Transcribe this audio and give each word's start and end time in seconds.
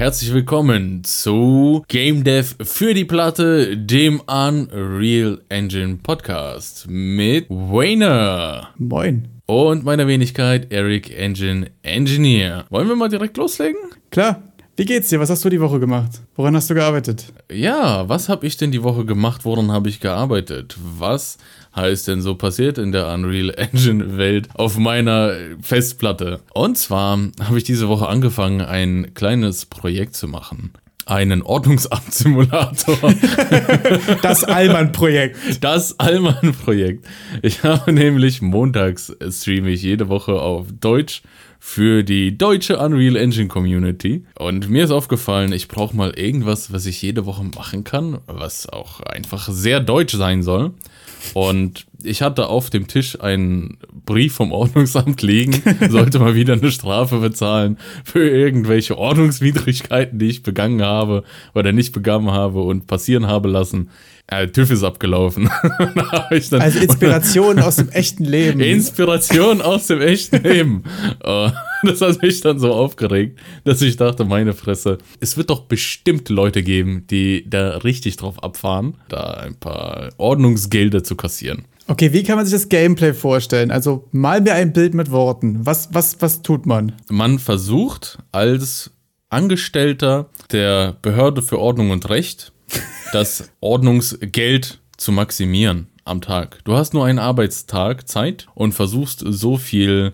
Herzlich 0.00 0.32
willkommen 0.32 1.04
zu 1.04 1.84
Game 1.88 2.24
Dev 2.24 2.54
für 2.62 2.94
die 2.94 3.04
Platte, 3.04 3.76
dem 3.76 4.20
Unreal 4.20 5.42
Engine 5.50 5.98
Podcast 6.02 6.86
mit 6.88 7.44
Wayner. 7.50 8.70
Moin. 8.78 9.28
Und 9.44 9.84
meiner 9.84 10.06
Wenigkeit 10.06 10.72
Eric 10.72 11.14
Engine 11.14 11.70
Engineer. 11.82 12.64
Wollen 12.70 12.88
wir 12.88 12.96
mal 12.96 13.10
direkt 13.10 13.36
loslegen? 13.36 13.76
Klar. 14.10 14.42
Wie 14.74 14.86
geht's 14.86 15.10
dir? 15.10 15.20
Was 15.20 15.28
hast 15.28 15.44
du 15.44 15.50
die 15.50 15.60
Woche 15.60 15.78
gemacht? 15.78 16.22
Woran 16.34 16.56
hast 16.56 16.70
du 16.70 16.74
gearbeitet? 16.74 17.30
Ja, 17.52 18.08
was 18.08 18.30
habe 18.30 18.46
ich 18.46 18.56
denn 18.56 18.72
die 18.72 18.82
Woche 18.82 19.04
gemacht? 19.04 19.44
Woran 19.44 19.70
habe 19.70 19.90
ich 19.90 20.00
gearbeitet? 20.00 20.78
Was 20.96 21.36
heißt 21.74 22.08
denn 22.08 22.20
so 22.20 22.34
passiert 22.34 22.78
in 22.78 22.92
der 22.92 23.12
Unreal 23.12 23.50
Engine 23.50 24.16
Welt 24.16 24.48
auf 24.54 24.78
meiner 24.78 25.34
Festplatte? 25.62 26.40
Und 26.52 26.78
zwar 26.78 27.18
habe 27.42 27.58
ich 27.58 27.64
diese 27.64 27.88
Woche 27.88 28.08
angefangen, 28.08 28.60
ein 28.60 29.14
kleines 29.14 29.66
Projekt 29.66 30.14
zu 30.14 30.28
machen 30.28 30.72
einen 31.10 31.42
Ordnungsamtssimulator. 31.42 32.96
Das 34.22 34.44
Allmann-Projekt. 34.44 35.36
Das 35.60 35.98
Allmann-Projekt. 35.98 37.04
Ich 37.42 37.64
habe 37.64 37.92
nämlich 37.92 38.40
montags 38.42 39.12
streame 39.28 39.70
ich 39.70 39.82
jede 39.82 40.08
Woche 40.08 40.40
auf 40.40 40.68
Deutsch 40.80 41.22
für 41.58 42.02
die 42.02 42.38
deutsche 42.38 42.78
Unreal 42.78 43.16
Engine 43.16 43.48
Community. 43.48 44.24
Und 44.38 44.70
mir 44.70 44.84
ist 44.84 44.90
aufgefallen, 44.90 45.52
ich 45.52 45.68
brauche 45.68 45.96
mal 45.96 46.10
irgendwas, 46.16 46.72
was 46.72 46.86
ich 46.86 47.02
jede 47.02 47.26
Woche 47.26 47.44
machen 47.44 47.84
kann, 47.84 48.18
was 48.26 48.68
auch 48.68 49.00
einfach 49.00 49.48
sehr 49.50 49.80
deutsch 49.80 50.14
sein 50.14 50.42
soll. 50.42 50.72
Und 51.34 51.86
ich 52.02 52.22
hatte 52.22 52.48
auf 52.48 52.70
dem 52.70 52.86
Tisch 52.86 53.20
einen 53.20 53.78
Brief 54.06 54.34
vom 54.34 54.52
Ordnungsamt 54.52 55.22
liegen, 55.22 55.62
sollte 55.90 56.18
mal 56.18 56.34
wieder 56.34 56.54
eine 56.54 56.70
Strafe 56.70 57.18
bezahlen 57.18 57.78
für 58.04 58.28
irgendwelche 58.28 58.96
Ordnungswidrigkeiten, 58.96 60.18
die 60.18 60.28
ich 60.28 60.42
begangen 60.42 60.82
habe 60.82 61.24
oder 61.54 61.72
nicht 61.72 61.92
begangen 61.92 62.30
habe 62.30 62.62
und 62.62 62.86
passieren 62.86 63.26
habe 63.26 63.48
lassen. 63.48 63.90
Äh, 64.30 64.46
TÜV 64.46 64.70
ist 64.70 64.84
abgelaufen. 64.84 65.50
also 66.30 66.56
Inspiration 66.56 67.58
aus 67.58 67.76
dem 67.76 67.88
echten 67.88 68.24
Leben. 68.24 68.60
Inspiration 68.60 69.60
aus 69.60 69.88
dem 69.88 70.00
echten 70.00 70.42
Leben. 70.44 70.84
Uh, 71.24 71.50
das 71.82 72.00
hat 72.00 72.22
mich 72.22 72.40
dann 72.40 72.60
so 72.60 72.72
aufgeregt, 72.72 73.40
dass 73.64 73.82
ich 73.82 73.96
dachte, 73.96 74.24
meine 74.24 74.52
Fresse, 74.52 74.98
es 75.18 75.36
wird 75.36 75.50
doch 75.50 75.62
bestimmt 75.62 76.28
Leute 76.28 76.62
geben, 76.62 77.06
die 77.10 77.44
da 77.50 77.78
richtig 77.78 78.18
drauf 78.18 78.42
abfahren, 78.42 78.94
da 79.08 79.32
ein 79.32 79.56
paar 79.56 80.10
Ordnungsgelder 80.16 81.02
zu 81.02 81.16
kassieren. 81.16 81.64
Okay, 81.88 82.12
wie 82.12 82.22
kann 82.22 82.36
man 82.36 82.46
sich 82.46 82.54
das 82.54 82.68
Gameplay 82.68 83.12
vorstellen? 83.12 83.72
Also 83.72 84.06
mal 84.12 84.40
mir 84.40 84.54
ein 84.54 84.72
Bild 84.72 84.94
mit 84.94 85.10
Worten. 85.10 85.66
Was, 85.66 85.88
was, 85.92 86.22
was 86.22 86.42
tut 86.42 86.66
man? 86.66 86.92
Man 87.08 87.40
versucht 87.40 88.18
als 88.30 88.92
Angestellter 89.28 90.30
der 90.52 90.96
Behörde 91.02 91.42
für 91.42 91.58
Ordnung 91.58 91.90
und 91.90 92.08
Recht 92.08 92.52
das 93.12 93.50
Ordnungsgeld 93.60 94.78
zu 94.96 95.12
maximieren 95.12 95.88
am 96.04 96.20
Tag. 96.20 96.58
Du 96.64 96.74
hast 96.74 96.94
nur 96.94 97.04
einen 97.04 97.18
Arbeitstag 97.18 98.08
Zeit 98.08 98.46
und 98.54 98.72
versuchst 98.72 99.22
so 99.26 99.56
viel 99.56 100.12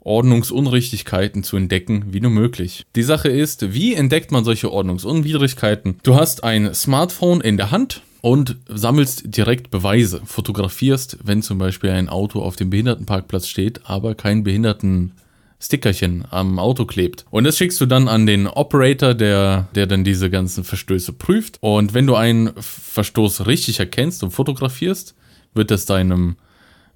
Ordnungsunrichtigkeiten 0.00 1.42
zu 1.42 1.56
entdecken 1.56 2.06
wie 2.08 2.20
nur 2.20 2.30
möglich. 2.30 2.84
Die 2.96 3.02
Sache 3.02 3.28
ist, 3.28 3.74
wie 3.74 3.94
entdeckt 3.94 4.32
man 4.32 4.44
solche 4.44 4.72
Ordnungsunwidrigkeiten? 4.72 5.98
Du 6.02 6.14
hast 6.14 6.42
ein 6.42 6.74
Smartphone 6.74 7.40
in 7.40 7.56
der 7.56 7.70
Hand 7.70 8.02
und 8.22 8.56
sammelst 8.68 9.36
direkt 9.36 9.70
Beweise, 9.70 10.22
fotografierst, 10.24 11.18
wenn 11.22 11.42
zum 11.42 11.58
Beispiel 11.58 11.90
ein 11.90 12.08
Auto 12.08 12.40
auf 12.40 12.56
dem 12.56 12.70
Behindertenparkplatz 12.70 13.46
steht, 13.46 13.82
aber 13.84 14.14
kein 14.14 14.42
Behinderten 14.42 15.12
Stickerchen 15.60 16.24
am 16.30 16.58
Auto 16.58 16.86
klebt. 16.86 17.26
Und 17.30 17.44
das 17.44 17.58
schickst 17.58 17.80
du 17.80 17.86
dann 17.86 18.08
an 18.08 18.26
den 18.26 18.46
Operator, 18.46 19.14
der, 19.14 19.68
der 19.74 19.86
dann 19.86 20.04
diese 20.04 20.30
ganzen 20.30 20.64
Verstöße 20.64 21.12
prüft. 21.12 21.58
Und 21.60 21.92
wenn 21.92 22.06
du 22.06 22.14
einen 22.14 22.50
Verstoß 22.56 23.46
richtig 23.46 23.78
erkennst 23.78 24.22
und 24.22 24.30
fotografierst, 24.30 25.14
wird 25.54 25.70
das 25.70 25.84
deinem 25.84 26.36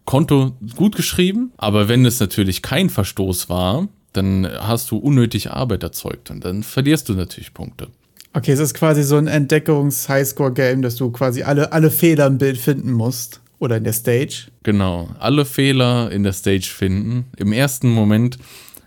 Konto 0.06 0.56
gut 0.76 0.96
geschrieben. 0.96 1.52
Aber 1.58 1.88
wenn 1.88 2.06
es 2.06 2.20
natürlich 2.20 2.62
kein 2.62 2.88
Verstoß 2.88 3.48
war, 3.50 3.88
dann 4.14 4.48
hast 4.58 4.90
du 4.90 4.96
unnötig 4.96 5.50
Arbeit 5.50 5.82
erzeugt 5.82 6.30
und 6.30 6.44
dann 6.44 6.62
verlierst 6.62 7.08
du 7.08 7.14
natürlich 7.14 7.52
Punkte. 7.52 7.88
Okay, 8.32 8.52
es 8.52 8.60
ist 8.60 8.74
quasi 8.74 9.02
so 9.02 9.16
ein 9.16 9.28
Entdeckungs-Highscore-Game, 9.28 10.82
dass 10.82 10.96
du 10.96 11.10
quasi 11.10 11.42
alle, 11.42 11.72
alle 11.72 11.90
Fehler 11.90 12.26
im 12.26 12.38
Bild 12.38 12.58
finden 12.58 12.92
musst. 12.92 13.40
Oder 13.64 13.78
in 13.78 13.84
der 13.84 13.94
Stage. 13.94 14.48
Genau, 14.62 15.08
alle 15.18 15.46
Fehler 15.46 16.12
in 16.12 16.22
der 16.22 16.34
Stage 16.34 16.66
finden. 16.66 17.24
Im 17.38 17.50
ersten 17.50 17.88
Moment 17.88 18.38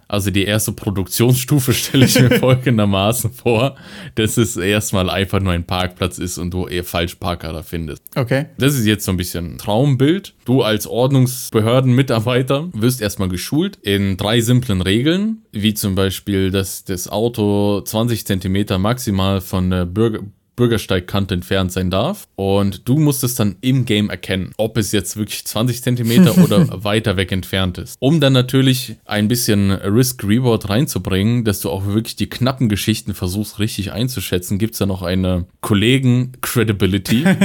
also 0.08 0.32
die 0.32 0.46
erste 0.46 0.72
Produktionsstufe 0.72 1.74
stelle 1.74 2.06
ich 2.06 2.20
mir 2.20 2.32
folgendermaßen 2.40 3.32
vor, 3.32 3.76
dass 4.16 4.38
es 4.38 4.56
erstmal 4.56 5.10
einfach 5.10 5.42
nur 5.42 5.54
ein 5.54 5.66
Parkplatz 5.66 6.18
ist 6.18 6.38
und 6.38 6.54
du 6.54 6.68
eher 6.68 6.84
Falschparker 6.84 7.52
da 7.52 7.64
findest. 7.64 8.04
Okay. 8.16 8.46
Das 8.58 8.76
ist 8.76 8.86
jetzt 8.86 9.06
so 9.06 9.12
ein 9.12 9.18
bisschen 9.18 9.58
Traumbild. 9.58 10.34
Du 10.46 10.62
als 10.62 10.88
Ordnungsbehördenmitarbeiter 10.88 12.70
wirst 12.74 13.02
erstmal 13.02 13.30
geschult 13.30 13.78
in 13.82 14.16
drei 14.16 14.40
simplen 14.40 14.82
Regeln, 14.82 15.40
wie 15.52 15.74
zum 15.74 15.96
Beispiel, 15.96 16.52
dass 16.52 16.86
das 16.86 17.10
Auto 17.10 17.82
20 17.82 18.26
Zentimeter 18.26 18.78
maximal 18.78 19.42
von 19.42 19.70
der 19.70 19.86
Bürger 19.86 20.20
Bürgersteigkante 20.58 21.36
entfernt 21.36 21.72
sein 21.72 21.90
darf. 21.90 22.28
Und 22.36 22.90
du 22.90 22.98
musst 22.98 23.24
es 23.24 23.36
dann 23.36 23.56
im 23.62 23.86
Game 23.86 24.10
erkennen, 24.10 24.52
ob 24.58 24.76
es 24.76 24.92
jetzt 24.92 25.16
wirklich 25.16 25.46
20 25.46 25.82
Zentimeter 25.82 26.38
oder 26.44 26.84
weiter 26.84 27.16
weg 27.16 27.32
entfernt 27.32 27.78
ist. 27.78 27.96
Um 28.00 28.20
dann 28.20 28.34
natürlich 28.34 28.98
ein 29.06 29.30
bisschen 29.30 29.72
Risk-Reward 29.72 30.68
reinzubringen, 30.68 31.46
dass 31.46 31.62
du 31.62 31.70
auch 31.70 31.86
wirklich 31.86 32.18
die 32.18 32.28
knappen 32.28 32.68
Geschichten 32.68 33.14
versuchst 33.14 33.60
richtig 33.60 33.94
einzuschätzen, 33.94 34.58
gibt 34.58 34.74
es 34.74 34.80
da 34.80 34.86
noch 34.86 35.04
eine 35.04 35.46
Kollegen-Credibility. 35.62 37.24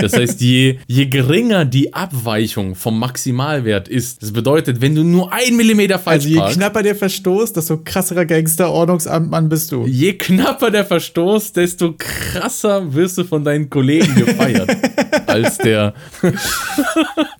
Das 0.00 0.14
heißt, 0.14 0.40
je, 0.40 0.78
je 0.86 1.06
geringer 1.06 1.64
die 1.64 1.92
Abweichung 1.92 2.74
vom 2.74 2.98
Maximalwert 2.98 3.88
ist, 3.88 4.22
das 4.22 4.32
bedeutet, 4.32 4.80
wenn 4.80 4.94
du 4.94 5.02
nur 5.02 5.32
ein 5.32 5.56
Millimeter 5.56 5.98
falsch 5.98 6.24
Also 6.24 6.28
je 6.28 6.36
parkst, 6.36 6.56
knapper 6.56 6.82
der 6.82 6.94
Verstoß, 6.94 7.52
desto 7.52 7.78
krasserer 7.78 8.24
Gangster-Ordnungsamtmann 8.24 9.48
bist 9.48 9.72
du. 9.72 9.86
Je 9.86 10.14
knapper 10.14 10.70
der 10.70 10.86
Verstoß, 10.86 11.52
desto 11.52 11.94
krasser 11.98 12.59
krasser 12.60 12.94
wirst 12.94 13.18
du 13.18 13.24
von 13.24 13.44
deinen 13.44 13.70
Kollegen 13.70 14.14
gefeiert 14.14 14.76
als 15.26 15.58
der. 15.58 15.94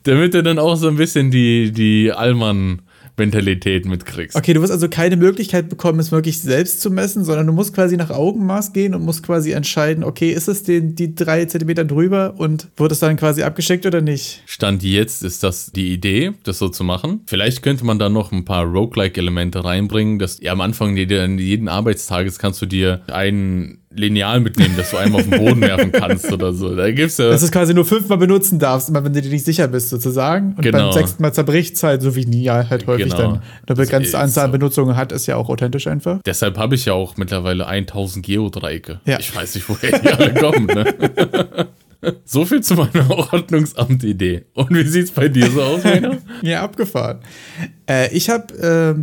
damit 0.04 0.34
du 0.34 0.42
dann 0.42 0.58
auch 0.58 0.76
so 0.76 0.88
ein 0.88 0.96
bisschen 0.96 1.30
die, 1.30 1.72
die 1.72 2.12
Allmann 2.12 2.82
Mentalität 3.16 3.84
mitkriegst. 3.84 4.34
Okay, 4.34 4.54
du 4.54 4.62
wirst 4.62 4.72
also 4.72 4.88
keine 4.88 5.18
Möglichkeit 5.18 5.68
bekommen, 5.68 6.00
es 6.00 6.10
wirklich 6.10 6.40
selbst 6.40 6.80
zu 6.80 6.90
messen, 6.90 7.22
sondern 7.22 7.46
du 7.46 7.52
musst 7.52 7.74
quasi 7.74 7.98
nach 7.98 8.08
Augenmaß 8.08 8.72
gehen 8.72 8.94
und 8.94 9.04
musst 9.04 9.22
quasi 9.22 9.52
entscheiden, 9.52 10.04
okay, 10.04 10.30
ist 10.30 10.48
es 10.48 10.62
den, 10.62 10.94
die 10.94 11.14
drei 11.14 11.44
Zentimeter 11.44 11.84
drüber 11.84 12.34
und 12.38 12.68
wird 12.78 12.92
es 12.92 13.00
dann 13.00 13.16
quasi 13.16 13.42
abgeschickt 13.42 13.84
oder 13.84 14.00
nicht? 14.00 14.42
Stand 14.46 14.82
jetzt 14.82 15.22
ist 15.22 15.42
das 15.42 15.70
die 15.70 15.92
Idee, 15.92 16.32
das 16.44 16.58
so 16.58 16.70
zu 16.70 16.82
machen. 16.82 17.20
Vielleicht 17.26 17.62
könnte 17.62 17.84
man 17.84 17.98
da 17.98 18.08
noch 18.08 18.32
ein 18.32 18.46
paar 18.46 18.64
Roguelike-Elemente 18.64 19.64
reinbringen, 19.64 20.18
dass 20.18 20.40
ja, 20.40 20.52
am 20.52 20.62
Anfang 20.62 20.96
jeden 20.96 21.68
Arbeitstages 21.68 22.38
kannst 22.38 22.62
du 22.62 22.66
dir 22.66 23.02
einen 23.08 23.79
Lineal 23.92 24.38
mitnehmen, 24.40 24.76
dass 24.76 24.92
du 24.92 24.98
einmal 24.98 25.20
auf 25.20 25.28
den 25.28 25.38
Boden 25.38 25.60
werfen 25.62 25.90
kannst 25.90 26.32
oder 26.32 26.52
so. 26.52 26.74
Da 26.76 26.90
gibt's 26.92 27.18
ja. 27.18 27.28
Dass 27.28 27.40
du 27.40 27.46
es 27.46 27.52
quasi 27.52 27.74
nur 27.74 27.84
fünfmal 27.84 28.18
benutzen 28.18 28.60
darfst, 28.60 28.88
immer 28.88 29.04
wenn 29.04 29.12
du 29.12 29.20
dir 29.20 29.30
nicht 29.30 29.44
sicher 29.44 29.66
bist, 29.66 29.88
sozusagen. 29.88 30.54
Und 30.54 30.62
genau. 30.62 30.78
beim 30.78 30.92
sechsten 30.92 31.22
Mal 31.22 31.32
zerbricht 31.32 31.74
es 31.74 31.82
halt, 31.82 32.00
so 32.02 32.14
wie 32.14 32.22
Lineal 32.22 32.70
halt 32.70 32.86
häufig 32.86 33.12
genau. 33.12 33.16
dann 33.16 33.42
eine 33.66 33.76
begrenzte 33.76 34.18
Anzahl 34.18 34.44
an 34.44 34.50
so. 34.52 34.58
Benutzungen 34.58 34.96
hat, 34.96 35.10
ist 35.10 35.26
ja 35.26 35.36
auch 35.36 35.48
authentisch 35.48 35.88
einfach. 35.88 36.20
Deshalb 36.24 36.56
habe 36.56 36.76
ich 36.76 36.84
ja 36.84 36.92
auch 36.92 37.16
mittlerweile 37.16 37.66
1000 37.66 38.24
Geodreiecke. 38.24 39.00
Ja. 39.06 39.18
Ich 39.18 39.34
weiß 39.34 39.56
nicht, 39.56 39.68
woher 39.68 39.98
die 39.98 40.08
alle 40.08 40.34
kommen, 40.34 40.66
ne? 40.66 41.68
So 42.24 42.46
viel 42.46 42.62
zu 42.62 42.74
meiner 42.74 43.10
Ordnungsamt-Idee. 43.32 44.46
Und 44.54 44.70
wie 44.70 44.84
sieht's 44.84 45.10
bei 45.10 45.28
dir 45.28 45.50
so 45.50 45.62
aus, 45.62 45.84
Rainer? 45.84 46.18
ja, 46.42 46.62
abgefahren. 46.62 47.20
Äh, 47.90 48.14
ich 48.14 48.30
habe 48.30 48.54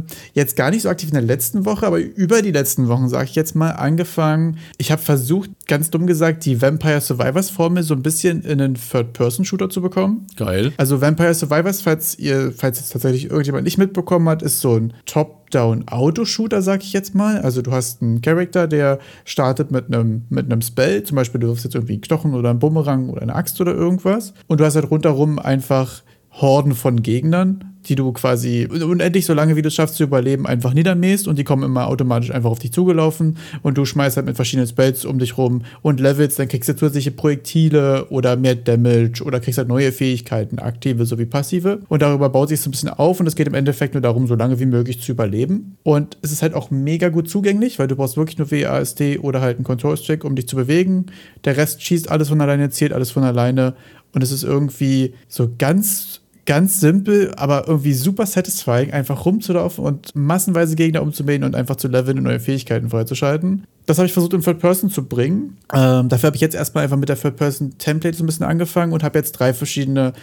äh, 0.06 0.12
jetzt 0.34 0.56
gar 0.56 0.72
nicht 0.72 0.84
so 0.84 0.89
aktiv 0.89 1.10
in 1.10 1.16
der 1.16 1.22
letzten 1.22 1.66
Woche, 1.66 1.86
aber 1.86 2.00
über 2.00 2.42
die 2.42 2.51
letzten 2.51 2.88
Wochen, 2.88 3.10
sage 3.10 3.25
ich 3.25 3.36
jetzt 3.36 3.54
mal, 3.54 3.72
angefangen. 3.72 4.60
Ich 4.78 4.92
habe 4.92 5.01
versucht, 5.01 5.50
ganz 5.68 5.89
dumm 5.89 6.07
gesagt, 6.07 6.45
die 6.45 6.62
Vampire 6.62 7.01
Survivors 7.01 7.50
Formel 7.50 7.84
so 7.84 7.94
ein 7.94 8.01
bisschen 8.01 8.44
in 8.44 8.62
einen 8.62 8.75
Third-Person-Shooter 8.75 9.69
zu 9.69 9.81
bekommen. 9.81 10.28
Geil. 10.38 10.72
Also 10.78 11.01
Vampire 11.01 11.34
Survivors, 11.34 11.81
falls 11.81 12.18
ihr, 12.18 12.54
falls 12.56 12.80
jetzt 12.80 12.94
tatsächlich 12.94 13.25
irgendjemand 13.25 13.66
nicht 13.66 13.78
mitbekommen 13.78 14.30
hat, 14.30 14.42
ist 14.42 14.62
so 14.62 14.78
ein 14.78 14.94
Top-Down-Auto-Shooter, 15.06 16.62
sag 16.62 16.81
ich 16.81 16.94
jetzt 16.94 17.13
mal. 17.13 17.42
Also 17.42 17.62
du 17.62 17.74
hast 17.74 18.01
einen 18.01 18.22
Charakter, 18.22 18.68
der 18.68 19.00
startet 19.25 19.69
mit 19.69 19.88
einem 19.88 20.24
mit 20.30 20.45
einem 20.45 20.62
Spell, 20.62 21.04
zum 21.04 21.16
Beispiel 21.16 21.42
du 21.42 21.48
wirfst 21.48 21.66
jetzt 21.66 21.75
irgendwie 21.75 21.94
einen 21.94 22.01
Knochen 22.01 22.33
oder 22.33 22.51
einen 22.51 22.60
Bumerang 22.60 23.10
oder 23.10 23.22
eine 23.22 23.36
Axt 23.36 23.60
oder 23.60 23.74
irgendwas. 23.74 24.33
Und 24.48 24.62
du 24.62 24.66
hast 24.66 24.75
halt 24.75 24.90
rundherum 24.90 25.40
einfach 25.40 26.04
Horden 26.31 26.75
von 26.75 27.01
Gegnern, 27.01 27.76
die 27.88 27.95
du 27.95 28.12
quasi 28.12 28.68
unendlich 28.69 29.25
so 29.25 29.34
lange, 29.34 29.56
wie 29.56 29.62
du 29.62 29.68
es 29.69 29.75
schaffst 29.75 29.95
zu 29.95 30.04
überleben, 30.04 30.45
einfach 30.45 30.74
niedermähst 30.74 31.28
und 31.28 31.38
die 31.38 31.44
kommen 31.44 31.63
immer 31.63 31.88
automatisch 31.88 32.31
einfach 32.31 32.50
auf 32.50 32.60
dich 32.60 32.72
zugelaufen 32.72 33.38
und 33.63 33.78
du 33.78 33.86
schmeißt 33.86 34.18
halt 34.18 34.25
mit 34.25 34.36
verschiedenen 34.36 34.68
Spells 34.68 35.06
um 35.06 35.19
dich 35.19 35.38
rum 35.38 35.63
und 35.81 36.00
levelst, 36.00 36.39
dann 36.39 36.48
kriegst 36.48 36.69
du 36.69 36.75
zusätzliche 36.75 37.12
Projektile 37.12 38.07
oder 38.10 38.36
mehr 38.36 38.56
Damage 38.56 39.24
oder 39.24 39.39
kriegst 39.39 39.57
halt 39.57 39.68
neue 39.68 39.92
Fähigkeiten, 39.92 40.60
aktive 40.60 41.06
sowie 41.06 41.25
passive 41.25 41.80
und 41.89 42.01
darüber 42.01 42.30
baut 42.30 42.50
sich 42.50 42.62
so 42.62 42.69
ein 42.69 42.72
bisschen 42.72 42.89
auf 42.89 43.19
und 43.19 43.28
es 43.28 43.36
geht 43.36 43.48
im 43.48 43.54
Endeffekt 43.54 43.94
nur 43.94 44.01
darum, 44.01 44.28
so 44.28 44.36
lange 44.36 44.60
wie 44.60 44.66
möglich 44.66 45.01
zu 45.01 45.12
überleben 45.12 45.78
und 45.83 46.18
es 46.22 46.31
ist 46.31 46.42
halt 46.42 46.54
auch 46.54 46.72
mega 46.72 47.10
gut 47.10 47.30
zugänglich, 47.30 47.80
weil 47.80 47.88
du 47.88 47.95
brauchst 47.95 48.18
wirklich 48.18 48.38
nur 48.38 48.51
WASD 48.51 49.19
oder 49.19 49.42
halt 49.42 49.57
einen 49.57 49.63
Control-Stick, 49.63 50.24
um 50.24 50.36
dich 50.36 50.48
zu 50.48 50.56
bewegen. 50.56 51.07
Der 51.45 51.57
Rest 51.57 51.81
schießt 51.81 52.10
alles 52.10 52.30
von 52.30 52.42
alleine, 52.42 52.69
zählt 52.69 52.94
alles 52.94 53.12
von 53.12 53.24
alleine 53.24 53.75
und 54.13 54.24
es 54.24 54.31
ist 54.31 54.44
irgendwie 54.44 55.13
so 55.28 55.50
ganz 55.57 56.22
ganz 56.47 56.79
simpel, 56.79 57.33
aber 57.35 57.67
irgendwie 57.67 57.94
super 57.94 58.25
satisfying, 58.25 58.91
einfach 58.91 59.25
rumzulaufen 59.25 59.83
und 59.83 60.15
massenweise 60.15 60.75
Gegner 60.75 61.03
umzumähen 61.03 61.44
und 61.44 61.55
einfach 61.55 61.75
zu 61.75 61.89
leveln 61.89 62.17
und 62.17 62.23
neue 62.23 62.39
Fähigkeiten 62.39 62.89
freizuschalten. 62.89 63.67
Das 63.85 63.97
habe 63.97 64.07
ich 64.07 64.13
versucht 64.13 64.33
in 64.33 64.41
Third 64.41 64.59
Person 64.59 64.89
zu 64.89 65.05
bringen. 65.05 65.57
Ähm, 65.73 66.09
dafür 66.09 66.27
habe 66.27 66.38
ich 66.38 66.41
jetzt 66.41 66.55
erstmal 66.55 66.85
einfach 66.85 66.97
mit 66.97 67.09
der 67.09 67.19
Third 67.19 67.35
Person 67.35 67.77
Template 67.77 68.17
so 68.17 68.23
ein 68.23 68.27
bisschen 68.27 68.45
angefangen 68.45 68.94
und 68.94 69.03
habe 69.03 69.19
jetzt 69.19 69.33
drei 69.33 69.53
verschiedene 69.53 70.13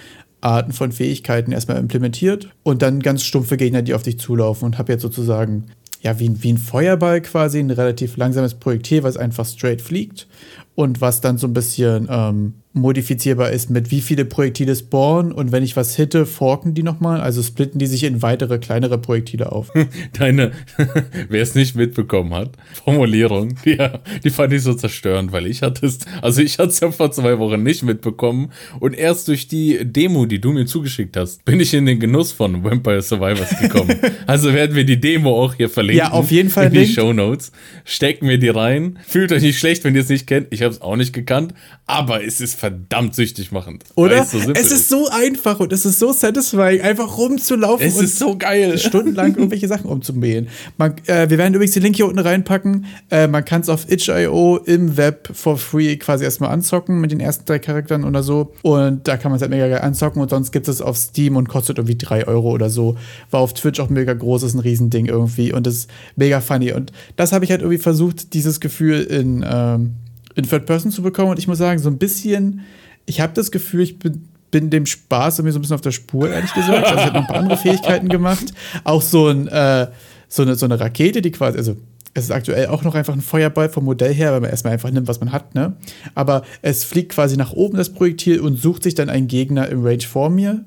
Arten 0.40 0.72
von 0.72 0.92
Fähigkeiten 0.92 1.52
erstmal 1.52 1.76
implementiert 1.78 2.48
und 2.62 2.80
dann 2.80 3.00
ganz 3.00 3.22
stumpfe 3.22 3.58
Gegner, 3.58 3.82
die 3.82 3.94
auf 3.94 4.02
dich 4.02 4.18
zulaufen 4.18 4.64
und 4.64 4.78
habe 4.78 4.92
jetzt 4.92 5.02
sozusagen 5.02 5.66
ja, 6.00 6.18
wie, 6.18 6.42
wie 6.42 6.52
ein 6.52 6.58
Feuerball 6.58 7.20
quasi, 7.22 7.58
ein 7.58 7.70
relativ 7.70 8.16
langsames 8.16 8.54
Projektil, 8.54 9.02
was 9.02 9.16
einfach 9.16 9.46
straight 9.46 9.80
fliegt 9.80 10.26
und 10.74 11.00
was 11.00 11.20
dann 11.20 11.38
so 11.38 11.46
ein 11.46 11.54
bisschen 11.54 12.08
ähm, 12.10 12.54
modifizierbar 12.74 13.50
ist, 13.50 13.70
mit 13.70 13.90
wie 13.90 14.00
viele 14.00 14.24
Projektile 14.24 14.74
spawnen 14.74 15.32
und 15.32 15.52
wenn 15.52 15.62
ich 15.62 15.76
was 15.76 15.94
hitte, 15.94 16.26
forken 16.26 16.74
die 16.74 16.82
nochmal, 16.82 17.20
also 17.20 17.42
splitten 17.42 17.78
die 17.78 17.86
sich 17.86 18.02
in 18.02 18.20
weitere 18.20 18.58
kleinere 18.58 18.98
Projektile 18.98 19.52
auf. 19.52 19.72
Deine, 20.12 20.50
wer 21.28 21.42
es 21.42 21.54
nicht 21.54 21.76
mitbekommen 21.76 22.34
hat, 22.34 22.50
Formulierung, 22.84 23.54
die, 23.64 23.78
die 24.24 24.30
fand 24.30 24.52
ich 24.52 24.62
so 24.62 24.74
zerstörend, 24.74 25.30
weil 25.30 25.46
ich 25.46 25.62
hatte 25.62 25.86
es, 25.86 26.00
also 26.20 26.42
ich 26.42 26.58
hatte 26.58 26.70
es 26.70 26.80
ja 26.80 26.90
vor 26.90 27.12
zwei 27.12 27.38
Wochen 27.38 27.62
nicht 27.62 27.84
mitbekommen 27.84 28.50
und 28.80 28.94
erst 28.94 29.28
durch 29.28 29.46
die 29.46 29.84
Demo, 29.84 30.26
die 30.26 30.40
du 30.40 30.52
mir 30.52 30.66
zugeschickt 30.66 31.16
hast, 31.16 31.44
bin 31.44 31.60
ich 31.60 31.72
in 31.74 31.86
den 31.86 32.00
Genuss 32.00 32.32
von 32.32 32.64
Vampire 32.64 33.02
Survivors 33.02 33.56
gekommen. 33.60 33.96
also 34.26 34.52
werden 34.52 34.74
wir 34.74 34.84
die 34.84 35.00
Demo 35.00 35.44
auch 35.44 35.54
hier 35.54 35.68
verlinken. 35.68 36.06
Ja, 36.06 36.12
auf 36.12 36.32
jeden 36.32 36.50
Fall. 36.50 36.66
In 36.66 36.72
die 36.72 36.86
Show 36.86 37.12
Notes. 37.12 37.52
Stecken 37.84 38.28
wir 38.28 38.38
die 38.38 38.48
rein. 38.48 38.98
Fühlt 39.06 39.30
euch 39.30 39.42
nicht 39.42 39.58
schlecht, 39.58 39.84
wenn 39.84 39.94
ihr 39.94 40.00
es 40.00 40.08
nicht 40.08 40.26
kennt. 40.26 40.48
Ich 40.50 40.62
habe 40.62 40.74
es 40.74 40.80
auch 40.80 40.96
nicht 40.96 41.12
gekannt, 41.12 41.54
aber 41.86 42.24
es 42.24 42.40
ist 42.40 42.54
verdammt 42.64 43.14
süchtig 43.14 43.52
machend. 43.52 43.84
Oder? 43.94 44.22
Es, 44.22 44.30
so 44.30 44.38
es 44.38 44.72
ist 44.72 44.88
so 44.88 45.06
einfach 45.10 45.60
und 45.60 45.70
es 45.70 45.84
ist 45.84 45.98
so 45.98 46.14
satisfying, 46.14 46.80
einfach 46.80 47.18
rumzulaufen. 47.18 47.86
Es 47.86 48.00
ist 48.00 48.18
so 48.18 48.38
geil. 48.38 48.78
Stundenlang 48.78 49.36
irgendwelche 49.36 49.68
Sachen 49.68 49.84
umzumähen. 49.84 50.48
Man, 50.78 50.94
äh, 51.06 51.28
wir 51.28 51.36
werden 51.36 51.52
übrigens 51.52 51.74
den 51.74 51.82
Link 51.82 51.96
hier 51.96 52.06
unten 52.06 52.20
reinpacken. 52.20 52.86
Äh, 53.10 53.28
man 53.28 53.44
kann 53.44 53.60
es 53.60 53.68
auf 53.68 53.90
itch.io 53.90 54.56
im 54.64 54.96
Web 54.96 55.28
for 55.34 55.58
free 55.58 55.96
quasi 55.96 56.24
erstmal 56.24 56.52
anzocken 56.52 57.02
mit 57.02 57.12
den 57.12 57.20
ersten 57.20 57.44
drei 57.44 57.58
Charakteren 57.58 58.04
oder 58.04 58.22
so. 58.22 58.54
Und 58.62 59.06
da 59.06 59.18
kann 59.18 59.30
man 59.30 59.36
es 59.36 59.42
halt 59.42 59.50
mega 59.50 59.68
geil 59.68 59.82
anzocken 59.82 60.22
und 60.22 60.30
sonst 60.30 60.50
gibt 60.50 60.66
es 60.66 60.80
auf 60.80 60.96
Steam 60.96 61.36
und 61.36 61.50
kostet 61.50 61.76
irgendwie 61.76 61.98
drei 61.98 62.26
Euro 62.26 62.50
oder 62.50 62.70
so. 62.70 62.96
War 63.30 63.40
auf 63.40 63.52
Twitch 63.52 63.78
auch 63.78 63.90
mega 63.90 64.14
groß, 64.14 64.42
ist 64.44 64.54
ein 64.54 64.60
Riesending 64.60 65.04
irgendwie 65.04 65.52
und 65.52 65.66
ist 65.66 65.90
mega 66.16 66.40
funny. 66.40 66.72
Und 66.72 66.92
das 67.16 67.32
habe 67.32 67.44
ich 67.44 67.50
halt 67.50 67.60
irgendwie 67.60 67.82
versucht, 67.82 68.32
dieses 68.32 68.58
Gefühl 68.58 69.02
in. 69.02 69.44
Ähm, 69.46 69.96
in 70.34 70.48
Third 70.48 70.66
Person 70.66 70.90
zu 70.90 71.02
bekommen. 71.02 71.30
Und 71.30 71.38
ich 71.38 71.48
muss 71.48 71.58
sagen, 71.58 71.78
so 71.78 71.88
ein 71.88 71.98
bisschen, 71.98 72.60
ich 73.06 73.20
habe 73.20 73.32
das 73.34 73.50
Gefühl, 73.50 73.82
ich 73.82 73.98
bin, 73.98 74.28
bin 74.50 74.70
dem 74.70 74.86
Spaß 74.86 75.38
irgendwie 75.38 75.52
so 75.52 75.58
ein 75.58 75.62
bisschen 75.62 75.74
auf 75.74 75.80
der 75.80 75.90
Spur, 75.90 76.30
ehrlich 76.30 76.52
gesagt. 76.52 76.84
Also 76.84 76.94
ich 76.94 77.06
habe 77.06 77.14
noch 77.14 77.22
ein 77.22 77.26
paar 77.26 77.36
andere 77.36 77.56
Fähigkeiten 77.56 78.08
gemacht. 78.08 78.52
Auch 78.84 79.02
so, 79.02 79.28
ein, 79.28 79.48
äh, 79.48 79.88
so, 80.28 80.42
eine, 80.42 80.54
so 80.56 80.66
eine 80.66 80.78
Rakete, 80.78 81.22
die 81.22 81.30
quasi, 81.30 81.58
also 81.58 81.76
es 82.14 82.24
ist 82.24 82.30
aktuell 82.30 82.68
auch 82.68 82.84
noch 82.84 82.94
einfach 82.94 83.12
ein 83.12 83.20
Feuerball 83.20 83.68
vom 83.68 83.84
Modell 83.84 84.14
her, 84.14 84.32
weil 84.32 84.40
man 84.40 84.50
erstmal 84.50 84.72
einfach 84.72 84.90
nimmt, 84.90 85.08
was 85.08 85.18
man 85.18 85.32
hat, 85.32 85.54
ne? 85.56 85.74
Aber 86.14 86.44
es 86.62 86.84
fliegt 86.84 87.12
quasi 87.12 87.36
nach 87.36 87.52
oben, 87.52 87.76
das 87.76 87.90
Projektil, 87.90 88.40
und 88.40 88.56
sucht 88.56 88.84
sich 88.84 88.94
dann 88.94 89.08
einen 89.08 89.26
Gegner 89.26 89.68
im 89.68 89.84
Range 89.84 90.02
vor 90.02 90.30
mir. 90.30 90.64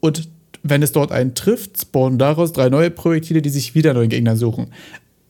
Und 0.00 0.28
wenn 0.62 0.82
es 0.82 0.92
dort 0.92 1.10
einen 1.10 1.34
trifft, 1.34 1.80
spawnen 1.80 2.18
daraus 2.18 2.52
drei 2.52 2.68
neue 2.68 2.90
Projektile, 2.90 3.40
die 3.40 3.48
sich 3.48 3.74
wieder 3.74 3.94
neuen 3.94 4.10
Gegner 4.10 4.36
suchen. 4.36 4.68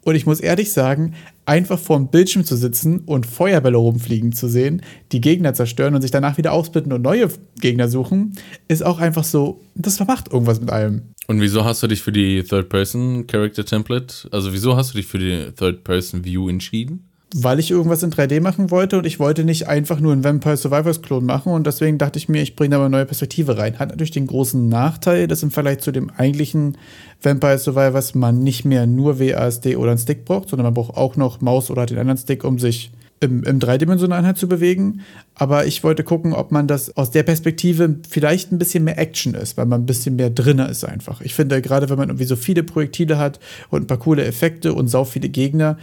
Und 0.02 0.16
ich 0.16 0.26
muss 0.26 0.40
ehrlich 0.40 0.72
sagen, 0.72 1.14
einfach 1.50 1.81
vor 1.81 1.97
dem 1.97 2.06
Bildschirm 2.06 2.44
zu 2.44 2.55
sitzen 2.55 3.00
und 3.00 3.26
Feuerbälle 3.26 3.76
rumfliegen 3.76 4.31
zu 4.31 4.49
sehen, 4.49 4.82
die 5.11 5.20
Gegner 5.20 5.52
zerstören 5.52 5.97
und 5.97 6.02
sich 6.02 6.12
danach 6.12 6.38
wieder 6.38 6.52
aufsplitten 6.52 6.93
und 6.93 7.02
neue 7.02 7.29
Gegner 7.61 7.88
suchen, 7.88 8.37
ist 8.69 8.87
auch 8.87 9.00
einfach 9.00 9.25
so, 9.25 9.61
das 9.75 9.99
macht 9.99 10.32
irgendwas 10.32 10.61
mit 10.61 10.70
allem. 10.70 11.02
Und 11.26 11.41
wieso 11.41 11.64
hast 11.64 11.82
du 11.82 11.88
dich 11.88 12.02
für 12.02 12.12
die 12.12 12.44
Third-Person-Character-Template, 12.44 14.29
also 14.31 14.52
wieso 14.52 14.76
hast 14.76 14.94
du 14.94 14.99
dich 14.99 15.08
für 15.08 15.19
die 15.19 15.50
Third-Person-View 15.56 16.49
entschieden? 16.49 17.09
Weil 17.34 17.60
ich 17.60 17.70
irgendwas 17.70 18.02
in 18.02 18.10
3D 18.10 18.40
machen 18.40 18.70
wollte 18.70 18.98
und 18.98 19.06
ich 19.06 19.20
wollte 19.20 19.44
nicht 19.44 19.68
einfach 19.68 20.00
nur 20.00 20.12
einen 20.12 20.24
Vampire 20.24 20.56
Survivors 20.56 21.00
Klon 21.00 21.24
machen 21.24 21.52
und 21.52 21.66
deswegen 21.66 21.96
dachte 21.96 22.18
ich 22.18 22.28
mir, 22.28 22.42
ich 22.42 22.56
bringe 22.56 22.70
da 22.70 22.78
mal 22.78 22.86
eine 22.86 22.96
neue 22.96 23.06
Perspektive 23.06 23.56
rein. 23.56 23.78
Hat 23.78 23.90
natürlich 23.90 24.10
den 24.10 24.26
großen 24.26 24.68
Nachteil, 24.68 25.28
dass 25.28 25.42
im 25.42 25.52
Vergleich 25.52 25.78
zu 25.78 25.92
dem 25.92 26.10
eigentlichen 26.10 26.76
Vampire 27.22 27.58
Survivors 27.58 28.14
man 28.14 28.42
nicht 28.42 28.64
mehr 28.64 28.86
nur 28.86 29.20
WASD 29.20 29.76
oder 29.76 29.90
einen 29.90 29.98
Stick 29.98 30.24
braucht, 30.24 30.48
sondern 30.48 30.64
man 30.64 30.74
braucht 30.74 30.96
auch 30.96 31.16
noch 31.16 31.40
Maus 31.40 31.70
oder 31.70 31.86
den 31.86 31.98
anderen 31.98 32.18
Stick, 32.18 32.42
um 32.42 32.58
sich 32.58 32.90
im, 33.20 33.44
im 33.44 33.60
dreidimensionalen 33.60 34.26
halt 34.26 34.38
zu 34.38 34.48
bewegen. 34.48 35.02
Aber 35.34 35.66
ich 35.66 35.84
wollte 35.84 36.02
gucken, 36.02 36.32
ob 36.32 36.50
man 36.52 36.66
das 36.66 36.96
aus 36.96 37.10
der 37.10 37.22
Perspektive 37.22 37.96
vielleicht 38.08 38.50
ein 38.50 38.58
bisschen 38.58 38.84
mehr 38.84 38.98
Action 38.98 39.34
ist, 39.34 39.56
weil 39.56 39.66
man 39.66 39.82
ein 39.82 39.86
bisschen 39.86 40.16
mehr 40.16 40.30
drinne 40.30 40.66
ist 40.68 40.84
einfach. 40.84 41.20
Ich 41.20 41.34
finde, 41.34 41.60
gerade 41.62 41.88
wenn 41.90 41.98
man 41.98 42.08
irgendwie 42.08 42.24
so 42.24 42.36
viele 42.36 42.62
Projektile 42.62 43.18
hat 43.18 43.38
und 43.68 43.82
ein 43.82 43.86
paar 43.86 43.98
coole 43.98 44.24
Effekte 44.24 44.72
und 44.72 44.88
sau 44.88 45.04
viele 45.04 45.28
Gegner, 45.28 45.76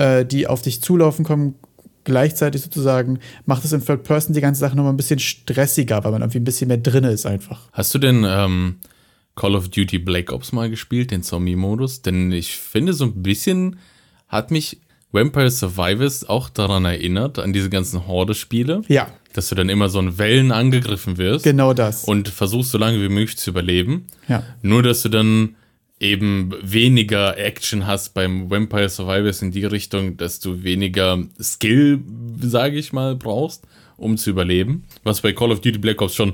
äh, 0.00 0.24
die 0.24 0.46
auf 0.46 0.62
dich 0.62 0.80
zulaufen 0.82 1.24
kommen, 1.24 1.54
gleichzeitig 2.04 2.62
sozusagen 2.62 3.18
macht 3.44 3.64
es 3.64 3.72
in 3.72 3.84
Third 3.84 4.02
Person 4.02 4.34
die 4.34 4.40
ganze 4.40 4.60
Sache 4.60 4.74
nochmal 4.74 4.94
ein 4.94 4.96
bisschen 4.96 5.18
stressiger, 5.18 6.02
weil 6.02 6.12
man 6.12 6.22
irgendwie 6.22 6.38
ein 6.38 6.44
bisschen 6.44 6.68
mehr 6.68 6.78
drin 6.78 7.04
ist 7.04 7.26
einfach. 7.26 7.68
Hast 7.72 7.94
du 7.94 7.98
denn 7.98 8.24
ähm, 8.26 8.76
Call 9.36 9.54
of 9.54 9.68
Duty 9.68 9.98
Black 9.98 10.32
Ops 10.32 10.52
mal 10.52 10.70
gespielt, 10.70 11.10
den 11.10 11.22
Zombie-Modus? 11.22 12.00
Denn 12.00 12.32
ich 12.32 12.56
finde, 12.56 12.94
so 12.94 13.04
ein 13.04 13.22
bisschen 13.22 13.76
hat 14.28 14.50
mich 14.50 14.80
Vampire 15.12 15.50
Survivors 15.50 16.26
auch 16.26 16.48
daran 16.48 16.86
erinnert, 16.86 17.38
an 17.38 17.52
diese 17.52 17.68
ganzen 17.68 18.06
Horde-Spiele. 18.06 18.82
Ja. 18.88 19.08
Dass 19.34 19.48
du 19.48 19.54
dann 19.54 19.68
immer 19.68 19.88
so 19.90 20.00
in 20.00 20.18
Wellen 20.18 20.50
angegriffen 20.50 21.18
wirst. 21.18 21.44
Genau 21.44 21.74
das. 21.74 22.04
Und 22.04 22.28
versuchst 22.28 22.70
so 22.70 22.78
lange 22.78 23.02
wie 23.02 23.08
möglich 23.08 23.36
zu 23.36 23.50
überleben. 23.50 24.06
Ja. 24.28 24.44
Nur, 24.62 24.82
dass 24.82 25.02
du 25.02 25.08
dann 25.10 25.56
eben 26.00 26.54
weniger 26.62 27.36
Action 27.38 27.86
hast 27.86 28.14
beim 28.14 28.50
Vampire 28.50 28.88
Survivors 28.88 29.42
in 29.42 29.52
die 29.52 29.66
Richtung, 29.66 30.16
dass 30.16 30.40
du 30.40 30.62
weniger 30.62 31.22
Skill, 31.40 32.00
sage 32.40 32.78
ich 32.78 32.92
mal, 32.92 33.14
brauchst, 33.14 33.66
um 33.96 34.16
zu 34.16 34.30
überleben. 34.30 34.84
Was 35.04 35.20
bei 35.20 35.32
Call 35.32 35.52
of 35.52 35.60
Duty 35.60 35.78
Black 35.78 36.00
Ops 36.00 36.14
schon 36.14 36.32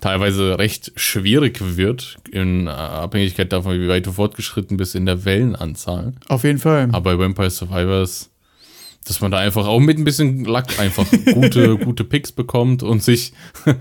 teilweise 0.00 0.58
recht 0.58 0.92
schwierig 0.96 1.76
wird, 1.76 2.18
in 2.30 2.68
Abhängigkeit 2.68 3.52
davon, 3.52 3.80
wie 3.80 3.88
weit 3.88 4.06
du 4.06 4.12
fortgeschritten 4.12 4.76
bist 4.76 4.94
in 4.94 5.06
der 5.06 5.24
Wellenanzahl. 5.24 6.12
Auf 6.28 6.44
jeden 6.44 6.58
Fall. 6.58 6.88
Aber 6.92 7.16
bei 7.16 7.18
Vampire 7.18 7.50
Survivors 7.50 8.30
dass 9.08 9.20
man 9.20 9.30
da 9.30 9.38
einfach 9.38 9.66
auch 9.66 9.80
mit 9.80 9.98
ein 9.98 10.04
bisschen 10.04 10.44
Lack 10.44 10.78
einfach 10.78 11.06
gute, 11.32 11.76
gute 11.84 12.04
Picks 12.04 12.30
bekommt 12.30 12.82
und 12.82 13.02
sich 13.02 13.32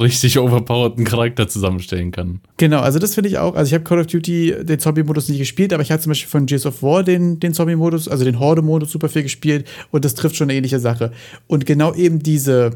richtig 0.00 0.38
overpowerten 0.38 1.04
Charakter 1.04 1.48
zusammenstellen 1.48 2.10
kann. 2.10 2.40
Genau, 2.58 2.80
also 2.80 2.98
das 2.98 3.14
finde 3.14 3.30
ich 3.30 3.38
auch. 3.38 3.54
Also 3.54 3.70
ich 3.70 3.74
habe 3.74 3.84
Call 3.84 4.00
of 4.00 4.06
Duty 4.06 4.56
den 4.62 4.78
Zombie-Modus 4.78 5.28
nicht 5.28 5.38
gespielt, 5.38 5.72
aber 5.72 5.82
ich 5.82 5.90
hatte 5.90 6.02
zum 6.02 6.10
Beispiel 6.10 6.30
von 6.30 6.46
Gears 6.46 6.66
of 6.66 6.82
War 6.82 7.02
den, 7.02 7.40
den 7.40 7.54
Zombie-Modus, 7.54 8.08
also 8.08 8.24
den 8.24 8.38
Horde-Modus 8.38 8.92
super 8.92 9.08
viel 9.08 9.22
gespielt 9.22 9.66
und 9.90 10.04
das 10.04 10.14
trifft 10.14 10.36
schon 10.36 10.50
eine 10.50 10.58
ähnliche 10.58 10.78
Sache. 10.78 11.12
Und 11.46 11.66
genau 11.66 11.94
eben 11.94 12.18
diese, 12.22 12.72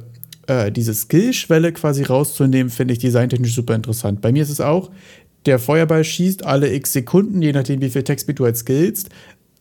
äh, 0.47 0.73
diese 0.73 0.95
Skill-Schwelle 0.95 1.73
quasi 1.73 2.05
rauszunehmen, 2.05 2.71
finde 2.71 2.95
ich 2.95 2.99
designtechnisch 3.01 3.55
super 3.55 3.75
interessant. 3.75 4.21
Bei 4.21 4.33
mir 4.33 4.43
ist 4.43 4.51
es 4.51 4.61
auch, 4.61 4.91
der 5.47 5.59
Feuerball 5.59 6.03
schießt 6.03 6.45
alle 6.45 6.73
x 6.75 6.93
Sekunden, 6.93 7.41
je 7.41 7.53
nachdem, 7.53 7.81
wie 7.81 7.91
viel 7.91 8.03
Textbit 8.03 8.39
du 8.39 8.45
halt 8.45 8.57
skillst, 8.57 9.11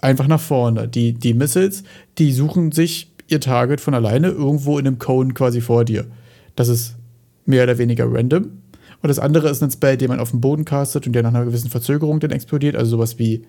einfach 0.02 0.28
nach 0.28 0.40
vorne. 0.40 0.88
Die, 0.88 1.14
die 1.14 1.34
Missiles, 1.34 1.84
die 2.18 2.32
suchen 2.32 2.72
sich 2.72 3.12
ihr 3.28 3.40
Target 3.40 3.82
von 3.82 3.94
alleine 3.94 4.30
irgendwo 4.30 4.78
in 4.78 4.88
einem 4.88 5.00
Cone 5.00 5.34
quasi 5.34 5.62
vor 5.62 5.86
dir. 5.86 6.06
Das 6.56 6.68
ist 6.68 6.96
mehr 7.46 7.64
oder 7.64 7.78
weniger 7.78 8.12
random. 8.12 8.44
Und 9.02 9.10
das 9.10 9.20
andere 9.20 9.50
ist 9.50 9.62
ein 9.62 9.72
Spell, 9.72 9.98
den 9.98 10.10
man 10.10 10.20
auf 10.20 10.32
den 10.32 10.42
Boden 10.42 10.66
castet 10.66 11.06
und 11.06 11.14
der 11.14 11.24
nach 11.24 11.34
einer 11.34 11.46
gewissen 11.46 11.70
Verzögerung 11.70 12.20
dann 12.20 12.32
explodiert. 12.32 12.76
Also 12.76 12.92
sowas 12.92 13.20
wie, 13.20 13.46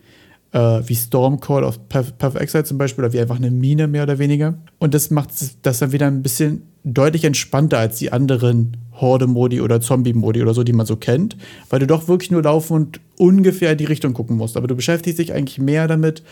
äh, 0.53 0.81
wie 0.85 0.95
Stormcall 0.95 1.65
auf 1.65 1.89
Path, 1.89 2.19
Path 2.19 2.37
Exile 2.37 2.65
zum 2.65 2.79
Beispiel 2.79 3.05
oder 3.05 3.13
wie 3.13 3.21
einfach 3.21 3.37
eine 3.37 3.51
Mine 3.51 3.87
mehr 3.87 4.03
oder 4.03 4.19
weniger. 4.19 4.55
Und 4.79 4.95
das 4.95 5.11
macht 5.11 5.31
das 5.63 5.79
dann 5.79 5.93
wieder 5.93 6.07
ein 6.07 6.23
bisschen 6.23 6.63
deutlich 6.85 7.25
entspannter 7.25 7.79
als 7.79 7.99
die 7.99 8.13
anderen 8.13 8.77
Horde-Modi 9.01 9.61
oder 9.61 9.81
Zombie-Modi 9.81 10.43
oder 10.43 10.55
so, 10.55 10.63
die 10.63 10.73
man 10.73 10.87
so 10.87 10.97
kennt, 10.97 11.37
weil 11.71 11.81
du 11.81 11.87
doch 11.87 12.09
wirklich 12.09 12.31
nur 12.31 12.43
laufen 12.43 12.75
und 12.75 13.01
ungefähr 13.19 13.73
in 13.73 13.79
die 13.79 13.85
Richtung 13.85 14.15
gucken 14.15 14.37
musst. 14.37 14.57
Aber 14.57 14.67
du 14.67 14.77
beschäftigst 14.77 15.19
dich 15.19 15.33
eigentlich 15.33 15.59
mehr 15.59 15.89
damit, 15.89 16.23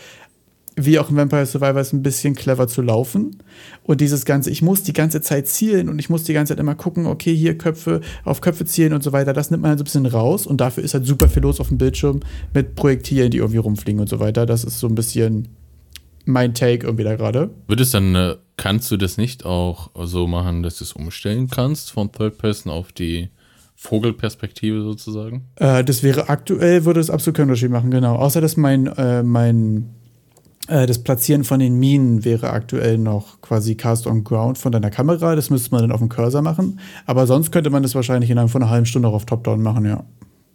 wie 0.77 0.99
auch 0.99 1.09
in 1.09 1.15
Vampire 1.15 1.45
Survivors, 1.45 1.93
ein 1.93 2.03
bisschen 2.03 2.35
clever 2.35 2.67
zu 2.67 2.81
laufen. 2.81 3.37
Und 3.83 4.01
dieses 4.01 4.25
Ganze, 4.25 4.49
ich 4.49 4.61
muss 4.61 4.83
die 4.83 4.93
ganze 4.93 5.21
Zeit 5.21 5.47
zielen 5.47 5.89
und 5.89 5.99
ich 5.99 6.09
muss 6.09 6.23
die 6.23 6.33
ganze 6.33 6.51
Zeit 6.51 6.59
immer 6.59 6.75
gucken, 6.75 7.05
okay, 7.05 7.33
hier 7.33 7.57
Köpfe, 7.57 8.01
auf 8.23 8.41
Köpfe 8.41 8.65
zielen 8.65 8.93
und 8.93 9.01
so 9.01 9.13
weiter, 9.13 9.33
das 9.33 9.51
nimmt 9.51 9.63
man 9.63 9.69
halt 9.69 9.79
so 9.79 9.83
ein 9.83 9.85
bisschen 9.85 10.05
raus 10.05 10.45
und 10.45 10.59
dafür 10.59 10.83
ist 10.83 10.93
halt 10.93 11.05
super 11.05 11.29
viel 11.29 11.43
los 11.43 11.59
auf 11.59 11.69
dem 11.69 11.77
Bildschirm 11.77 12.19
mit 12.53 12.75
Projektilen, 12.75 13.31
die 13.31 13.37
irgendwie 13.37 13.57
rumfliegen 13.57 14.01
und 14.01 14.09
so 14.09 14.19
weiter. 14.19 14.45
Das 14.45 14.63
ist 14.63 14.79
so 14.79 14.87
ein 14.87 14.95
bisschen 14.95 15.47
mein 16.25 16.53
Take 16.53 16.85
irgendwie 16.85 17.03
da 17.03 17.15
gerade. 17.15 17.51
Wird 17.67 17.79
es 17.79 17.91
dann, 17.91 18.15
äh, 18.15 18.35
kannst 18.57 18.89
du 18.91 18.97
das 18.97 19.17
nicht 19.17 19.45
auch 19.45 19.91
so 20.05 20.27
machen, 20.27 20.63
dass 20.63 20.77
du 20.77 20.83
es 20.83 20.93
umstellen 20.93 21.49
kannst 21.49 21.91
von 21.91 22.11
Third 22.11 22.37
Person 22.37 22.71
auf 22.71 22.91
die 22.91 23.29
Vogelperspektive 23.75 24.81
sozusagen? 24.81 25.45
Äh, 25.55 25.83
das 25.83 26.01
wäre 26.01 26.29
aktuell, 26.29 26.85
würde 26.85 26.99
es 26.99 27.09
absolut 27.09 27.37
keinen 27.37 27.49
Unterschied 27.49 27.71
machen, 27.71 27.91
genau. 27.91 28.15
Außer, 28.15 28.41
dass 28.41 28.57
mein, 28.57 28.87
äh, 28.87 29.21
mein 29.21 29.89
äh, 30.67 30.85
das 30.85 31.03
Platzieren 31.03 31.43
von 31.43 31.59
den 31.59 31.77
Minen 31.77 32.25
wäre 32.25 32.49
aktuell 32.49 32.97
noch 32.97 33.41
quasi 33.41 33.75
Cast 33.75 34.07
on 34.07 34.23
Ground 34.23 34.57
von 34.57 34.71
deiner 34.71 34.89
Kamera. 34.89 35.35
Das 35.35 35.49
müsste 35.49 35.71
man 35.71 35.81
dann 35.81 35.91
auf 35.91 35.99
dem 35.99 36.09
Cursor 36.09 36.41
machen. 36.41 36.79
Aber 37.05 37.27
sonst 37.27 37.51
könnte 37.51 37.69
man 37.69 37.83
das 37.83 37.95
wahrscheinlich 37.95 38.29
innerhalb 38.29 38.49
von 38.49 38.63
einer 38.63 38.71
halben 38.71 38.85
Stunde 38.85 39.07
auch 39.07 39.13
auf 39.13 39.25
Top-Down 39.25 39.61
machen, 39.61 39.85
ja. 39.85 40.03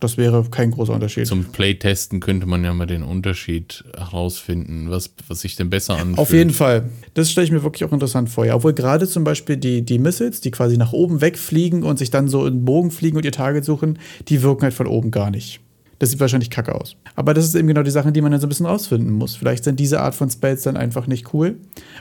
Das 0.00 0.16
wäre 0.16 0.44
kein 0.50 0.70
großer 0.70 0.94
Unterschied. 0.94 1.26
Zum 1.26 1.44
Playtesten 1.44 2.20
könnte 2.20 2.46
man 2.46 2.64
ja 2.64 2.72
mal 2.72 2.86
den 2.86 3.02
Unterschied 3.02 3.84
herausfinden, 3.96 4.90
was, 4.90 5.12
was 5.28 5.42
sich 5.42 5.56
denn 5.56 5.68
besser 5.68 5.94
anfühlt. 5.94 6.18
Auf 6.18 6.32
jeden 6.32 6.50
Fall. 6.50 6.88
Das 7.12 7.30
stelle 7.30 7.44
ich 7.44 7.52
mir 7.52 7.62
wirklich 7.62 7.84
auch 7.84 7.92
interessant 7.92 8.30
vor. 8.30 8.46
Ja, 8.46 8.54
obwohl 8.54 8.72
gerade 8.72 9.06
zum 9.06 9.24
Beispiel 9.24 9.58
die, 9.58 9.82
die 9.82 9.98
Missiles, 9.98 10.40
die 10.40 10.50
quasi 10.50 10.78
nach 10.78 10.94
oben 10.94 11.20
wegfliegen 11.20 11.82
und 11.82 11.98
sich 11.98 12.10
dann 12.10 12.28
so 12.28 12.46
in 12.46 12.54
den 12.54 12.64
Bogen 12.64 12.90
fliegen 12.90 13.18
und 13.18 13.26
ihr 13.26 13.32
Target 13.32 13.64
suchen, 13.64 13.98
die 14.28 14.42
wirken 14.42 14.62
halt 14.62 14.74
von 14.74 14.86
oben 14.86 15.10
gar 15.10 15.30
nicht. 15.30 15.60
Das 16.00 16.08
sieht 16.08 16.18
wahrscheinlich 16.18 16.48
kacke 16.48 16.74
aus. 16.74 16.96
Aber 17.14 17.34
das 17.34 17.44
ist 17.44 17.54
eben 17.54 17.68
genau 17.68 17.82
die 17.82 17.90
Sache, 17.90 18.10
die 18.10 18.22
man 18.22 18.32
dann 18.32 18.40
so 18.40 18.46
ein 18.46 18.48
bisschen 18.48 18.64
rausfinden 18.64 19.12
muss. 19.12 19.36
Vielleicht 19.36 19.64
sind 19.64 19.78
diese 19.78 20.00
Art 20.00 20.14
von 20.14 20.30
Spells 20.30 20.62
dann 20.62 20.78
einfach 20.78 21.06
nicht 21.06 21.34
cool 21.34 21.58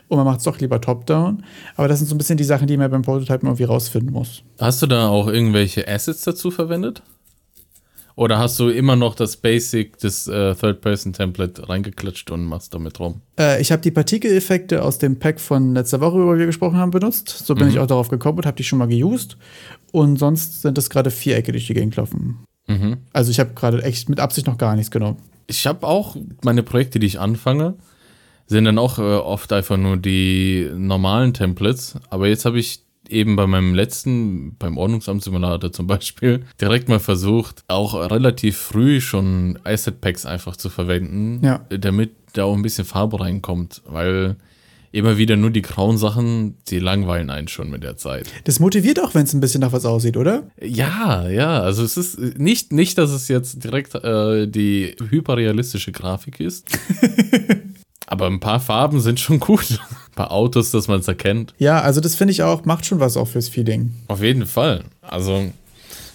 und 0.07 0.15
man 0.15 0.25
macht 0.25 0.37
es 0.37 0.45
doch 0.45 0.57
lieber 0.57 0.79
top-down. 0.79 1.43
Aber 1.75 1.89
das 1.89 1.99
sind 1.99 2.07
so 2.07 2.15
ein 2.15 2.17
bisschen 2.17 2.37
die 2.37 2.45
Sachen, 2.45 2.65
die 2.65 2.77
man 2.77 2.89
beim 2.89 3.01
Prototypen 3.01 3.49
irgendwie 3.49 3.65
rausfinden 3.65 4.13
muss. 4.13 4.41
Hast 4.57 4.81
du 4.81 4.87
da 4.87 5.09
auch 5.09 5.27
irgendwelche 5.27 5.85
Assets 5.85 6.23
dazu 6.23 6.49
verwendet? 6.49 7.03
Oder 8.19 8.37
hast 8.37 8.59
du 8.59 8.67
immer 8.67 8.97
noch 8.97 9.15
das 9.15 9.37
Basic, 9.37 9.97
das 9.99 10.27
äh, 10.27 10.53
Third-Person-Template 10.53 11.69
reingeklatscht 11.69 12.29
und 12.31 12.43
machst 12.43 12.73
damit 12.73 12.99
rum? 12.99 13.21
Äh, 13.39 13.61
ich 13.61 13.71
habe 13.71 13.81
die 13.81 13.91
Partikeleffekte 13.91 14.83
aus 14.83 14.97
dem 14.97 15.19
Pack 15.19 15.39
von 15.39 15.73
letzter 15.73 16.01
Woche, 16.01 16.17
über 16.21 16.33
die 16.33 16.39
wir 16.39 16.45
gesprochen 16.47 16.75
haben, 16.75 16.91
benutzt. 16.91 17.29
So 17.29 17.55
bin 17.55 17.67
Mhm. 17.67 17.71
ich 17.71 17.79
auch 17.79 17.87
darauf 17.87 18.09
gekommen 18.09 18.39
und 18.39 18.45
habe 18.45 18.57
die 18.57 18.65
schon 18.65 18.77
mal 18.77 18.89
geused. 18.89 19.37
Und 19.93 20.17
sonst 20.19 20.61
sind 20.63 20.77
das 20.77 20.89
gerade 20.89 21.11
Vierecke, 21.11 21.53
die 21.53 21.59
durch 21.59 21.67
die 21.67 21.73
Gegend 21.75 21.95
laufen. 21.95 22.39
Mhm. 22.67 22.97
Also 23.13 23.31
ich 23.31 23.39
habe 23.39 23.51
gerade 23.55 23.81
echt 23.83 24.09
mit 24.09 24.19
Absicht 24.19 24.47
noch 24.47 24.57
gar 24.57 24.75
nichts 24.75 24.91
genommen. 24.91 25.15
Ich 25.47 25.65
habe 25.65 25.87
auch 25.87 26.17
meine 26.43 26.61
Projekte, 26.61 26.99
die 26.99 27.07
ich 27.07 27.21
anfange, 27.21 27.75
sind 28.47 28.65
dann 28.65 28.79
auch 28.79 28.99
äh, 28.99 29.01
oft 29.01 29.53
einfach 29.53 29.77
nur 29.77 29.95
die 29.95 30.69
normalen 30.75 31.33
Templates. 31.33 31.95
Aber 32.09 32.27
jetzt 32.27 32.43
habe 32.43 32.59
ich 32.59 32.81
eben 33.11 33.35
bei 33.35 33.47
meinem 33.47 33.73
letzten, 33.73 34.55
beim 34.57 34.77
Ordnungsamtssimulator 34.77 35.71
zum 35.71 35.87
Beispiel, 35.87 36.45
direkt 36.61 36.89
mal 36.89 36.99
versucht, 36.99 37.63
auch 37.67 37.93
relativ 37.93 38.57
früh 38.57 39.01
schon 39.01 39.59
Asset 39.63 40.01
Packs 40.01 40.25
einfach 40.25 40.55
zu 40.55 40.69
verwenden, 40.69 41.43
Ja. 41.43 41.65
damit 41.69 42.11
da 42.33 42.43
auch 42.43 42.55
ein 42.55 42.61
bisschen 42.61 42.85
Farbe 42.85 43.19
reinkommt, 43.19 43.81
weil 43.85 44.35
immer 44.91 45.17
wieder 45.19 45.35
nur 45.35 45.51
die 45.51 45.61
grauen 45.61 45.97
Sachen, 45.99 46.55
die 46.69 46.79
langweilen 46.79 47.29
einen 47.29 47.47
schon 47.47 47.69
mit 47.69 47.83
der 47.83 47.97
Zeit. 47.97 48.27
Das 48.45 48.59
motiviert 48.59 48.99
auch, 48.99 49.13
wenn 49.13 49.23
es 49.23 49.33
ein 49.33 49.39
bisschen 49.39 49.61
nach 49.61 49.71
was 49.71 49.85
aussieht, 49.85 50.17
oder? 50.17 50.49
Ja, 50.61 51.29
ja, 51.29 51.59
also 51.61 51.83
es 51.83 51.95
ist 51.95 52.19
nicht, 52.39 52.71
nicht 52.73 52.97
dass 52.97 53.11
es 53.11 53.27
jetzt 53.27 53.63
direkt 53.63 53.93
äh, 53.95 54.47
die 54.47 54.95
hyperrealistische 55.09 55.91
Grafik 55.91 56.39
ist. 56.39 56.67
aber 58.07 58.25
ein 58.27 58.39
paar 58.39 58.59
Farben 58.59 58.99
sind 58.99 59.19
schon 59.19 59.39
gut. 59.39 59.79
Paar 60.19 60.33
Autos, 60.33 60.71
dass 60.71 60.89
man 60.89 60.99
es 60.99 61.07
erkennt. 61.07 61.53
Ja, 61.59 61.79
also 61.79 62.01
das 62.01 62.15
finde 62.15 62.33
ich 62.33 62.43
auch, 62.43 62.65
macht 62.65 62.85
schon 62.85 62.99
was 62.99 63.15
auch 63.15 63.29
fürs 63.29 63.47
Feeling. 63.47 63.93
Auf 64.09 64.21
jeden 64.21 64.45
Fall. 64.45 64.83
Also, 64.99 65.45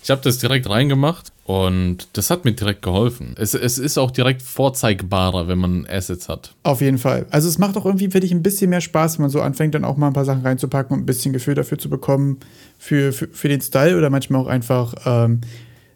ich 0.02 0.10
habe 0.10 0.20
das 0.20 0.36
direkt 0.36 0.68
reingemacht 0.68 1.32
und 1.46 2.08
das 2.12 2.28
hat 2.28 2.44
mir 2.44 2.52
direkt 2.52 2.82
geholfen. 2.82 3.34
Es, 3.38 3.54
es 3.54 3.78
ist 3.78 3.96
auch 3.96 4.10
direkt 4.10 4.42
vorzeigbarer, 4.42 5.48
wenn 5.48 5.56
man 5.56 5.86
Assets 5.86 6.28
hat. 6.28 6.54
Auf 6.64 6.82
jeden 6.82 6.98
Fall. 6.98 7.24
Also 7.30 7.48
es 7.48 7.56
macht 7.56 7.78
auch 7.78 7.86
irgendwie, 7.86 8.10
finde 8.10 8.26
ich, 8.26 8.32
ein 8.32 8.42
bisschen 8.42 8.68
mehr 8.68 8.82
Spaß, 8.82 9.16
wenn 9.16 9.22
man 9.22 9.30
so 9.30 9.40
anfängt, 9.40 9.74
dann 9.74 9.86
auch 9.86 9.96
mal 9.96 10.08
ein 10.08 10.12
paar 10.12 10.26
Sachen 10.26 10.42
reinzupacken 10.42 10.94
und 10.94 11.04
ein 11.04 11.06
bisschen 11.06 11.32
Gefühl 11.32 11.54
dafür 11.54 11.78
zu 11.78 11.88
bekommen, 11.88 12.40
für, 12.76 13.10
für, 13.10 13.28
für 13.28 13.48
den 13.48 13.62
Style 13.62 13.96
oder 13.96 14.10
manchmal 14.10 14.42
auch 14.42 14.48
einfach 14.48 14.92
ähm, 15.06 15.40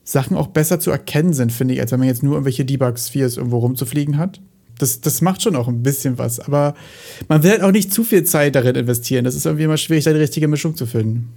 Sachen 0.02 0.34
auch 0.34 0.46
besser 0.46 0.80
zu 0.80 0.90
erkennen 0.90 1.34
sind, 1.34 1.52
finde 1.52 1.74
ich, 1.74 1.80
als 1.82 1.92
wenn 1.92 1.98
man 1.98 2.08
jetzt 2.08 2.22
nur 2.22 2.36
irgendwelche 2.36 2.64
Debug-Spheres 2.64 3.36
irgendwo 3.36 3.58
rumzufliegen 3.58 4.16
hat. 4.16 4.40
Das, 4.78 5.00
das 5.00 5.20
macht 5.20 5.42
schon 5.42 5.56
auch 5.56 5.68
ein 5.68 5.82
bisschen 5.82 6.18
was, 6.18 6.40
aber 6.40 6.74
man 7.28 7.42
will 7.42 7.50
halt 7.50 7.62
auch 7.62 7.72
nicht 7.72 7.92
zu 7.92 8.04
viel 8.04 8.24
Zeit 8.24 8.54
darin 8.54 8.76
investieren. 8.76 9.24
Das 9.24 9.34
ist 9.34 9.44
irgendwie 9.44 9.64
immer 9.64 9.76
schwierig, 9.76 10.04
da 10.04 10.12
die 10.12 10.18
richtige 10.20 10.48
Mischung 10.48 10.76
zu 10.76 10.86
finden. 10.86 11.28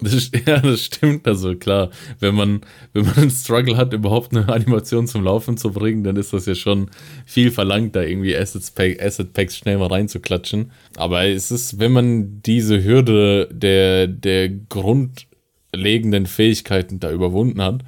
Das, 0.00 0.30
ja, 0.46 0.58
das 0.60 0.84
stimmt. 0.84 1.26
Also 1.26 1.54
klar, 1.56 1.90
wenn 2.20 2.34
man, 2.34 2.60
wenn 2.92 3.04
man 3.04 3.16
einen 3.16 3.30
Struggle 3.30 3.76
hat, 3.76 3.92
überhaupt 3.92 4.34
eine 4.34 4.48
Animation 4.48 5.06
zum 5.06 5.24
Laufen 5.24 5.56
zu 5.56 5.72
bringen, 5.72 6.04
dann 6.04 6.16
ist 6.16 6.32
das 6.32 6.46
ja 6.46 6.54
schon 6.54 6.90
viel 7.26 7.50
verlangt, 7.50 7.96
da 7.96 8.02
irgendwie 8.02 8.36
Assets 8.36 8.72
Asset 8.76 9.32
Packs 9.32 9.56
schnell 9.56 9.78
mal 9.78 9.88
reinzuklatschen. 9.88 10.70
Aber 10.96 11.24
es 11.24 11.50
ist, 11.50 11.78
wenn 11.78 11.92
man 11.92 12.42
diese 12.42 12.82
Hürde 12.82 13.48
der, 13.52 14.06
der 14.06 14.48
grundlegenden 14.48 16.26
Fähigkeiten 16.26 17.00
da 17.00 17.10
überwunden 17.10 17.62
hat, 17.62 17.84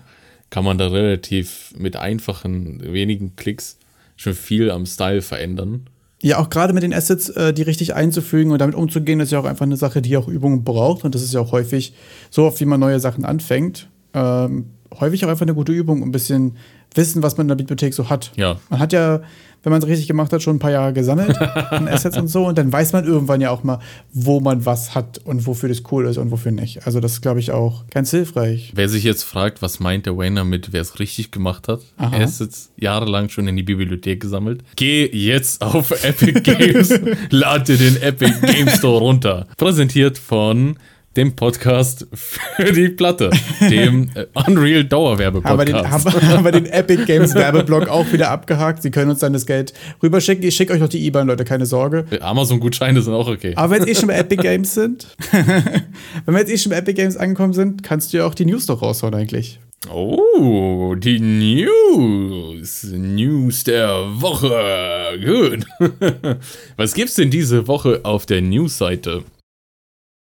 kann 0.50 0.64
man 0.64 0.78
da 0.78 0.88
relativ 0.88 1.75
mit 1.76 1.96
einfachen, 1.96 2.80
wenigen 2.92 3.36
Klicks 3.36 3.78
schon 4.16 4.35
viel 4.35 4.70
am 4.70 4.87
Style 4.87 5.23
verändern. 5.23 5.88
Ja, 6.23 6.38
auch 6.38 6.49
gerade 6.49 6.73
mit 6.73 6.82
den 6.82 6.94
Assets, 6.94 7.28
äh, 7.28 7.52
die 7.52 7.62
richtig 7.62 7.94
einzufügen 7.94 8.50
und 8.50 8.58
damit 8.58 8.75
umzugehen, 8.75 9.20
ist 9.20 9.32
ja 9.32 9.38
auch 9.38 9.44
einfach 9.44 9.66
eine 9.66 9.76
Sache, 9.76 10.00
die 10.02 10.16
auch 10.16 10.28
Übungen 10.28 10.64
braucht. 10.64 11.04
Und 11.04 11.14
das 11.14 11.23
ist 11.23 11.35
ja 11.35 11.40
auch 11.40 11.52
häufig, 11.52 11.92
so 12.30 12.44
oft 12.44 12.58
wie 12.61 12.64
man 12.64 12.80
neue 12.80 13.00
Sachen 13.00 13.25
anfängt, 13.25 13.88
ähm, 14.14 14.70
häufig 14.99 15.25
auch 15.25 15.28
einfach 15.28 15.42
eine 15.42 15.54
gute 15.54 15.73
Übung, 15.73 16.02
um 16.02 16.08
ein 16.08 16.12
bisschen 16.12 16.56
wissen, 16.94 17.23
was 17.23 17.37
man 17.37 17.44
in 17.44 17.49
der 17.49 17.56
Bibliothek 17.56 17.92
so 17.92 18.08
hat. 18.08 18.32
Ja. 18.37 18.58
Man 18.70 18.80
hat 18.80 18.92
ja, 18.92 19.20
wenn 19.66 19.73
man 19.73 19.82
es 19.82 19.88
richtig 19.88 20.06
gemacht 20.06 20.32
hat, 20.32 20.44
schon 20.44 20.56
ein 20.56 20.58
paar 20.61 20.70
Jahre 20.70 20.92
gesammelt 20.92 21.37
an 21.73 21.88
Assets 21.88 22.16
und 22.16 22.28
so. 22.28 22.46
Und 22.46 22.56
dann 22.56 22.73
weiß 22.73 22.92
man 22.92 23.04
irgendwann 23.04 23.40
ja 23.40 23.50
auch 23.50 23.64
mal, 23.64 23.80
wo 24.12 24.38
man 24.38 24.64
was 24.64 24.94
hat 24.94 25.18
und 25.25 25.44
wofür 25.44 25.68
das 25.68 25.82
cool 25.90 26.06
ist 26.06 26.18
und 26.18 26.30
wofür 26.30 26.52
nicht. 26.52 26.87
Also 26.87 27.00
das 27.00 27.14
ist, 27.14 27.20
glaube 27.20 27.40
ich, 27.40 27.50
auch 27.50 27.85
ganz 27.90 28.12
hilfreich. 28.12 28.70
Wer 28.76 28.88
sich 28.88 29.02
jetzt 29.02 29.25
fragt, 29.25 29.62
was 29.62 29.80
meint 29.80 30.06
der 30.06 30.16
Wayner 30.16 30.44
mit, 30.44 30.73
wer 30.73 30.82
es 30.82 31.00
richtig 31.00 31.32
gemacht 31.32 31.66
hat, 31.66 31.80
Aha. 31.96 32.16
er 32.16 32.25
ist 32.26 32.38
jetzt 32.38 32.70
jahrelang 32.76 33.28
schon 33.28 33.49
in 33.49 33.56
die 33.56 33.64
Bibliothek 33.64 34.20
gesammelt. 34.20 34.62
Geh 34.76 35.11
jetzt 35.12 35.61
auf 35.62 35.90
Epic 36.04 36.42
Games, 36.42 37.00
lad 37.30 37.66
dir 37.66 37.76
den 37.76 38.00
Epic 38.00 38.35
Game 38.42 38.68
Store 38.68 39.00
runter. 39.00 39.49
Präsentiert 39.56 40.16
von 40.16 40.78
dem 41.16 41.35
Podcast 41.35 42.06
für 42.12 42.73
die 42.73 42.88
Platte, 42.88 43.30
dem 43.61 44.11
äh, 44.14 44.26
Unreal 44.35 44.44
Haben 44.44 44.56
wir, 44.56 44.75
den, 44.82 44.88
Dauerwerbepodcast. 44.88 46.06
haben, 46.06 46.23
haben 46.28 46.44
wir 46.44 46.52
den 46.52 46.66
Epic 46.66 47.04
Games 47.06 47.35
Werbeblock 47.35 47.88
auch 47.88 48.12
wieder 48.12 48.30
abgehakt. 48.30 48.82
Sie 48.82 48.90
können 48.90 49.11
uns 49.11 49.20
dann 49.20 49.32
das 49.32 49.46
Geld 49.46 49.73
rüberschicken. 50.02 50.44
Ich 50.46 50.54
schicke 50.54 50.73
euch 50.75 50.80
noch 50.80 50.88
die 50.88 51.06
IBAN, 51.06 51.26
Leute, 51.26 51.44
keine 51.44 51.66
Sorge. 51.66 52.04
Amazon-Gutscheine 52.20 53.00
sind 53.00 53.14
auch 53.14 53.28
okay. 53.28 53.52
Aber 53.56 53.75
wenn 53.75 53.82
wir 53.82 53.88
jetzt 53.88 53.99
eh 53.99 54.00
schon 54.00 54.08
bei 54.08 54.18
Epic 54.18 54.42
Games 54.42 54.75
sind, 54.75 55.06
wenn 55.30 56.35
wir 56.35 56.40
jetzt 56.40 56.50
eh 56.52 56.58
schon 56.58 56.70
bei 56.70 56.78
Epic 56.78 56.94
Games 57.00 57.16
angekommen 57.16 57.52
sind, 57.54 57.82
kannst 57.82 58.12
du 58.12 58.18
ja 58.18 58.26
auch 58.26 58.35
die 58.35 58.44
News 58.44 58.66
doch 58.66 58.82
raushauen 58.82 59.14
eigentlich. 59.14 59.58
Oh, 59.92 60.94
die 60.96 61.20
News. 61.20 62.85
News 62.92 63.64
der 63.64 63.88
Woche. 64.20 65.18
Gut. 65.25 65.66
Was 66.76 66.94
gibt's 66.94 67.14
denn 67.14 67.30
diese 67.30 67.68
Woche 67.68 68.00
auf 68.02 68.26
der 68.26 68.42
News-Seite? 68.42 69.23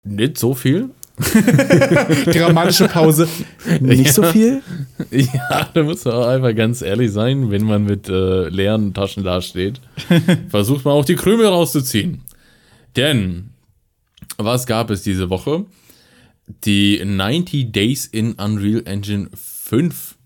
Nicht 0.04 0.38
so 0.38 0.54
viel. 0.54 0.90
Dramatische 2.26 2.88
Pause. 2.88 3.28
Nicht 3.80 4.12
so 4.12 4.22
viel? 4.22 4.62
Ja, 5.10 5.68
da 5.72 5.82
muss 5.82 6.04
man 6.04 6.14
auch 6.14 6.26
einfach 6.26 6.54
ganz 6.54 6.82
ehrlich 6.82 7.12
sein, 7.12 7.50
wenn 7.50 7.64
man 7.64 7.84
mit 7.84 8.08
äh, 8.08 8.48
leeren 8.48 8.94
Taschen 8.94 9.22
dasteht. 9.22 9.80
versucht 10.48 10.84
man 10.84 10.94
auch 10.94 11.04
die 11.04 11.16
Krümel 11.16 11.46
rauszuziehen. 11.46 12.22
Denn, 12.96 13.50
was 14.38 14.66
gab 14.66 14.90
es 14.90 15.02
diese 15.02 15.30
Woche? 15.30 15.66
Die 16.64 17.02
90 17.04 17.70
Days 17.72 18.06
in 18.06 18.32
Unreal 18.32 18.82
Engine 18.86 19.28
5 19.34 20.16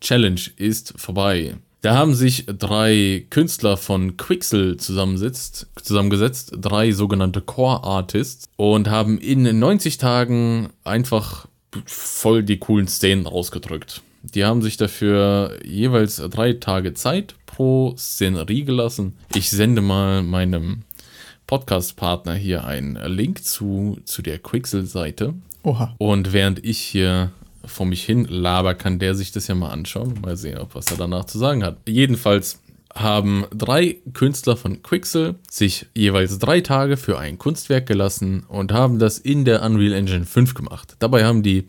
Challenge 0.00 0.40
ist 0.56 0.94
vorbei. 0.96 1.54
Da 1.82 1.96
haben 1.96 2.14
sich 2.14 2.46
drei 2.46 3.26
Künstler 3.28 3.76
von 3.76 4.16
Quixel 4.16 4.76
zusammengesetzt, 4.76 5.66
drei 6.56 6.92
sogenannte 6.92 7.40
Core 7.40 7.82
Artists 7.82 8.48
und 8.56 8.88
haben 8.88 9.18
in 9.18 9.58
90 9.58 9.98
Tagen 9.98 10.68
einfach 10.84 11.48
voll 11.84 12.44
die 12.44 12.58
coolen 12.58 12.86
Szenen 12.86 13.26
rausgedrückt. 13.26 14.00
Die 14.22 14.44
haben 14.44 14.62
sich 14.62 14.76
dafür 14.76 15.58
jeweils 15.64 16.18
drei 16.18 16.52
Tage 16.52 16.94
Zeit 16.94 17.34
pro 17.46 17.96
Szenerie 17.96 18.62
gelassen. 18.64 19.16
Ich 19.34 19.50
sende 19.50 19.82
mal 19.82 20.22
meinem 20.22 20.82
Podcast-Partner 21.48 22.34
hier 22.34 22.64
einen 22.64 22.94
Link 23.12 23.42
zu, 23.42 23.98
zu 24.04 24.22
der 24.22 24.38
Quixel-Seite. 24.38 25.34
Oha. 25.64 25.96
Und 25.98 26.32
während 26.32 26.64
ich 26.64 26.78
hier 26.78 27.32
vor 27.64 27.86
mich 27.86 28.04
hin 28.04 28.24
laber, 28.24 28.74
kann 28.74 28.98
der 28.98 29.14
sich 29.14 29.32
das 29.32 29.46
ja 29.46 29.54
mal 29.54 29.70
anschauen. 29.70 30.14
Mal 30.22 30.36
sehen, 30.36 30.58
ob 30.58 30.74
was 30.74 30.90
er 30.90 30.96
danach 30.96 31.24
zu 31.24 31.38
sagen 31.38 31.64
hat. 31.64 31.78
Jedenfalls 31.86 32.60
haben 32.94 33.46
drei 33.54 33.96
Künstler 34.12 34.56
von 34.56 34.82
Quixel 34.82 35.36
sich 35.48 35.86
jeweils 35.94 36.38
drei 36.38 36.60
Tage 36.60 36.96
für 36.96 37.18
ein 37.18 37.38
Kunstwerk 37.38 37.86
gelassen 37.86 38.44
und 38.48 38.72
haben 38.72 38.98
das 38.98 39.18
in 39.18 39.44
der 39.44 39.62
Unreal 39.62 39.94
Engine 39.94 40.26
5 40.26 40.54
gemacht. 40.54 40.96
Dabei 40.98 41.24
haben 41.24 41.42
die 41.42 41.66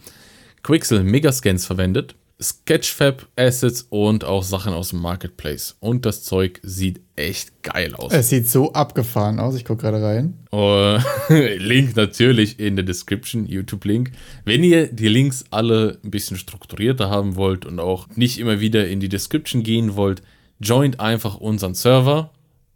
Quixel 0.64 1.04
Megascans 1.04 1.66
verwendet, 1.66 2.16
Sketchfab 2.42 3.28
Assets 3.38 3.88
und 3.90 4.26
auch 4.26 4.44
Sachen 4.44 4.74
aus 4.74 4.90
dem 4.90 5.00
Marketplace. 5.00 5.78
Und 5.80 6.06
das 6.06 6.24
Zeug 6.24 6.60
sieht 6.64 7.02
echt 7.16 7.64
geil 7.64 7.96
aus. 7.96 8.12
Es 8.12 8.30
sieht 8.30 8.50
so 8.50 8.74
abgefahren 8.74 9.40
aus. 9.40 9.56
Ich 9.56 9.66
gucke 9.66 9.84
gerade 9.84 10.04
rein. 10.04 10.40
Uh, 10.52 11.00
Link 11.58 11.96
natürlich 11.96 12.60
in 12.60 12.76
der 12.76 12.84
Description, 12.84 13.46
YouTube-Link. 13.46 14.12
Wenn 14.46 14.64
ihr 14.64 14.88
die 14.88 15.08
Links 15.08 15.46
alle 15.52 16.00
ein 16.04 16.12
bisschen 16.12 16.38
strukturierter 16.38 17.10
haben 17.10 17.36
wollt 17.36 17.66
und 17.66 17.80
auch 17.80 18.08
nicht 18.16 18.40
immer 18.40 18.60
wieder 18.60 18.88
in 18.88 19.00
die 19.00 19.10
Description 19.10 19.64
gehen 19.64 19.96
wollt, 19.96 20.22
joint 20.60 21.00
einfach 21.00 21.36
unseren 21.36 21.76
Server 21.76 22.33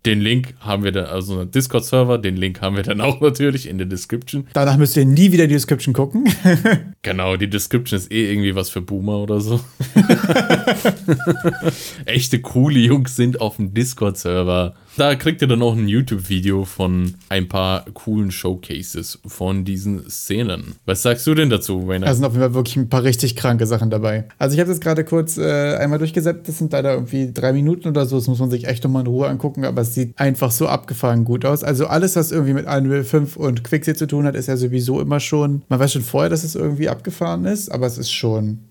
den 0.08 0.22
Link 0.22 0.54
haben 0.62 0.84
wir 0.84 0.94
dann, 0.94 1.06
also 1.06 1.40
einen 1.40 1.52
Discord-Server, 1.52 2.18
den 2.18 2.38
Link 2.38 2.62
haben 2.62 2.78
wir 2.78 2.84
dann 2.84 3.02
auch 3.02 3.20
natürlich 3.22 3.68
in 3.68 3.78
der 3.78 3.88
Description. 3.88 4.48
Danach 4.54 4.78
müsst 4.78 4.96
ihr 4.96 5.06
nie 5.06 5.32
wieder 5.32 5.48
die 5.48 5.54
Description 5.54 5.94
gucken. 5.94 6.24
genau, 7.02 7.36
die 7.36 7.50
Description 7.50 8.00
ist 8.00 8.12
eh 8.12 8.32
irgendwie 8.32 8.56
was 8.56 8.70
für 8.70 8.82
Boomer 8.82 9.18
oder 9.18 9.42
so. 9.42 9.60
Echte 12.06 12.40
coole 12.40 12.80
Jungs 12.80 13.16
sind 13.16 13.42
auf 13.42 13.58
dem 13.58 13.74
Discord-Server. 13.74 14.76
Da 14.98 15.14
kriegt 15.14 15.44
ihr 15.44 15.48
dann 15.48 15.62
auch 15.62 15.76
ein 15.76 15.88
YouTube-Video 15.88 16.66
von 16.66 17.14
ein 17.30 17.48
paar 17.48 17.86
coolen 17.94 18.32
Showcases 18.32 19.20
von 19.28 19.64
diesen 19.64 20.10
Szenen. 20.10 20.74
Was 20.88 21.04
sagst 21.04 21.28
du 21.28 21.36
denn 21.36 21.52
dazu, 21.52 21.88
Wayne? 21.88 22.08
Da 22.08 22.16
sind 22.16 22.26
auf 22.26 22.34
jeden 22.34 22.44
Fall 22.44 22.56
wirklich 22.56 22.78
ein 22.78 22.90
paar 22.90 23.04
richtig 23.04 23.36
kranke 23.36 23.68
Sachen 23.68 23.92
dabei. 23.92 24.26
Also 24.40 24.56
ich 24.56 24.60
habe 24.60 24.72
das 24.72 24.80
gerade 24.80 25.04
kurz 25.04 25.38
äh, 25.38 25.76
einmal 25.76 26.00
durchgesetzt. 26.00 26.48
Das 26.48 26.58
sind 26.58 26.72
leider 26.72 26.94
irgendwie 26.94 27.32
drei 27.32 27.54
Minuten 27.54 27.90
oder 27.90 28.08
so. 28.08 28.16
Das 28.16 28.26
muss 28.26 28.40
man 28.40 28.50
sich 28.50 28.68
echt 28.68 28.84
nochmal 28.84 29.04
in 29.04 29.08
Ruhe 29.08 29.28
angucken. 29.28 29.66
Aber 29.66 29.84
es 29.84 29.94
sieht 29.94 30.18
einfach 30.18 30.50
so 30.50 30.68
abgefahren 30.68 31.26
gut 31.26 31.46
aus. 31.46 31.64
Also 31.64 31.86
alles, 31.86 32.16
was 32.16 32.32
irgendwie 32.32 32.54
mit 32.54 32.66
Unreal 32.66 33.04
5 33.04 33.38
und 33.38 33.64
Quixel 33.64 33.96
zu 33.96 34.08
tun 34.08 34.26
hat, 34.26 34.36
ist 34.36 34.48
ja 34.48 34.58
sowieso 34.58 35.00
immer 35.00 35.20
schon. 35.20 35.62
Man 35.70 35.80
weiß 35.80 35.94
schon 35.94 36.02
vorher, 36.02 36.32
dass 36.32 36.44
es 36.44 36.56
irgendwie 36.56 36.90
abgefahren 36.90 37.46
ist. 37.46 37.70
Aber 37.70 37.86
es 37.86 38.00
ist 38.00 38.12
schon 38.12 38.62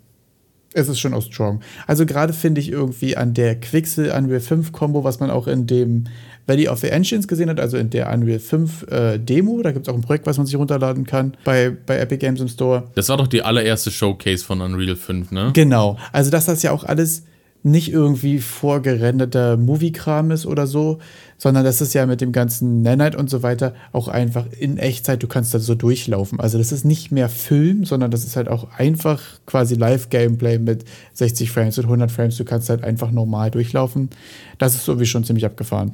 es 0.77 0.89
ist 0.89 1.01
schon 1.01 1.15
auch 1.15 1.23
strong. 1.23 1.61
Also 1.87 2.05
gerade 2.07 2.33
finde 2.33 2.61
ich 2.61 2.71
irgendwie 2.71 3.17
an 3.17 3.35
der 3.35 3.59
Quixel 3.59 4.11
Unreal 4.11 4.41
5 4.41 4.73
Combo, 4.73 5.05
was 5.05 5.21
man 5.21 5.31
auch 5.31 5.47
in 5.47 5.67
dem 5.67 6.05
Valley 6.47 6.69
of 6.69 6.79
the 6.79 6.89
Engines 6.89 7.27
gesehen 7.27 7.49
hat, 7.49 7.59
also 7.59 7.77
in 7.77 7.91
der 7.91 8.13
Unreal 8.13 8.39
5 8.39 8.83
äh, 8.91 9.19
Demo, 9.19 9.63
da 9.63 9.73
gibt 9.73 9.89
es 9.89 9.93
auch 9.93 9.97
ein 9.97 10.03
Projekt, 10.03 10.27
was 10.27 10.37
man 10.37 10.47
sich 10.47 10.55
runterladen 10.57 11.05
kann 11.05 11.37
bei, 11.45 11.71
bei 11.71 11.99
Epic 11.99 12.19
Games 12.19 12.41
im 12.41 12.49
Store. 12.49 12.85
Das 12.95 13.09
war 13.09 13.17
doch 13.17 13.27
die 13.27 13.43
allererste 13.43 13.91
Showcase 13.91 14.45
von 14.45 14.61
Unreal 14.61 14.97
5, 14.97 15.33
ne? 15.33 15.51
Genau. 15.55 15.97
Also 16.13 16.31
dass 16.31 16.47
das 16.47 16.63
ja 16.63 16.71
auch 16.73 16.85
alles 16.85 17.25
nicht 17.63 17.93
irgendwie 17.93 18.39
vorgerenderter 18.39 19.57
Movie-Kram 19.57 20.31
ist 20.31 20.47
oder 20.47 20.67
so, 20.67 20.99
sondern 21.37 21.65
das 21.65 21.81
ist 21.81 21.95
ja 21.95 22.07
mit 22.07 22.21
dem 22.21 22.33
ganzen 22.33 22.83
Nanite 22.83 23.19
und 23.19 23.29
so 23.29 23.43
weiter 23.43 23.75
auch 23.93 24.09
einfach 24.09 24.47
in 24.59 24.79
Echtzeit, 24.79 25.23
du 25.23 25.27
kannst 25.27 25.53
da 25.53 25.59
so 25.59 25.75
durchlaufen. 25.75 26.41
Also 26.41 26.59
das 26.59 26.73
ist 26.73 26.85
nicht 26.85 27.11
mehr 27.11 27.29
Film, 27.29 27.85
sondern 27.85 28.11
das 28.11 28.25
ist 28.25 28.37
halt 28.37 28.49
auch 28.49 28.71
einfach 28.79 29.21
quasi 29.47 29.75
Live-Gameplay 29.75 30.59
mit 30.59 30.85
60 31.15 31.51
Frames 31.51 31.79
und 31.79 31.85
100 31.85 32.11
Frames. 32.11 32.37
Du 32.37 32.45
kannst 32.45 32.69
halt 32.71 32.85
einfach 32.85 33.11
normal 33.11 33.51
durchlaufen. 33.51 34.11
Das 34.59 34.75
ist 34.75 34.85
so 34.85 35.01
wie 35.01 35.07
schon 35.07 35.25
ziemlich 35.25 35.45
abgefahren. 35.45 35.93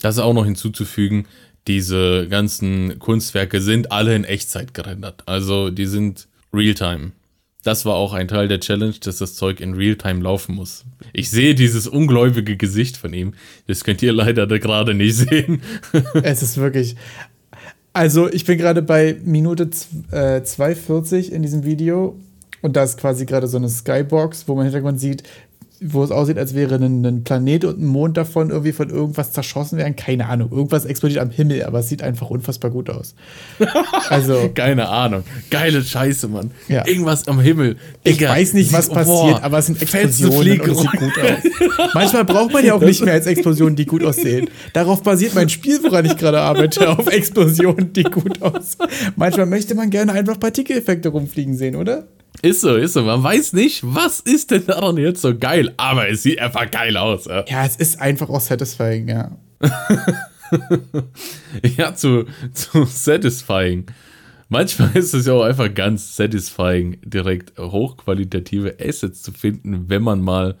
Das 0.00 0.16
ist 0.16 0.22
auch 0.22 0.34
noch 0.34 0.44
hinzuzufügen, 0.44 1.26
diese 1.68 2.26
ganzen 2.28 2.98
Kunstwerke 2.98 3.60
sind 3.60 3.92
alle 3.92 4.16
in 4.16 4.24
Echtzeit 4.24 4.74
gerendert. 4.74 5.22
Also 5.26 5.70
die 5.70 5.86
sind 5.86 6.26
Realtime. 6.52 7.12
Das 7.62 7.84
war 7.84 7.94
auch 7.94 8.12
ein 8.12 8.26
Teil 8.26 8.48
der 8.48 8.60
Challenge, 8.60 8.94
dass 9.00 9.18
das 9.18 9.34
Zeug 9.34 9.60
in 9.60 9.74
Realtime 9.74 10.20
laufen 10.20 10.54
muss. 10.56 10.84
Ich 11.12 11.30
sehe 11.30 11.54
dieses 11.54 11.86
ungläubige 11.86 12.56
Gesicht 12.56 12.96
von 12.96 13.12
ihm. 13.12 13.34
Das 13.68 13.84
könnt 13.84 14.02
ihr 14.02 14.12
leider 14.12 14.46
da 14.46 14.58
gerade 14.58 14.94
nicht 14.94 15.16
sehen. 15.16 15.62
es 16.22 16.42
ist 16.42 16.56
wirklich. 16.56 16.96
Also, 17.92 18.28
ich 18.32 18.44
bin 18.44 18.58
gerade 18.58 18.82
bei 18.82 19.16
Minute 19.22 19.66
2,40 19.66 21.30
in 21.30 21.42
diesem 21.42 21.64
Video 21.64 22.18
und 22.62 22.74
da 22.74 22.84
ist 22.84 22.96
quasi 22.96 23.26
gerade 23.26 23.46
so 23.46 23.58
eine 23.58 23.68
Skybox, 23.68 24.48
wo 24.48 24.54
man 24.54 24.66
im 24.66 24.72
Hintergrund 24.72 24.98
sieht, 24.98 25.24
wo 25.84 26.04
es 26.04 26.10
aussieht, 26.10 26.38
als 26.38 26.54
wäre 26.54 26.76
ein, 26.76 27.04
ein, 27.04 27.24
Planet 27.24 27.64
und 27.64 27.80
ein 27.80 27.86
Mond 27.86 28.16
davon 28.16 28.50
irgendwie 28.50 28.72
von 28.72 28.90
irgendwas 28.90 29.32
zerschossen 29.32 29.78
werden. 29.78 29.96
Keine 29.96 30.26
Ahnung. 30.26 30.50
Irgendwas 30.50 30.84
explodiert 30.84 31.20
am 31.20 31.30
Himmel, 31.30 31.64
aber 31.64 31.80
es 31.80 31.88
sieht 31.88 32.02
einfach 32.02 32.30
unfassbar 32.30 32.70
gut 32.70 32.90
aus. 32.90 33.14
Also. 34.08 34.50
Keine 34.54 34.88
Ahnung. 34.88 35.22
Geile 35.50 35.82
Scheiße, 35.82 36.28
Mann. 36.28 36.50
Ja. 36.68 36.86
Irgendwas 36.86 37.28
am 37.28 37.40
Himmel. 37.40 37.76
Digga. 38.06 38.26
Ich 38.26 38.40
weiß 38.40 38.52
nicht, 38.54 38.72
was 38.72 38.88
passiert, 38.88 39.06
boah, 39.06 39.42
aber 39.42 39.58
es 39.58 39.66
sind 39.66 39.80
Explosionen 39.80 40.60
und 40.60 40.70
es 40.70 40.78
sieht 40.78 40.92
gut 40.92 41.12
aus. 41.18 41.90
Manchmal 41.94 42.24
braucht 42.24 42.52
man 42.52 42.64
ja 42.64 42.74
auch 42.74 42.80
nicht 42.80 43.02
mehr 43.02 43.14
als 43.14 43.26
Explosionen, 43.26 43.76
die 43.76 43.86
gut 43.86 44.04
aussehen. 44.04 44.48
Darauf 44.72 45.02
basiert 45.02 45.34
mein 45.34 45.48
Spiel, 45.48 45.82
woran 45.82 46.04
ich 46.04 46.16
gerade 46.16 46.40
arbeite, 46.40 46.90
auf 46.90 47.06
Explosionen, 47.06 47.92
die 47.92 48.02
gut 48.04 48.42
aussehen. 48.42 48.88
Manchmal 49.16 49.46
möchte 49.46 49.74
man 49.74 49.90
gerne 49.90 50.12
einfach 50.12 50.38
Partikeleffekte 50.38 51.08
rumfliegen 51.08 51.56
sehen, 51.56 51.76
oder? 51.76 52.06
Ist 52.40 52.62
so, 52.62 52.76
ist 52.76 52.94
so. 52.94 53.02
Man 53.02 53.22
weiß 53.22 53.52
nicht, 53.52 53.82
was 53.84 54.20
ist 54.20 54.50
denn 54.50 54.66
daran 54.66 54.96
jetzt 54.96 55.20
so 55.20 55.36
geil, 55.36 55.74
aber 55.76 56.08
es 56.08 56.22
sieht 56.22 56.40
einfach 56.40 56.70
geil 56.70 56.96
aus. 56.96 57.26
Ja, 57.26 57.44
ja 57.46 57.66
es 57.66 57.76
ist 57.76 58.00
einfach 58.00 58.28
auch 58.30 58.40
satisfying, 58.40 59.08
ja. 59.08 59.36
ja, 61.76 61.94
zu, 61.94 62.24
zu 62.52 62.84
satisfying. 62.84 63.86
Manchmal 64.48 64.90
ist 64.96 65.14
es 65.14 65.26
ja 65.26 65.34
auch 65.34 65.44
einfach 65.44 65.72
ganz 65.72 66.16
satisfying, 66.16 66.98
direkt 67.04 67.58
hochqualitative 67.58 68.76
Assets 68.80 69.22
zu 69.22 69.32
finden, 69.32 69.88
wenn 69.88 70.02
man 70.02 70.20
mal 70.20 70.56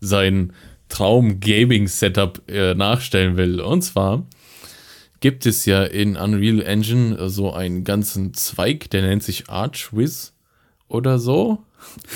sein 0.00 0.52
Traum-Gaming-Setup 0.88 2.42
äh, 2.48 2.74
nachstellen 2.74 3.36
will. 3.36 3.60
Und 3.60 3.82
zwar 3.82 4.26
gibt 5.20 5.44
es 5.46 5.66
ja 5.66 5.84
in 5.84 6.16
Unreal 6.16 6.62
Engine 6.62 7.28
so 7.28 7.52
einen 7.52 7.84
ganzen 7.84 8.32
Zweig, 8.34 8.90
der 8.90 9.02
nennt 9.02 9.22
sich 9.22 9.48
Archwiz 9.48 10.34
oder 10.90 11.18
so. 11.18 11.58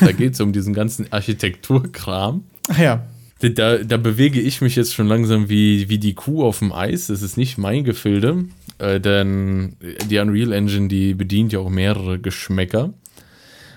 Da 0.01 0.13
geht 0.13 0.35
es 0.35 0.41
um 0.41 0.53
diesen 0.53 0.75
ganzen 0.75 1.13
Architekturkram. 1.13 2.45
Ach 2.69 2.79
ja. 2.79 3.07
Da, 3.41 3.79
da 3.79 3.97
bewege 3.97 4.41
ich 4.41 4.61
mich 4.61 4.75
jetzt 4.77 4.95
schon 4.95 5.07
langsam 5.07 5.49
wie, 5.49 5.89
wie 5.89 5.99
die 5.99 6.15
Kuh 6.15 6.45
auf 6.45 6.61
dem 6.61 6.73
Eis. 6.73 7.09
Das 7.09 7.21
ist 7.21 7.37
nicht 7.37 7.59
mein 7.59 7.85
Gefilde, 7.85 8.47
äh, 8.79 9.01
denn 9.01 9.77
die 10.09 10.19
Unreal 10.19 10.53
Engine, 10.53 10.89
die 10.89 11.15
bedient 11.15 11.53
ja 11.53 11.59
auch 11.59 11.69
mehrere 11.69 12.19
Geschmäcker. 12.19 12.95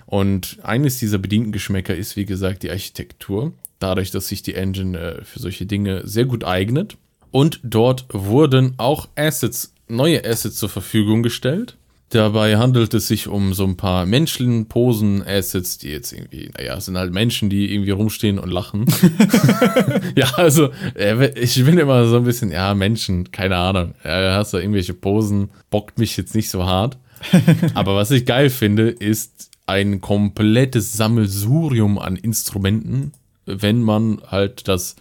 Und 0.06 0.60
eines 0.64 1.00
dieser 1.00 1.18
bedienten 1.18 1.52
Geschmäcker 1.52 1.94
ist, 1.94 2.16
wie 2.16 2.26
gesagt, 2.26 2.64
die 2.64 2.72
Architektur. 2.72 3.52
Dadurch, 3.80 4.10
dass 4.10 4.30
sich 4.30 4.42
die 4.42 4.56
Engine 4.56 4.98
äh, 4.98 5.24
für 5.24 5.40
solche 5.40 5.66
Dinge 5.66 6.02
sehr 6.08 6.26
gut 6.26 6.46
eignet. 6.46 6.98
Und 7.32 7.60
dort 7.64 8.06
wurden 8.10 8.74
auch 8.78 9.10
Assets, 9.16 9.74
neue 9.90 10.24
Assets 10.26 10.56
zur 10.56 10.70
Verfügung 10.70 11.24
gestellt. 11.24 11.78
Dabei 12.10 12.58
handelt 12.58 12.94
es 12.94 13.10
sich 13.10 13.28
um 13.28 13.54
so 13.54 13.66
ein 13.66 13.76
paar 13.76 14.06
Menschenposen-Assets, 14.06 15.78
die 15.80 15.90
jetzt 15.90 16.14
irgendwie, 16.14 16.50
naja, 16.58 16.80
sind 16.80 16.98
halt 16.98 17.12
Menschen, 17.12 17.50
die 17.50 17.74
irgendwie 17.74 17.92
rumstehen 17.92 18.40
und 18.40 18.50
lachen. 18.50 18.86
ja, 20.16 20.32
also, 20.36 20.70
äh, 20.96 21.38
ich 21.38 21.64
bin 21.66 21.78
immer 21.78 22.08
so 22.08 22.16
ein 22.16 22.24
bisschen, 22.24 22.50
ja, 22.50 22.74
Menschen, 22.76 23.32
keine 23.32 23.58
Ahnung. 23.58 23.94
Ja, 24.06 24.36
hast 24.36 24.54
du 24.54 24.58
irgendwelche 24.58 24.94
Posen, 24.94 25.50
bockt 25.70 26.00
mich 26.00 26.16
jetzt 26.16 26.34
nicht 26.34 26.50
so 26.50 26.66
hart. 26.66 26.98
Aber 27.74 27.96
was 27.96 28.12
ich 28.12 28.26
geil 28.26 28.50
finde, 28.50 28.90
ist 28.90 29.50
ein 29.66 30.00
komplettes 30.00 30.94
Sammelsurium 30.94 32.00
an 32.00 32.16
Instrumenten, 32.16 33.12
wenn 33.46 33.82
man 33.82 34.22
halt 34.28 34.70
das 34.70 34.96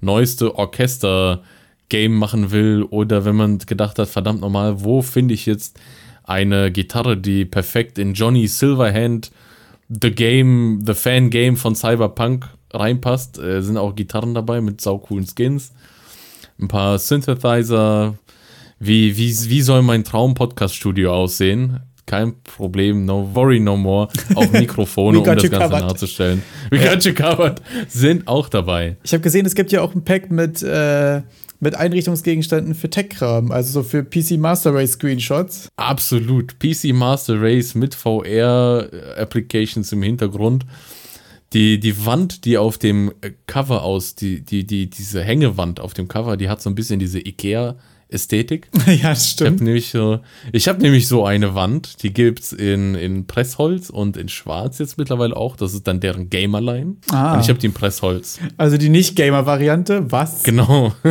neueste 0.00 0.54
Orchester-Game 0.54 2.14
machen 2.14 2.52
will 2.52 2.84
oder 2.84 3.24
wenn 3.24 3.34
man 3.34 3.58
gedacht 3.58 3.98
hat, 3.98 4.08
verdammt 4.08 4.42
nochmal, 4.42 4.84
wo 4.84 5.02
finde 5.02 5.34
ich 5.34 5.44
jetzt 5.46 5.78
eine 6.26 6.70
Gitarre, 6.70 7.16
die 7.16 7.44
perfekt 7.44 7.98
in 7.98 8.14
Johnny 8.14 8.46
Silverhand 8.48 9.30
The 9.88 10.10
Game, 10.10 10.82
The 10.84 10.94
Fan 10.94 11.30
Game 11.30 11.56
von 11.56 11.74
Cyberpunk 11.74 12.48
reinpasst. 12.72 13.38
Äh, 13.38 13.62
sind 13.62 13.76
auch 13.76 13.94
Gitarren 13.94 14.34
dabei 14.34 14.60
mit 14.60 14.80
saucoolen 14.80 15.26
Skins. 15.26 15.72
Ein 16.60 16.68
paar 16.68 16.98
Synthesizer. 16.98 18.14
Wie, 18.78 19.16
wie, 19.16 19.34
wie 19.48 19.62
soll 19.62 19.82
mein 19.82 20.04
Traum-Podcast-Studio 20.04 21.14
aussehen? 21.14 21.80
Kein 22.04 22.34
Problem, 22.42 23.04
no 23.04 23.34
worry 23.34 23.58
no 23.58 23.76
more. 23.76 24.08
Auch 24.34 24.50
Mikrofone, 24.52 25.18
um 25.18 25.24
das 25.24 25.42
Ganze 25.42 25.50
covered. 25.50 25.80
nachzustellen. 25.80 26.42
We 26.70 26.78
got 26.78 27.04
you 27.04 27.12
covered. 27.14 27.60
Sind 27.88 28.28
auch 28.28 28.48
dabei. 28.48 28.96
Ich 29.02 29.12
habe 29.12 29.22
gesehen, 29.22 29.46
es 29.46 29.54
gibt 29.54 29.72
ja 29.72 29.80
auch 29.80 29.94
ein 29.94 30.04
Pack 30.04 30.30
mit 30.30 30.62
äh, 30.62 31.22
mit 31.60 31.74
Einrichtungsgegenständen 31.74 32.74
für 32.74 32.90
Tech-Kram, 32.90 33.50
also 33.50 33.82
so 33.82 33.82
für 33.82 34.04
PC 34.04 34.38
Master 34.38 34.74
Race 34.74 34.92
Screenshots. 34.92 35.68
Absolut. 35.76 36.58
PC 36.58 36.92
Master 36.92 37.40
Race 37.40 37.74
mit 37.74 37.94
VR-Applications 37.94 39.92
im 39.92 40.02
Hintergrund. 40.02 40.66
Die, 41.52 41.78
die 41.78 42.04
Wand, 42.04 42.44
die 42.44 42.58
auf 42.58 42.76
dem 42.76 43.12
Cover 43.46 43.82
aus, 43.82 44.14
die, 44.14 44.40
die, 44.40 44.66
die, 44.66 44.90
diese 44.90 45.22
Hängewand 45.22 45.80
auf 45.80 45.94
dem 45.94 46.08
Cover, 46.08 46.36
die 46.36 46.48
hat 46.48 46.60
so 46.60 46.68
ein 46.68 46.74
bisschen 46.74 46.98
diese 46.98 47.18
IKEA- 47.20 47.76
Ästhetik. 48.16 48.68
ja, 48.86 49.10
das 49.10 49.24
Ich 49.26 49.30
stimmt. 49.32 49.52
habe 49.52 49.64
nämlich, 49.64 49.90
so, 49.90 50.20
ich 50.52 50.68
hab 50.68 50.80
nämlich 50.80 51.06
so 51.08 51.24
eine 51.24 51.54
Wand, 51.54 52.02
die 52.02 52.12
gibt's 52.12 52.52
in, 52.52 52.94
in 52.94 53.26
Pressholz 53.26 53.88
und 53.90 54.16
in 54.16 54.28
Schwarz 54.28 54.78
jetzt 54.78 54.98
mittlerweile 54.98 55.36
auch. 55.36 55.56
Das 55.56 55.72
ist 55.74 55.86
dann 55.86 56.00
deren 56.00 56.28
Gamerline. 56.28 56.96
Ah. 57.10 57.34
Und 57.34 57.40
ich 57.40 57.48
habe 57.48 57.58
die 57.58 57.66
in 57.66 57.72
Pressholz. 57.72 58.38
Also 58.56 58.76
die 58.76 58.88
Nicht-Gamer-Variante, 58.88 60.10
was? 60.10 60.42
Genau. 60.42 60.92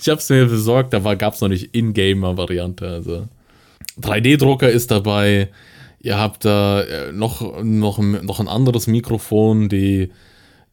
ich 0.00 0.08
habe 0.08 0.18
es 0.18 0.28
mir 0.28 0.46
besorgt, 0.46 0.92
da 0.92 1.14
gab 1.14 1.34
es 1.34 1.40
noch 1.40 1.48
nicht 1.48 1.74
In-Gamer-Variante. 1.74 2.86
Also 2.86 3.28
3D-Drucker 4.00 4.68
ist 4.70 4.90
dabei. 4.90 5.48
Ihr 6.00 6.18
habt 6.18 6.44
da 6.44 6.82
äh, 6.82 7.12
noch, 7.12 7.62
noch, 7.64 7.98
noch 7.98 8.40
ein 8.40 8.48
anderes 8.48 8.86
Mikrofon, 8.86 9.68
die, 9.68 10.10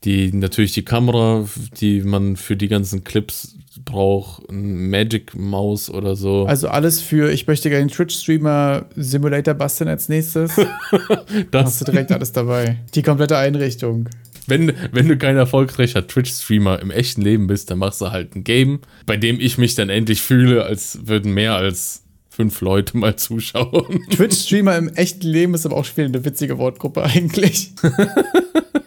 die 0.03 0.31
natürlich 0.33 0.73
die 0.73 0.85
Kamera, 0.85 1.47
die 1.79 2.01
man 2.01 2.35
für 2.35 2.55
die 2.55 2.67
ganzen 2.67 3.03
Clips 3.03 3.55
braucht, 3.83 4.49
ein 4.49 4.89
Magic-Maus 4.89 5.89
oder 5.89 6.15
so. 6.15 6.45
Also 6.45 6.67
alles 6.67 7.01
für, 7.01 7.31
ich 7.31 7.47
möchte 7.47 7.69
gerne 7.69 7.81
einen 7.81 7.89
Twitch-Streamer 7.89 8.85
Simulator 8.95 9.53
basteln 9.53 9.89
als 9.89 10.09
nächstes. 10.09 10.55
das, 11.51 11.65
Hast 11.65 11.81
du 11.81 11.85
direkt 11.85 12.11
alles 12.11 12.31
dabei. 12.31 12.77
Die 12.93 13.01
komplette 13.01 13.37
Einrichtung. 13.37 14.09
wenn, 14.47 14.73
wenn 14.91 15.07
du 15.07 15.17
kein 15.17 15.35
erfolgreicher 15.35 16.05
Twitch-Streamer 16.05 16.79
im 16.79 16.91
echten 16.91 17.21
Leben 17.21 17.47
bist, 17.47 17.71
dann 17.71 17.79
machst 17.79 18.01
du 18.01 18.11
halt 18.11 18.35
ein 18.35 18.43
Game, 18.43 18.79
bei 19.05 19.17
dem 19.17 19.39
ich 19.39 19.57
mich 19.57 19.75
dann 19.75 19.89
endlich 19.89 20.21
fühle, 20.21 20.63
als 20.63 20.99
würden 21.07 21.33
mehr 21.33 21.55
als 21.55 22.03
fünf 22.29 22.61
Leute 22.61 22.97
mal 22.97 23.15
zuschauen. 23.15 24.01
Twitch-Streamer 24.11 24.77
im 24.77 24.89
echten 24.89 25.27
Leben 25.27 25.53
ist 25.53 25.65
aber 25.65 25.77
auch 25.77 25.85
schon 25.85 25.97
wieder 25.97 26.07
eine 26.07 26.25
witzige 26.25 26.57
Wortgruppe 26.57 27.03
eigentlich. 27.03 27.73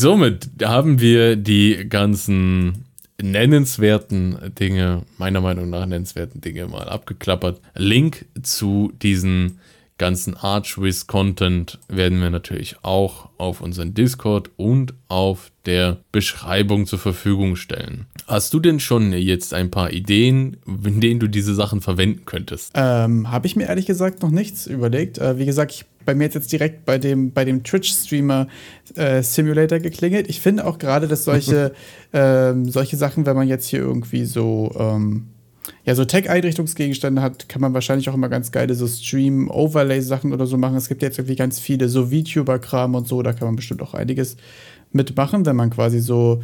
Somit 0.00 0.48
haben 0.62 0.98
wir 0.98 1.36
die 1.36 1.86
ganzen 1.86 2.86
nennenswerten 3.20 4.54
Dinge, 4.58 5.02
meiner 5.18 5.42
Meinung 5.42 5.68
nach 5.68 5.84
nennenswerten 5.84 6.40
Dinge 6.40 6.68
mal 6.68 6.88
abgeklappert. 6.88 7.60
Link 7.74 8.24
zu 8.42 8.94
diesen 9.02 9.58
ganzen 10.00 10.34
Archwiz-Content 10.34 11.78
werden 11.88 12.22
wir 12.22 12.30
natürlich 12.30 12.76
auch 12.80 13.28
auf 13.36 13.60
unseren 13.60 13.92
Discord 13.92 14.50
und 14.56 14.94
auf 15.08 15.52
der 15.66 15.98
Beschreibung 16.10 16.86
zur 16.86 16.98
Verfügung 16.98 17.54
stellen. 17.54 18.06
Hast 18.26 18.54
du 18.54 18.60
denn 18.60 18.80
schon 18.80 19.12
jetzt 19.12 19.52
ein 19.52 19.70
paar 19.70 19.92
Ideen, 19.92 20.56
in 20.66 21.02
denen 21.02 21.20
du 21.20 21.28
diese 21.28 21.54
Sachen 21.54 21.82
verwenden 21.82 22.24
könntest? 22.24 22.72
Ähm, 22.74 23.30
Habe 23.30 23.46
ich 23.46 23.56
mir 23.56 23.68
ehrlich 23.68 23.84
gesagt 23.84 24.22
noch 24.22 24.30
nichts 24.30 24.66
überlegt. 24.66 25.18
Äh, 25.18 25.38
wie 25.38 25.44
gesagt, 25.44 25.72
ich, 25.72 25.84
bei 26.06 26.14
mir 26.14 26.24
jetzt, 26.24 26.34
jetzt 26.34 26.50
direkt 26.50 26.86
bei 26.86 26.96
dem, 26.96 27.32
bei 27.32 27.44
dem 27.44 27.62
Twitch-Streamer 27.62 28.48
äh, 28.94 29.22
Simulator 29.22 29.80
geklingelt. 29.80 30.30
Ich 30.30 30.40
finde 30.40 30.64
auch 30.64 30.78
gerade, 30.78 31.08
dass 31.08 31.24
solche, 31.24 31.74
ähm, 32.14 32.70
solche 32.70 32.96
Sachen, 32.96 33.26
wenn 33.26 33.36
man 33.36 33.48
jetzt 33.48 33.68
hier 33.68 33.80
irgendwie 33.80 34.24
so, 34.24 34.74
ähm, 34.78 35.26
ja, 35.84 35.94
so 35.94 36.04
Tech-Einrichtungsgegenstände 36.04 37.22
hat, 37.22 37.48
kann 37.48 37.62
man 37.62 37.72
wahrscheinlich 37.72 38.08
auch 38.10 38.14
immer 38.14 38.28
ganz 38.28 38.52
geile 38.52 38.74
so 38.74 38.86
Stream-Overlay-Sachen 38.86 40.32
oder 40.32 40.46
so 40.46 40.58
machen. 40.58 40.76
Es 40.76 40.88
gibt 40.88 41.02
jetzt 41.02 41.18
irgendwie 41.18 41.36
ganz 41.36 41.58
viele 41.58 41.88
so 41.88 42.08
VTuber-Kram 42.08 42.94
und 42.94 43.08
so, 43.08 43.22
da 43.22 43.32
kann 43.32 43.48
man 43.48 43.56
bestimmt 43.56 43.82
auch 43.82 43.94
einiges 43.94 44.36
mitmachen, 44.92 45.46
wenn 45.46 45.56
man 45.56 45.70
quasi 45.70 46.00
so 46.00 46.42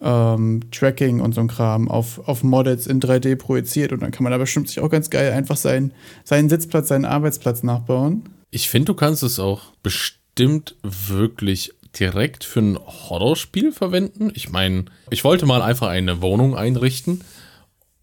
ähm, 0.00 0.60
Tracking 0.70 1.20
und 1.20 1.34
so 1.34 1.40
ein 1.40 1.48
Kram 1.48 1.88
auf, 1.88 2.26
auf 2.28 2.42
Models 2.42 2.86
in 2.86 3.00
3D 3.00 3.36
projiziert 3.36 3.92
und 3.92 4.00
dann 4.00 4.10
kann 4.10 4.22
man 4.22 4.32
da 4.32 4.38
bestimmt 4.38 4.68
sich 4.68 4.80
auch 4.80 4.90
ganz 4.90 5.10
geil 5.10 5.32
einfach 5.32 5.56
seinen, 5.56 5.92
seinen 6.24 6.48
Sitzplatz, 6.48 6.88
seinen 6.88 7.04
Arbeitsplatz 7.04 7.62
nachbauen. 7.62 8.24
Ich 8.50 8.68
finde, 8.68 8.86
du 8.86 8.94
kannst 8.94 9.22
es 9.22 9.38
auch 9.38 9.72
bestimmt 9.82 10.76
wirklich 10.82 11.74
direkt 11.98 12.44
für 12.44 12.60
ein 12.60 12.78
Horrorspiel 12.78 13.72
verwenden. 13.72 14.30
Ich 14.34 14.50
meine, 14.50 14.86
ich 15.10 15.24
wollte 15.24 15.46
mal 15.46 15.62
einfach 15.62 15.88
eine 15.88 16.22
Wohnung 16.22 16.56
einrichten. 16.56 17.22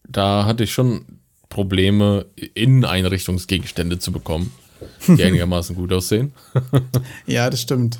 Da 0.09 0.45
hatte 0.45 0.63
ich 0.63 0.73
schon 0.73 1.05
Probleme, 1.49 2.25
Inneneinrichtungsgegenstände 2.53 3.99
zu 3.99 4.11
bekommen, 4.11 4.51
die 5.07 5.23
einigermaßen 5.23 5.75
gut 5.75 5.93
aussehen. 5.93 6.33
Ja, 7.27 7.49
das 7.49 7.61
stimmt. 7.61 7.99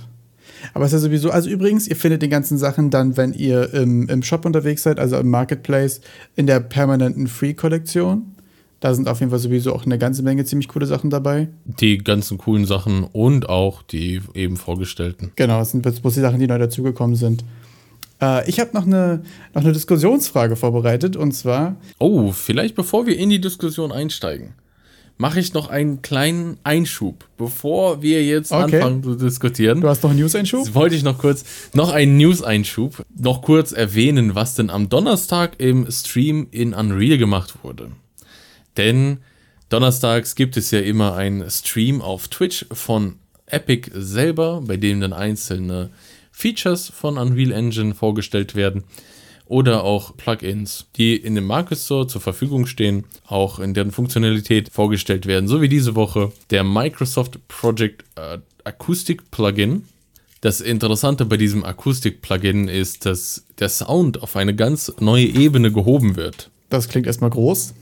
Aber 0.74 0.86
es 0.86 0.94
ist 0.94 1.02
ja 1.02 1.08
sowieso, 1.08 1.30
also 1.32 1.50
übrigens, 1.50 1.88
ihr 1.88 1.96
findet 1.96 2.22
die 2.22 2.30
ganzen 2.30 2.58
Sachen 2.58 2.89
dann, 2.89 3.18
wenn 3.18 3.34
ihr 3.34 3.74
im, 3.74 4.10
im 4.10 4.24
Shop 4.24 4.46
unterwegs 4.46 4.84
seid, 4.84 5.00
also 5.00 5.18
im 5.18 5.30
Marketplace, 5.30 6.02
in 6.36 6.48
der 6.48 6.60
permanenten 6.60 7.28
Free-Kollektion. 7.28 8.36
Da 8.80 8.94
sind 8.94 9.08
auf 9.08 9.20
jeden 9.20 9.30
Fall 9.30 9.39
sowieso 9.39 9.74
auch 9.74 9.86
eine 9.86 9.98
ganze 9.98 10.22
Menge 10.22 10.46
ziemlich 10.46 10.68
coole 10.68 10.86
Sachen 10.86 11.10
dabei. 11.10 11.48
Die 11.65 11.98
ganzen 11.98 12.38
coolen 12.38 12.65
Sachen 12.65 13.04
und 13.04 13.50
auch 13.50 13.82
die 13.82 14.22
eben 14.34 14.58
vorgestellten. 14.58 15.32
Genau, 15.36 15.60
das 15.60 15.72
sind 15.72 15.86
jetzt 15.86 16.02
bloß 16.02 16.15
die 16.15 16.20
Sachen, 16.20 16.39
die 16.39 16.48
neu 16.48 16.60
dazugekommen 16.60 17.15
sind. 17.15 17.44
Äh, 18.21 18.49
ich 18.49 18.60
habe 18.60 18.71
noch 18.73 18.86
eine, 18.86 19.23
noch 19.54 19.63
eine 19.63 19.73
Diskussionsfrage 19.73 20.56
vorbereitet 20.56 21.15
und 21.15 21.32
zwar, 21.34 21.75
Oh, 21.99 22.32
vielleicht 22.32 22.75
bevor 22.75 23.06
wir 23.08 23.17
in 23.17 23.30
die 23.30 23.41
Diskussion 23.41 23.91
einsteigen, 23.91 24.54
mache 25.17 25.39
ich 25.39 25.54
noch 25.54 25.69
einen 25.69 26.01
kleinen 26.01 26.58
Einschub, 26.63 27.25
bevor 27.38 28.01
wir 28.01 28.23
jetzt 28.25 28.51
Okay. 28.51 28.75
anfangen 28.82 29.04
zu 29.04 29.15
diskutieren. 29.15 29.82
du 29.82 29.88
hast 29.88 30.04
noch 30.04 30.10
einen 30.10 30.19
News-Einschub? 30.19 30.73
Wollte 30.75 30.95
ich 30.95 31.04
noch 31.04 31.17
kurz, 31.17 31.45
noch 31.73 31.91
einen 31.93 32.17
News-Einschub, 32.17 33.04
noch 33.17 33.41
kurz 33.41 33.71
erwähnen, 33.71 34.36
was 34.36 34.56
denn 34.56 34.69
am 34.69 34.89
Donnerstag 34.89 35.54
im 35.60 35.89
Stream 35.89 36.47
in 36.51 36.73
Unreal 36.73 37.17
gemacht 37.17 37.56
wurde. 37.63 37.91
Denn 38.78 39.19
donnerstags 39.69 40.36
gibt 40.36 40.58
es 40.58 40.71
ja 40.71 40.80
immer 40.80 41.15
einen 41.15 41.49
Stream 41.49 42.01
auf 42.01 42.28
Twitch 42.28 42.65
von 42.71 43.15
Epic 43.47 43.89
selber, 43.93 44.62
bei 44.65 44.75
dem 44.75 44.99
dann 44.99 45.13
einzelne 45.13 45.91
Features 46.36 46.89
von 46.89 47.17
Unreal 47.17 47.54
Engine 47.54 47.95
vorgestellt 47.95 48.56
werden 48.56 48.84
oder 49.45 49.86
auch 49.86 50.17
Plugins, 50.17 50.86
die 50.98 51.15
in 51.15 51.36
dem 51.36 51.45
Market 51.45 51.78
Store 51.78 52.08
zur 52.08 52.19
Verfügung 52.19 52.65
stehen, 52.65 53.06
auch 53.26 53.60
in 53.60 53.74
deren 53.74 53.91
Funktionalität 53.91 54.69
vorgestellt 54.69 55.28
werden, 55.28 55.48
so 55.48 55.62
wie 55.62 55.69
diese 55.69 55.95
Woche 55.95 56.34
der 56.50 56.65
Microsoft 56.65 57.48
Project 57.48 58.04
äh, 58.15 58.39
Acoustic 58.65 59.32
Plugin. 59.32 59.86
Das 60.41 60.60
Interessante 60.60 61.26
bei 61.26 61.38
diesem 61.38 61.63
Akustik-Plugin 61.63 62.67
ist, 62.67 63.06
dass 63.06 63.45
der 63.58 63.69
Sound 63.69 64.21
auf 64.21 64.36
eine 64.36 64.56
ganz 64.56 64.93
neue 65.00 65.26
Ebene 65.26 65.71
gehoben 65.71 66.17
wird. 66.17 66.52
Das 66.69 66.89
klingt 66.89 67.08
erstmal 67.08 67.30
groß. 67.30 67.74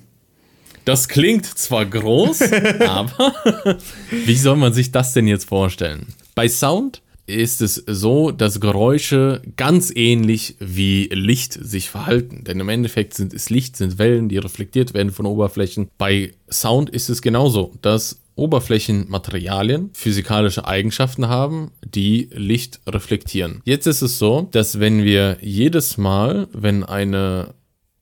Das 0.86 1.08
klingt 1.08 1.46
zwar 1.46 1.86
groß, 1.86 2.42
aber 2.88 3.34
wie 4.12 4.36
soll 4.36 4.58
man 4.58 4.74
sich 4.74 4.92
das 4.92 5.14
denn 5.14 5.28
jetzt 5.28 5.46
vorstellen? 5.46 6.08
Bei 6.36 6.48
Sound 6.48 7.02
ist 7.26 7.62
es 7.62 7.76
so, 7.88 8.32
dass 8.32 8.60
Geräusche 8.60 9.42
ganz 9.56 9.92
ähnlich 9.96 10.56
wie 10.60 11.10
Licht 11.12 11.54
sich 11.54 11.90
verhalten. 11.90 12.44
Denn 12.44 12.60
im 12.60 12.70
Endeffekt 12.70 13.14
sind 13.14 13.34
es 13.34 13.50
Licht, 13.50 13.78
sind 13.78 13.98
Wellen, 13.98 14.30
die 14.30 14.38
reflektiert 14.38 14.94
werden 14.94 15.12
von 15.12 15.26
Oberflächen. 15.26 15.90
Bei 15.98 16.34
Sound 16.52 16.90
ist 16.90 17.10
es 17.10 17.22
genauso, 17.22 17.74
dass 17.82 18.20
Oberflächenmaterialien 18.36 19.92
physikalische 19.94 20.68
Eigenschaften 20.68 21.28
haben, 21.28 21.72
die 21.86 22.30
Licht 22.34 22.82
reflektieren. 22.88 23.62
Jetzt 23.64 23.86
ist 23.86 24.02
es 24.02 24.18
so, 24.18 24.48
dass 24.52 24.80
wenn 24.80 25.04
wir 25.04 25.38
jedes 25.42 25.98
Mal, 25.98 26.48
wenn 26.52 26.84
eine 26.84 27.54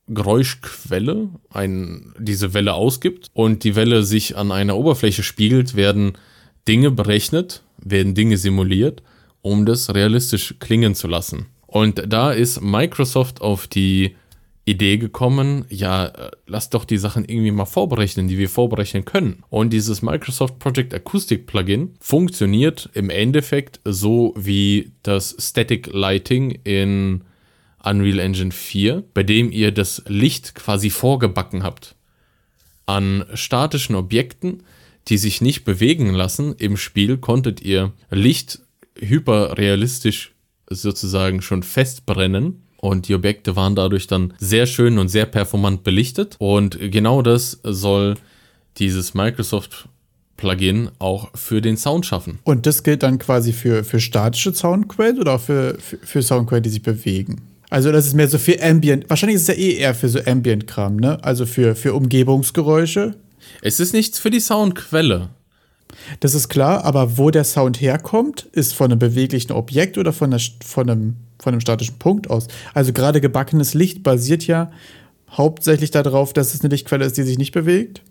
Geräuschquelle 0.08 1.28
ein, 1.50 2.14
diese 2.18 2.54
Welle 2.54 2.74
ausgibt 2.74 3.28
und 3.34 3.62
die 3.64 3.76
Welle 3.76 4.02
sich 4.02 4.36
an 4.36 4.50
einer 4.52 4.76
Oberfläche 4.76 5.22
spiegelt, 5.22 5.74
werden 5.74 6.14
Dinge 6.66 6.90
berechnet, 6.90 7.62
werden 7.78 8.14
Dinge 8.14 8.36
simuliert, 8.36 9.02
um 9.42 9.66
das 9.66 9.94
realistisch 9.94 10.54
klingen 10.60 10.94
zu 10.94 11.08
lassen. 11.08 11.46
Und 11.66 12.02
da 12.06 12.32
ist 12.32 12.60
Microsoft 12.60 13.40
auf 13.40 13.66
die 13.66 14.14
Idee 14.64 14.96
gekommen, 14.96 15.64
ja, 15.68 16.06
äh, 16.06 16.30
lass 16.46 16.70
doch 16.70 16.84
die 16.84 16.98
Sachen 16.98 17.24
irgendwie 17.24 17.50
mal 17.50 17.64
vorberechnen, 17.64 18.28
die 18.28 18.38
wir 18.38 18.48
vorberechnen 18.48 19.04
können. 19.04 19.42
Und 19.50 19.72
dieses 19.72 20.02
Microsoft 20.02 20.60
Project 20.60 20.94
Acoustic 20.94 21.46
Plugin 21.46 21.94
funktioniert 22.00 22.88
im 22.94 23.10
Endeffekt 23.10 23.80
so 23.84 24.32
wie 24.36 24.92
das 25.02 25.34
Static 25.38 25.88
Lighting 25.92 26.60
in 26.62 27.24
Unreal 27.82 28.20
Engine 28.20 28.52
4, 28.52 29.02
bei 29.14 29.24
dem 29.24 29.50
ihr 29.50 29.72
das 29.72 30.04
Licht 30.06 30.54
quasi 30.54 30.90
vorgebacken 30.90 31.64
habt. 31.64 31.96
An 32.86 33.24
statischen 33.34 33.96
Objekten, 33.96 34.62
die 35.08 35.18
sich 35.18 35.40
nicht 35.40 35.64
bewegen 35.64 36.14
lassen 36.14 36.54
im 36.58 36.76
Spiel, 36.76 37.16
konntet 37.18 37.62
ihr 37.62 37.92
Licht 38.10 38.60
hyperrealistisch 38.98 40.32
sozusagen 40.68 41.42
schon 41.42 41.62
festbrennen. 41.62 42.62
Und 42.76 43.06
die 43.06 43.14
Objekte 43.14 43.54
waren 43.54 43.76
dadurch 43.76 44.08
dann 44.08 44.34
sehr 44.38 44.66
schön 44.66 44.98
und 44.98 45.08
sehr 45.08 45.26
performant 45.26 45.84
belichtet. 45.84 46.34
Und 46.38 46.78
genau 46.90 47.22
das 47.22 47.60
soll 47.62 48.16
dieses 48.78 49.14
Microsoft 49.14 49.88
Plugin 50.36 50.90
auch 50.98 51.30
für 51.36 51.60
den 51.60 51.76
Sound 51.76 52.04
schaffen. 52.04 52.40
Und 52.42 52.66
das 52.66 52.82
gilt 52.82 53.04
dann 53.04 53.18
quasi 53.18 53.52
für, 53.52 53.84
für 53.84 54.00
statische 54.00 54.52
Soundquellen 54.52 55.20
oder 55.20 55.34
auch 55.34 55.40
für, 55.40 55.78
für, 55.78 55.98
für 55.98 56.22
Soundquellen, 56.22 56.64
die 56.64 56.70
sich 56.70 56.82
bewegen? 56.82 57.42
Also 57.70 57.92
das 57.92 58.06
ist 58.06 58.14
mehr 58.14 58.28
so 58.28 58.38
für 58.38 58.60
Ambient. 58.60 59.08
Wahrscheinlich 59.08 59.36
ist 59.36 59.48
es 59.48 59.48
ja 59.48 59.54
eh 59.54 59.76
eher 59.76 59.94
für 59.94 60.08
so 60.08 60.18
Ambient-Kram, 60.18 60.96
ne? 60.96 61.22
Also 61.22 61.46
für, 61.46 61.76
für 61.76 61.94
Umgebungsgeräusche. 61.94 63.14
Es 63.62 63.78
ist 63.78 63.92
nichts 63.92 64.18
für 64.18 64.30
die 64.30 64.40
Soundquelle. 64.40 65.30
Das 66.20 66.34
ist 66.34 66.48
klar, 66.48 66.84
aber 66.84 67.18
wo 67.18 67.30
der 67.30 67.44
Sound 67.44 67.80
herkommt, 67.80 68.48
ist 68.52 68.74
von 68.74 68.90
einem 68.90 68.98
beweglichen 68.98 69.52
Objekt 69.52 69.98
oder 69.98 70.12
von, 70.12 70.32
einer, 70.32 70.42
von, 70.64 70.88
einem, 70.88 71.16
von 71.38 71.52
einem 71.52 71.60
statischen 71.60 71.98
Punkt 71.98 72.30
aus. 72.30 72.48
Also 72.74 72.92
gerade 72.92 73.20
gebackenes 73.20 73.74
Licht 73.74 74.02
basiert 74.02 74.46
ja 74.46 74.70
hauptsächlich 75.30 75.90
darauf, 75.90 76.32
dass 76.32 76.54
es 76.54 76.60
eine 76.60 76.70
Lichtquelle 76.70 77.04
ist, 77.04 77.16
die 77.16 77.22
sich 77.22 77.38
nicht 77.38 77.52
bewegt. 77.52 78.02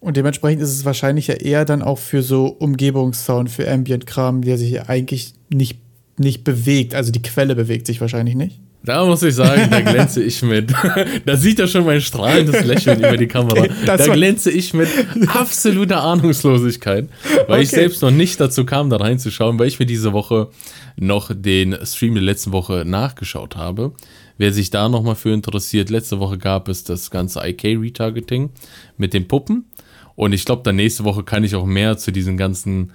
Und 0.00 0.16
dementsprechend 0.16 0.62
ist 0.62 0.70
es 0.70 0.84
wahrscheinlich 0.84 1.26
ja 1.26 1.34
eher 1.34 1.64
dann 1.64 1.82
auch 1.82 1.98
für 1.98 2.22
so 2.22 2.46
Umgebungssound, 2.46 3.50
für 3.50 3.68
Ambient-Kram, 3.68 4.42
der 4.42 4.56
sich 4.56 4.88
eigentlich 4.88 5.34
nicht, 5.48 5.78
nicht 6.18 6.44
bewegt. 6.44 6.94
Also 6.94 7.10
die 7.10 7.22
Quelle 7.22 7.56
bewegt 7.56 7.86
sich 7.86 8.00
wahrscheinlich 8.00 8.36
nicht. 8.36 8.60
Da 8.84 9.04
muss 9.04 9.22
ich 9.22 9.34
sagen, 9.34 9.68
da 9.70 9.80
glänze 9.92 10.22
ich 10.22 10.40
mit. 10.42 10.72
da 11.26 11.36
sieht 11.36 11.58
er 11.58 11.66
schon 11.66 11.84
mein 11.84 12.00
strahlendes 12.00 12.64
Lächeln 12.64 12.98
über 13.00 13.16
die 13.16 13.26
Kamera. 13.26 13.60
Okay, 13.60 13.70
da 13.84 13.96
glänze 13.96 14.50
ich 14.50 14.72
mit 14.72 14.88
absoluter 15.28 16.02
Ahnungslosigkeit, 16.02 17.08
weil 17.34 17.44
okay. 17.44 17.62
ich 17.62 17.70
selbst 17.70 18.02
noch 18.02 18.10
nicht 18.10 18.40
dazu 18.40 18.64
kam, 18.64 18.88
da 18.88 18.96
reinzuschauen, 18.96 19.58
weil 19.58 19.68
ich 19.68 19.78
mir 19.78 19.86
diese 19.86 20.12
Woche 20.12 20.48
noch 20.96 21.30
den 21.34 21.76
Stream 21.84 22.14
der 22.14 22.22
letzten 22.22 22.52
Woche 22.52 22.84
nachgeschaut 22.86 23.56
habe. 23.56 23.92
Wer 24.36 24.52
sich 24.52 24.70
da 24.70 24.88
nochmal 24.88 25.16
für 25.16 25.32
interessiert, 25.32 25.90
letzte 25.90 26.20
Woche 26.20 26.38
gab 26.38 26.68
es 26.68 26.84
das 26.84 27.10
ganze 27.10 27.40
IK-Retargeting 27.44 28.50
mit 28.96 29.12
den 29.12 29.26
Puppen. 29.26 29.64
Und 30.14 30.32
ich 30.32 30.44
glaube, 30.44 30.62
dann 30.64 30.76
nächste 30.76 31.04
Woche 31.04 31.24
kann 31.24 31.44
ich 31.44 31.54
auch 31.54 31.66
mehr 31.66 31.96
zu 31.96 32.12
diesem 32.12 32.36
ganzen 32.36 32.92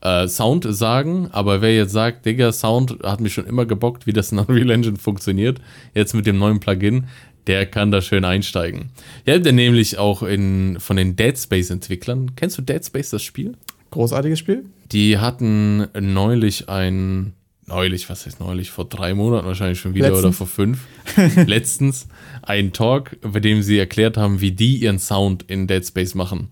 äh, 0.00 0.28
Sound 0.28 0.66
sagen. 0.68 1.28
Aber 1.32 1.60
wer 1.60 1.74
jetzt 1.74 1.92
sagt, 1.92 2.26
Digga, 2.26 2.52
Sound 2.52 2.98
hat 3.02 3.20
mich 3.20 3.34
schon 3.34 3.46
immer 3.46 3.66
gebockt, 3.66 4.06
wie 4.06 4.12
das 4.12 4.32
in 4.32 4.38
Unreal 4.40 4.70
Engine 4.70 4.96
funktioniert, 4.96 5.60
jetzt 5.94 6.14
mit 6.14 6.26
dem 6.26 6.38
neuen 6.38 6.60
Plugin, 6.60 7.04
der 7.46 7.66
kann 7.66 7.90
da 7.90 8.02
schön 8.02 8.24
einsteigen. 8.24 8.90
Ja, 9.26 9.38
der 9.38 9.52
nämlich 9.52 9.98
auch 9.98 10.22
in, 10.22 10.78
von 10.78 10.96
den 10.96 11.16
Dead 11.16 11.36
Space-Entwicklern. 11.36 12.32
Kennst 12.36 12.58
du 12.58 12.62
Dead 12.62 12.84
Space, 12.84 13.10
das 13.10 13.22
Spiel? 13.22 13.56
Großartiges 13.90 14.38
Spiel. 14.38 14.64
Die 14.92 15.18
hatten 15.18 15.88
neulich 15.98 16.68
ein, 16.68 17.32
neulich, 17.66 18.08
was 18.10 18.26
heißt 18.26 18.40
neulich, 18.40 18.70
vor 18.70 18.84
drei 18.84 19.14
Monaten 19.14 19.46
wahrscheinlich 19.46 19.80
schon 19.80 19.94
wieder 19.94 20.08
Letztens. 20.08 20.24
oder 20.24 20.32
vor 20.32 20.46
fünf, 20.46 20.86
letztens, 21.46 22.08
einen 22.42 22.72
Talk, 22.72 23.16
bei 23.22 23.40
dem 23.40 23.62
sie 23.62 23.78
erklärt 23.78 24.16
haben, 24.16 24.40
wie 24.40 24.52
die 24.52 24.76
ihren 24.76 24.98
Sound 24.98 25.44
in 25.48 25.66
Dead 25.66 25.84
Space 25.84 26.14
machen 26.14 26.50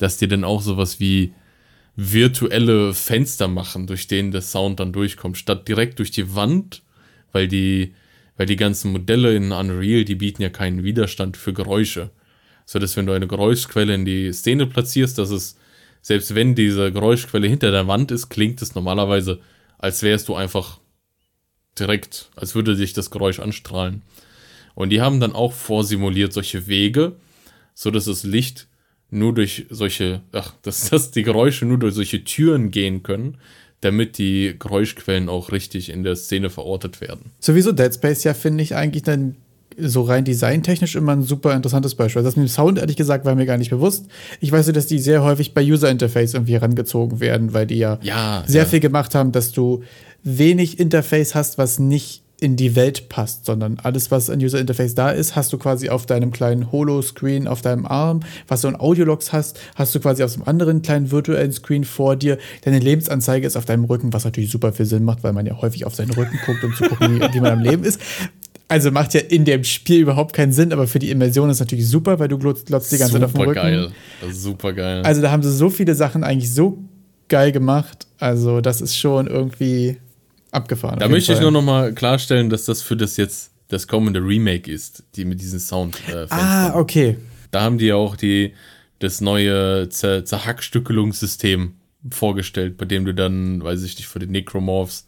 dass 0.00 0.16
die 0.16 0.28
dann 0.28 0.44
auch 0.44 0.62
sowas 0.62 0.98
wie 0.98 1.34
virtuelle 2.02 2.94
Fenster 2.94 3.46
machen, 3.46 3.86
durch 3.86 4.06
denen 4.06 4.30
der 4.30 4.40
Sound 4.40 4.80
dann 4.80 4.92
durchkommt, 4.92 5.36
statt 5.36 5.68
direkt 5.68 5.98
durch 5.98 6.10
die 6.10 6.34
Wand, 6.34 6.82
weil 7.32 7.46
die, 7.46 7.94
weil 8.38 8.46
die 8.46 8.56
ganzen 8.56 8.92
Modelle 8.92 9.36
in 9.36 9.52
Unreal, 9.52 10.04
die 10.04 10.14
bieten 10.14 10.40
ja 10.40 10.48
keinen 10.48 10.82
Widerstand 10.82 11.36
für 11.36 11.52
Geräusche. 11.52 12.10
So 12.64 12.78
dass 12.78 12.96
wenn 12.96 13.04
du 13.04 13.12
eine 13.12 13.26
Geräuschquelle 13.26 13.94
in 13.94 14.06
die 14.06 14.32
Szene 14.32 14.66
platzierst, 14.66 15.18
dass 15.18 15.30
es, 15.30 15.58
selbst 16.00 16.34
wenn 16.34 16.54
diese 16.54 16.90
Geräuschquelle 16.90 17.48
hinter 17.48 17.70
der 17.70 17.86
Wand 17.86 18.12
ist, 18.12 18.30
klingt 18.30 18.62
es 18.62 18.74
normalerweise, 18.74 19.40
als 19.76 20.02
wärst 20.02 20.28
du 20.28 20.34
einfach 20.34 20.80
direkt, 21.78 22.30
als 22.34 22.54
würde 22.54 22.76
sich 22.76 22.94
das 22.94 23.10
Geräusch 23.10 23.40
anstrahlen. 23.40 24.02
Und 24.74 24.88
die 24.88 25.02
haben 25.02 25.20
dann 25.20 25.34
auch 25.34 25.52
vorsimuliert 25.52 26.32
solche 26.32 26.66
Wege, 26.66 27.16
so 27.74 27.90
dass 27.90 28.06
das 28.06 28.24
Licht 28.24 28.68
nur 29.10 29.34
durch 29.34 29.66
solche, 29.70 30.20
ach, 30.32 30.54
dass, 30.62 30.90
dass 30.90 31.10
die 31.10 31.22
Geräusche 31.22 31.66
nur 31.66 31.78
durch 31.78 31.94
solche 31.94 32.24
Türen 32.24 32.70
gehen 32.70 33.02
können, 33.02 33.38
damit 33.80 34.18
die 34.18 34.56
Geräuschquellen 34.58 35.28
auch 35.28 35.52
richtig 35.52 35.90
in 35.90 36.04
der 36.04 36.16
Szene 36.16 36.50
verortet 36.50 37.00
werden. 37.00 37.32
Sowieso 37.40 37.72
Dead 37.72 37.92
Space 37.92 38.24
ja, 38.24 38.34
finde 38.34 38.62
ich 38.62 38.74
eigentlich 38.74 39.02
dann 39.02 39.36
so 39.78 40.02
rein 40.02 40.24
designtechnisch 40.24 40.96
immer 40.96 41.12
ein 41.12 41.22
super 41.22 41.54
interessantes 41.54 41.94
Beispiel. 41.94 42.22
Das 42.22 42.36
mit 42.36 42.46
dem 42.46 42.48
Sound, 42.48 42.78
ehrlich 42.78 42.96
gesagt, 42.96 43.24
war 43.24 43.34
mir 43.34 43.46
gar 43.46 43.56
nicht 43.56 43.70
bewusst. 43.70 44.06
Ich 44.40 44.52
weiß 44.52 44.66
nur, 44.66 44.74
dass 44.74 44.86
die 44.86 44.98
sehr 44.98 45.22
häufig 45.22 45.54
bei 45.54 45.64
User 45.64 45.90
Interface 45.90 46.34
irgendwie 46.34 46.54
herangezogen 46.54 47.20
werden, 47.20 47.54
weil 47.54 47.66
die 47.66 47.78
ja, 47.78 47.98
ja 48.02 48.44
sehr 48.46 48.64
ja. 48.64 48.68
viel 48.68 48.80
gemacht 48.80 49.14
haben, 49.14 49.32
dass 49.32 49.52
du 49.52 49.82
wenig 50.22 50.78
Interface 50.78 51.34
hast, 51.34 51.56
was 51.56 51.78
nicht 51.78 52.22
in 52.40 52.56
die 52.56 52.74
Welt 52.74 53.08
passt, 53.08 53.44
sondern 53.44 53.78
alles, 53.82 54.10
was 54.10 54.30
an 54.30 54.40
User 54.40 54.58
Interface 54.58 54.94
da 54.94 55.10
ist, 55.10 55.36
hast 55.36 55.52
du 55.52 55.58
quasi 55.58 55.90
auf 55.90 56.06
deinem 56.06 56.32
kleinen 56.32 56.72
Holo-Screen 56.72 57.46
auf 57.46 57.60
deinem 57.60 57.86
Arm. 57.86 58.20
Was 58.48 58.62
du 58.62 58.68
an 58.68 58.76
Audiologs 58.76 59.32
hast, 59.32 59.60
hast 59.74 59.94
du 59.94 60.00
quasi 60.00 60.22
auf 60.22 60.34
einem 60.34 60.44
anderen 60.44 60.82
kleinen 60.82 61.10
virtuellen 61.10 61.52
Screen 61.52 61.84
vor 61.84 62.16
dir. 62.16 62.38
Deine 62.64 62.78
Lebensanzeige 62.78 63.46
ist 63.46 63.56
auf 63.56 63.66
deinem 63.66 63.84
Rücken, 63.84 64.12
was 64.12 64.24
natürlich 64.24 64.50
super 64.50 64.72
viel 64.72 64.86
Sinn 64.86 65.04
macht, 65.04 65.22
weil 65.22 65.32
man 65.32 65.46
ja 65.46 65.60
häufig 65.60 65.84
auf 65.84 65.94
seinen 65.94 66.12
Rücken 66.12 66.38
guckt, 66.46 66.64
um 66.64 66.74
zu 66.74 66.84
gucken, 66.84 67.20
wie, 67.20 67.34
wie 67.34 67.40
man 67.40 67.52
am 67.52 67.60
Leben 67.60 67.84
ist. 67.84 68.00
Also 68.68 68.90
macht 68.92 69.14
ja 69.14 69.20
in 69.20 69.44
dem 69.44 69.64
Spiel 69.64 70.00
überhaupt 70.00 70.32
keinen 70.32 70.52
Sinn, 70.52 70.72
aber 70.72 70.86
für 70.86 71.00
die 71.00 71.10
Immersion 71.10 71.50
ist 71.50 71.58
natürlich 71.58 71.88
super, 71.88 72.20
weil 72.20 72.28
du 72.28 72.38
glotzt 72.38 72.68
die 72.68 72.98
ganze 72.98 73.14
Zeit 73.14 73.24
auf 73.24 73.32
dem 73.32 73.40
Rücken. 73.40 73.54
Super 73.54 73.62
geil. 73.62 73.90
Super 74.32 74.72
geil. 74.72 75.02
Also 75.02 75.20
da 75.20 75.30
haben 75.30 75.42
sie 75.42 75.52
so 75.52 75.70
viele 75.70 75.94
Sachen 75.94 76.22
eigentlich 76.22 76.54
so 76.54 76.78
geil 77.28 77.50
gemacht. 77.50 78.06
Also 78.18 78.60
das 78.60 78.80
ist 78.80 78.96
schon 78.96 79.26
irgendwie 79.26 79.96
abgefahren. 80.52 80.98
Da 80.98 81.08
möchte 81.08 81.32
Fall. 81.32 81.36
ich 81.36 81.42
nur 81.42 81.50
noch 81.50 81.62
mal 81.62 81.92
klarstellen, 81.92 82.50
dass 82.50 82.64
das 82.64 82.82
für 82.82 82.96
das 82.96 83.16
jetzt 83.16 83.52
das 83.68 83.86
kommende 83.86 84.20
Remake 84.20 84.70
ist, 84.70 85.04
die 85.16 85.24
mit 85.24 85.40
diesem 85.40 85.60
Sound. 85.60 85.96
Äh, 86.08 86.26
ah, 86.30 86.74
okay. 86.74 87.16
Da 87.50 87.62
haben 87.62 87.78
die 87.78 87.92
auch 87.92 88.16
die 88.16 88.54
das 88.98 89.20
neue 89.20 89.88
Zer 89.88 90.24
Zerhackstückelungssystem 90.24 91.74
vorgestellt, 92.10 92.76
bei 92.76 92.84
dem 92.84 93.04
du 93.04 93.14
dann, 93.14 93.62
weiß 93.62 93.82
ich 93.82 93.96
nicht, 93.96 94.08
für 94.08 94.18
den 94.18 94.30
Necromorphs 94.30 95.06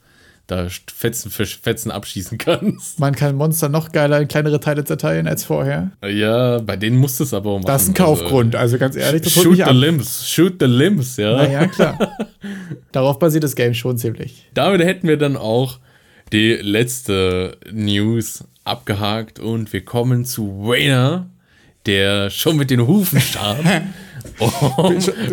da 0.53 0.69
Fetzen 0.95 1.31
für 1.31 1.47
Fetzen 1.47 1.91
abschießen 1.91 2.39
kannst. 2.39 2.99
Man 3.01 3.15
kann 3.15 3.37
Monster 3.37 3.69
noch 3.69 3.93
geiler 3.93 4.21
in 4.21 4.29
kleinere 4.29 4.61
Teile 4.61 4.85
zerteilen 4.85 5.27
als 5.27 5.45
vorher. 5.45 5.93
Ja, 6.07 6.59
bei 6.59 6.77
denen 6.77 6.97
musst 6.97 7.19
du 7.21 7.25
es 7.25 7.33
aber 7.35 7.55
machen. 7.55 7.67
Das 7.67 7.83
ist 7.83 7.89
ein 7.89 7.95
Kaufgrund, 7.95 8.55
also, 8.55 8.77
also 8.77 8.79
ganz 8.79 8.97
ehrlich, 8.97 9.23
das 9.23 9.33
Shoot 9.33 9.57
the 9.57 9.63
ab. 9.65 9.75
limbs, 9.75 10.29
shoot 10.29 10.55
the 10.61 10.67
limbs, 10.67 11.17
ja. 11.17 11.37
Naja, 11.37 11.67
klar. 11.67 11.99
Darauf 12.93 13.19
basiert 13.19 13.45
das 13.45 13.57
Game 13.57 13.75
schon 13.75 13.97
ziemlich. 13.99 14.49
Damit 14.55 14.83
hätten 14.83 15.09
wir 15.09 15.17
dann 15.17 15.37
auch 15.37 15.79
die 16.33 16.55
letzte 16.55 17.57
News 17.73 18.45
abgehakt 18.65 19.39
und 19.39 19.73
wir 19.73 19.85
kommen 19.85 20.25
zu 20.25 20.67
Wayner, 20.67 21.27
der 21.87 22.31
schon 22.31 22.57
mit 22.57 22.71
den 22.71 22.87
Hufen 22.87 23.21
starb. 23.21 23.59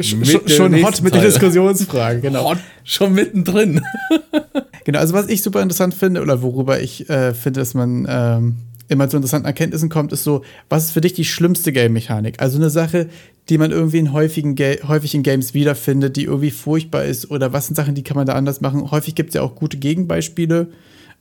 Schon, 0.01 0.47
schon 0.47 0.83
hot 0.83 1.01
mit 1.01 1.13
den 1.13 1.21
Diskussionsfragen, 1.21 2.21
genau. 2.21 2.49
Hot, 2.49 2.57
schon 2.83 3.13
mittendrin. 3.13 3.81
Genau, 4.89 5.01
also 5.01 5.13
was 5.13 5.27
ich 5.27 5.43
super 5.43 5.61
interessant 5.61 5.93
finde 5.93 6.21
oder 6.21 6.41
worüber 6.41 6.79
ich 6.79 7.07
äh, 7.09 7.35
finde, 7.35 7.59
dass 7.59 7.75
man 7.75 8.07
ähm, 8.09 8.55
immer 8.87 9.07
zu 9.07 9.17
interessanten 9.17 9.45
Erkenntnissen 9.45 9.87
kommt, 9.87 10.11
ist 10.11 10.23
so, 10.23 10.43
was 10.67 10.85
ist 10.85 10.91
für 10.91 11.01
dich 11.01 11.13
die 11.13 11.25
schlimmste 11.25 11.71
Game-Mechanik? 11.71 12.41
Also 12.41 12.57
eine 12.57 12.71
Sache, 12.71 13.07
die 13.49 13.59
man 13.59 13.69
irgendwie 13.69 13.99
in 13.99 14.13
häufigen 14.13 14.55
häufig 14.87 15.13
in 15.13 15.21
Games 15.21 15.53
wiederfindet, 15.53 16.15
die 16.15 16.23
irgendwie 16.23 16.49
furchtbar 16.49 17.05
ist 17.05 17.29
oder 17.29 17.53
was 17.53 17.67
sind 17.67 17.75
Sachen, 17.75 17.93
die 17.93 18.01
kann 18.01 18.17
man 18.17 18.25
da 18.25 18.33
anders 18.33 18.61
machen? 18.61 18.89
Häufig 18.89 19.13
gibt 19.13 19.29
es 19.29 19.35
ja 19.35 19.43
auch 19.43 19.53
gute 19.53 19.77
Gegenbeispiele. 19.77 20.69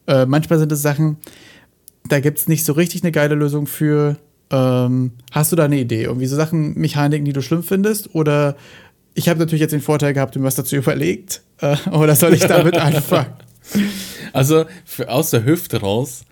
Äh, 0.07 0.25
manchmal 0.25 0.59
sind 0.59 0.73
es 0.73 0.81
Sachen, 0.81 1.19
da 2.09 2.21
gibt 2.21 2.39
es 2.39 2.49
nicht 2.49 2.65
so 2.65 2.73
richtig 2.73 3.03
eine 3.03 3.13
geile 3.13 3.35
Lösung 3.35 3.67
für. 3.67 4.17
Ähm, 4.51 5.13
hast 5.31 5.53
du 5.53 5.57
da 5.57 5.67
eine 5.67 5.79
Idee? 5.79 6.05
Irgendwie 6.05 6.27
so 6.27 6.37
Sachen, 6.37 6.73
Mechaniken, 6.79 7.27
die 7.27 7.35
du 7.35 7.43
schlimm 7.43 7.63
findest? 7.63 8.15
Oder 8.15 8.57
ich 9.13 9.29
habe 9.29 9.39
natürlich 9.39 9.61
jetzt 9.61 9.73
den 9.73 9.83
Vorteil 9.83 10.15
gehabt, 10.15 10.37
du 10.37 10.45
hast 10.45 10.59
dazu 10.59 10.77
überlegt. 10.77 11.43
Äh, 11.61 11.77
oder 11.91 12.15
soll 12.15 12.33
ich 12.33 12.47
damit 12.47 12.77
anfangen? 12.79 13.48
Also 14.33 14.67
für, 14.85 15.09
aus 15.09 15.31
der 15.31 15.45
Hüfte 15.45 15.81
raus 15.81 16.25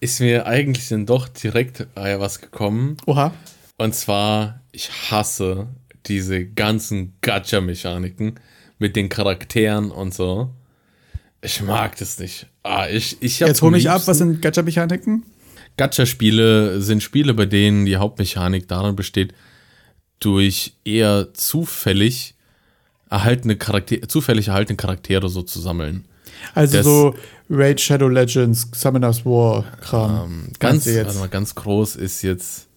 ist 0.00 0.20
mir 0.20 0.46
eigentlich 0.46 0.88
dann 0.88 1.06
doch 1.06 1.28
direkt 1.28 1.86
äh, 1.94 2.18
was 2.18 2.40
gekommen. 2.40 2.96
Oha. 3.06 3.32
Und 3.76 3.94
zwar, 3.94 4.60
ich 4.72 4.90
hasse 5.10 5.68
diese 6.06 6.44
ganzen 6.44 7.14
Gacha-Mechaniken 7.20 8.38
mit 8.78 8.96
den 8.96 9.08
Charakteren 9.08 9.90
und 9.90 10.14
so. 10.14 10.50
Ich 11.42 11.62
mag 11.62 11.96
das 11.96 12.18
nicht. 12.18 12.46
Ah, 12.62 12.86
ich, 12.88 13.16
ich 13.20 13.40
Jetzt 13.40 13.62
hol 13.62 13.70
mich 13.70 13.88
ab, 13.88 14.02
was 14.06 14.18
sind 14.18 14.42
Gacha-Mechaniken? 14.42 15.24
Gacha-Spiele 15.76 16.82
sind 16.82 17.02
Spiele, 17.02 17.34
bei 17.34 17.46
denen 17.46 17.86
die 17.86 17.96
Hauptmechanik 17.96 18.68
darin 18.68 18.96
besteht, 18.96 19.32
durch 20.18 20.74
eher 20.84 21.32
zufällig 21.32 22.34
erhaltene 23.08 23.56
Charaktere, 23.56 24.06
zufällig 24.06 24.48
erhaltene 24.48 24.76
Charaktere 24.76 25.28
so 25.28 25.42
zu 25.42 25.60
sammeln. 25.60 26.04
Also 26.54 26.76
das, 26.76 26.84
so 26.84 27.14
Raid 27.50 27.80
Shadow 27.80 28.08
Legends, 28.08 28.68
Summoners 28.72 29.24
War 29.24 29.64
Kram. 29.80 30.24
Ähm, 30.24 30.52
ganz, 30.58 30.84
jetzt? 30.84 31.18
mal, 31.18 31.28
ganz 31.28 31.54
groß 31.54 31.96
ist 31.96 32.22
jetzt, 32.22 32.68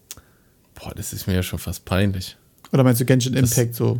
boah, 0.75 0.93
das 0.95 1.13
ist 1.13 1.27
mir 1.27 1.35
ja 1.35 1.43
schon 1.43 1.59
fast 1.59 1.85
peinlich. 1.85 2.35
Oder 2.71 2.83
meinst 2.83 2.99
du 3.01 3.05
Genshin 3.05 3.35
Impact 3.35 3.71
das, 3.71 3.77
so? 3.77 3.99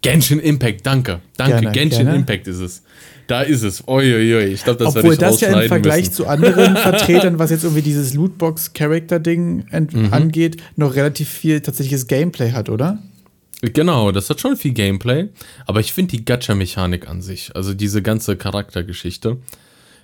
Genshin 0.00 0.40
Impact, 0.40 0.86
danke. 0.86 1.20
Danke, 1.36 1.60
gerne, 1.60 1.72
Genshin 1.72 2.04
gerne. 2.04 2.18
Impact 2.18 2.46
ist 2.48 2.58
es. 2.58 2.82
Da 3.26 3.42
ist 3.42 3.62
es. 3.62 3.86
Uiuiui. 3.86 4.46
Ich 4.46 4.64
glaube, 4.64 4.82
das 4.82 4.96
Obwohl 4.96 5.16
das 5.16 5.40
ja 5.40 5.60
im 5.60 5.68
Vergleich 5.68 6.04
müssen. 6.06 6.14
zu 6.14 6.26
anderen 6.26 6.76
Vertretern, 6.78 7.38
was 7.38 7.50
jetzt 7.50 7.62
irgendwie 7.64 7.82
dieses 7.82 8.14
Lootbox-Character-Ding 8.14 9.66
mhm. 9.70 10.12
angeht, 10.12 10.56
noch 10.76 10.94
relativ 10.94 11.28
viel 11.28 11.60
tatsächliches 11.60 12.06
Gameplay 12.06 12.52
hat, 12.52 12.70
oder? 12.70 13.02
Genau, 13.60 14.12
das 14.12 14.30
hat 14.30 14.40
schon 14.40 14.56
viel 14.56 14.72
Gameplay. 14.72 15.28
Aber 15.66 15.80
ich 15.80 15.92
finde 15.92 16.16
die 16.16 16.24
Gacha-Mechanik 16.24 17.08
an 17.08 17.22
sich, 17.22 17.54
also 17.56 17.74
diese 17.74 18.02
ganze 18.02 18.36
Charaktergeschichte, 18.36 19.38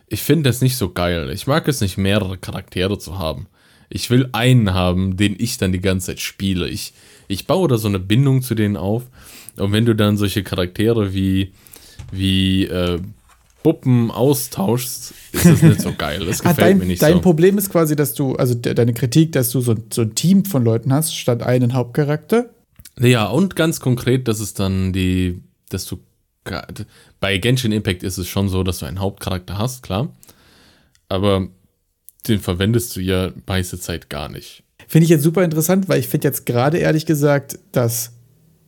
ich 0.08 0.22
finde 0.22 0.50
das 0.50 0.60
nicht 0.60 0.76
so 0.76 0.90
geil. 0.92 1.30
Ich 1.30 1.46
mag 1.46 1.66
es 1.68 1.80
nicht, 1.80 1.96
mehrere 1.96 2.36
Charaktere 2.36 2.98
zu 2.98 3.18
haben. 3.18 3.46
Ich 3.88 4.10
will 4.10 4.28
einen 4.32 4.74
haben, 4.74 5.16
den 5.16 5.36
ich 5.38 5.56
dann 5.58 5.72
die 5.72 5.80
ganze 5.80 6.08
Zeit 6.08 6.20
spiele. 6.20 6.68
Ich, 6.68 6.94
ich 7.28 7.46
baue 7.46 7.68
da 7.68 7.78
so 7.78 7.88
eine 7.88 8.00
Bindung 8.00 8.42
zu 8.42 8.54
denen 8.54 8.76
auf. 8.76 9.04
Und 9.56 9.72
wenn 9.72 9.86
du 9.86 9.94
dann 9.94 10.16
solche 10.16 10.42
Charaktere 10.42 11.14
wie 11.14 11.52
wie, 12.12 12.64
äh, 12.64 12.98
Puppen 13.62 14.10
austauschst, 14.10 15.14
ist 15.32 15.46
das 15.46 15.62
nicht 15.62 15.80
so 15.80 15.92
geil. 15.98 16.26
Das 16.26 16.40
Ah, 16.42 16.50
gefällt 16.50 16.58
dein, 16.72 16.78
mir 16.78 16.84
nicht 16.84 17.02
dein 17.02 17.14
so. 17.14 17.20
Problem 17.22 17.56
ist 17.56 17.70
quasi, 17.70 17.96
dass 17.96 18.12
du, 18.14 18.34
also 18.34 18.54
de 18.54 18.74
deine 18.74 18.92
Kritik, 18.92 19.32
dass 19.32 19.50
du 19.50 19.60
so, 19.62 19.74
so 19.90 20.02
ein 20.02 20.14
Team 20.14 20.44
von 20.44 20.62
Leuten 20.64 20.92
hast, 20.92 21.16
statt 21.16 21.42
einen 21.42 21.72
Hauptcharakter. 21.72 22.50
Ja, 22.98 23.26
und 23.26 23.56
ganz 23.56 23.80
konkret, 23.80 24.28
dass 24.28 24.40
es 24.40 24.54
dann 24.54 24.92
die, 24.92 25.42
dass 25.68 25.86
du 25.86 26.00
bei 27.20 27.38
Genshin 27.38 27.72
Impact 27.72 28.02
ist 28.02 28.18
es 28.18 28.28
schon 28.28 28.48
so, 28.48 28.62
dass 28.62 28.78
du 28.78 28.86
einen 28.86 29.00
Hauptcharakter 29.00 29.56
hast, 29.56 29.82
klar. 29.82 30.14
Aber 31.08 31.48
den 32.28 32.40
verwendest 32.40 32.94
du 32.96 33.00
ja 33.00 33.32
meiste 33.46 33.78
Zeit 33.78 34.10
gar 34.10 34.28
nicht. 34.28 34.62
Finde 34.86 35.04
ich 35.04 35.10
jetzt 35.10 35.22
super 35.22 35.42
interessant, 35.42 35.88
weil 35.88 36.00
ich 36.00 36.08
finde 36.08 36.28
jetzt 36.28 36.44
gerade 36.44 36.78
ehrlich 36.78 37.06
gesagt, 37.06 37.58
dass 37.72 38.12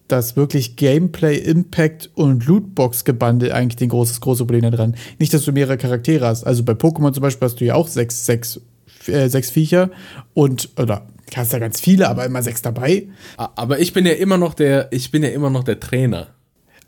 dass 0.08 0.36
wirklich 0.36 0.76
Gameplay, 0.76 1.36
Impact 1.36 2.10
und 2.14 2.46
Lootbox-Gebundle 2.46 3.52
eigentlich 3.52 3.76
den 3.76 3.88
großes, 3.88 4.20
große 4.20 4.44
Problem 4.44 4.70
dran. 4.70 4.94
Nicht, 5.18 5.34
dass 5.34 5.44
du 5.44 5.52
mehrere 5.52 5.78
Charaktere 5.78 6.26
hast. 6.26 6.44
Also 6.44 6.62
bei 6.62 6.74
Pokémon 6.74 7.12
zum 7.12 7.22
Beispiel 7.22 7.46
hast 7.46 7.60
du 7.60 7.64
ja 7.64 7.74
auch 7.74 7.88
sechs, 7.88 8.24
sechs, 8.24 8.60
äh, 9.06 9.28
sechs 9.28 9.50
Viecher 9.50 9.90
und, 10.34 10.70
oder 10.78 11.06
hast 11.34 11.52
ja 11.52 11.58
ganz 11.58 11.80
viele, 11.80 12.08
aber 12.08 12.24
immer 12.24 12.42
sechs 12.42 12.62
dabei. 12.62 13.08
Aber 13.36 13.78
ich 13.78 13.92
bin 13.92 14.06
ja 14.06 14.12
immer 14.12 14.38
noch 14.38 14.54
der, 14.54 14.88
ich 14.92 15.10
bin 15.10 15.22
ja 15.22 15.30
immer 15.30 15.50
noch 15.50 15.64
der 15.64 15.80
Trainer. 15.80 16.28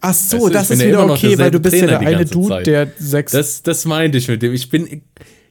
Ach 0.01 0.15
so, 0.15 0.37
Weißt 0.37 0.47
du, 0.47 0.51
das 0.51 0.71
ist 0.71 0.81
ja 0.81 0.89
wieder 0.89 1.11
okay, 1.11 1.39
weil 1.39 1.51
du 1.51 1.59
bist 1.59 1.75
ja 1.75 1.87
Trainer 1.87 1.99
der 1.99 2.09
die 2.09 2.15
eine 2.15 2.25
Dude, 2.25 2.49
Zeit. 2.49 2.67
der 2.67 2.93
sechs. 2.99 3.33
Das, 3.33 3.63
das 3.63 3.85
meinte 3.85 4.19
ich 4.19 4.29
mit 4.29 4.43
dem. 4.43 4.55
Ich 4.55 4.69
bin 4.69 5.03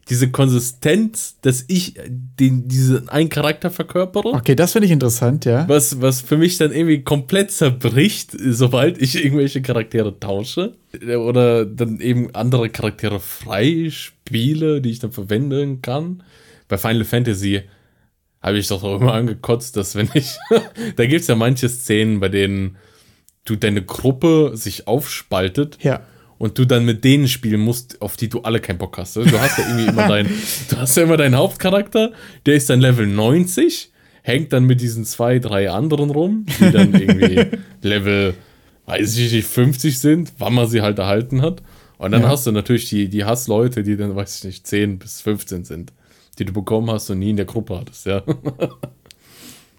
diese 0.09 0.29
Konsistenz, 0.31 1.37
dass 1.41 1.65
ich 1.67 1.95
den, 2.07 2.67
diesen 2.67 3.09
einen 3.09 3.29
Charakter 3.29 3.69
verkörpere. 3.69 4.29
okay, 4.29 4.55
das 4.55 4.71
finde 4.71 4.85
ich 4.85 4.91
interessant, 4.91 5.43
ja. 5.43 5.67
Was, 5.67 6.01
was 6.01 6.21
für 6.21 6.37
mich 6.37 6.57
dann 6.57 6.71
irgendwie 6.71 7.03
komplett 7.03 7.51
zerbricht, 7.51 8.31
sobald 8.39 9.01
ich 9.01 9.21
irgendwelche 9.21 9.61
Charaktere 9.61 10.17
tausche. 10.17 10.75
Oder 11.03 11.65
dann 11.65 11.99
eben 11.99 12.33
andere 12.33 12.69
Charaktere 12.69 13.19
frei 13.19 13.89
spiele, 13.91 14.81
die 14.81 14.91
ich 14.91 14.99
dann 14.99 15.11
verwenden 15.11 15.81
kann. 15.81 16.23
Bei 16.69 16.77
Final 16.77 17.03
Fantasy 17.03 17.63
habe 18.47 18.57
ich 18.57 18.67
doch 18.67 18.83
auch 18.83 18.99
immer 18.99 19.13
angekotzt, 19.13 19.77
dass 19.77 19.95
wenn 19.95 20.09
ich. 20.13 20.35
da 20.95 21.05
gibt 21.05 21.21
es 21.21 21.27
ja 21.27 21.35
manche 21.35 21.69
Szenen, 21.69 22.19
bei 22.19 22.29
denen 22.29 22.77
du 23.45 23.55
deine 23.55 23.81
Gruppe 23.81 24.51
sich 24.55 24.87
aufspaltet 24.87 25.77
Ja. 25.81 26.01
und 26.37 26.57
du 26.57 26.65
dann 26.65 26.83
mit 26.85 27.03
denen 27.03 27.27
spielen 27.27 27.61
musst, 27.61 28.01
auf 28.01 28.17
die 28.17 28.27
du 28.29 28.41
alle 28.41 28.59
keinen 28.59 28.77
Bock 28.77 28.97
hast. 28.97 29.15
Du 29.15 29.21
hast 29.39 29.57
ja 29.57 29.65
irgendwie 29.67 29.85
immer 29.87 30.07
deinen, 30.09 30.29
du 30.69 30.77
hast 30.77 30.97
ja 30.97 31.03
immer 31.03 31.17
deinen 31.17 31.35
Hauptcharakter, 31.35 32.11
der 32.45 32.55
ist 32.55 32.69
dann 32.69 32.81
Level 32.81 33.07
90, 33.07 33.91
hängt 34.23 34.51
dann 34.51 34.65
mit 34.65 34.81
diesen 34.81 35.05
zwei, 35.05 35.39
drei 35.39 35.69
anderen 35.71 36.09
rum, 36.09 36.45
die 36.59 36.71
dann 36.71 36.93
irgendwie 36.93 37.45
Level, 37.81 38.33
weiß 38.85 39.17
ich 39.17 39.31
nicht, 39.31 39.47
50 39.47 39.97
sind, 39.97 40.33
wann 40.39 40.53
man 40.53 40.67
sie 40.67 40.81
halt 40.81 40.99
erhalten 40.99 41.41
hat. 41.41 41.61
Und 41.97 42.11
dann 42.11 42.23
Ja. 42.23 42.29
hast 42.29 42.45
du 42.45 42.51
natürlich 42.51 42.89
die, 42.89 43.07
die 43.07 43.23
Hassleute, 43.23 43.81
die 43.83 43.95
dann, 43.95 44.15
weiß 44.15 44.39
ich 44.39 44.43
nicht, 44.43 44.67
10 44.67 44.99
bis 44.99 45.21
15 45.21 45.63
sind, 45.63 45.93
die 46.39 46.45
du 46.45 46.53
bekommen 46.53 46.89
hast 46.91 47.09
und 47.09 47.19
nie 47.19 47.31
in 47.31 47.37
der 47.37 47.45
Gruppe 47.45 47.77
hattest, 47.79 48.05
ja. 48.05 48.21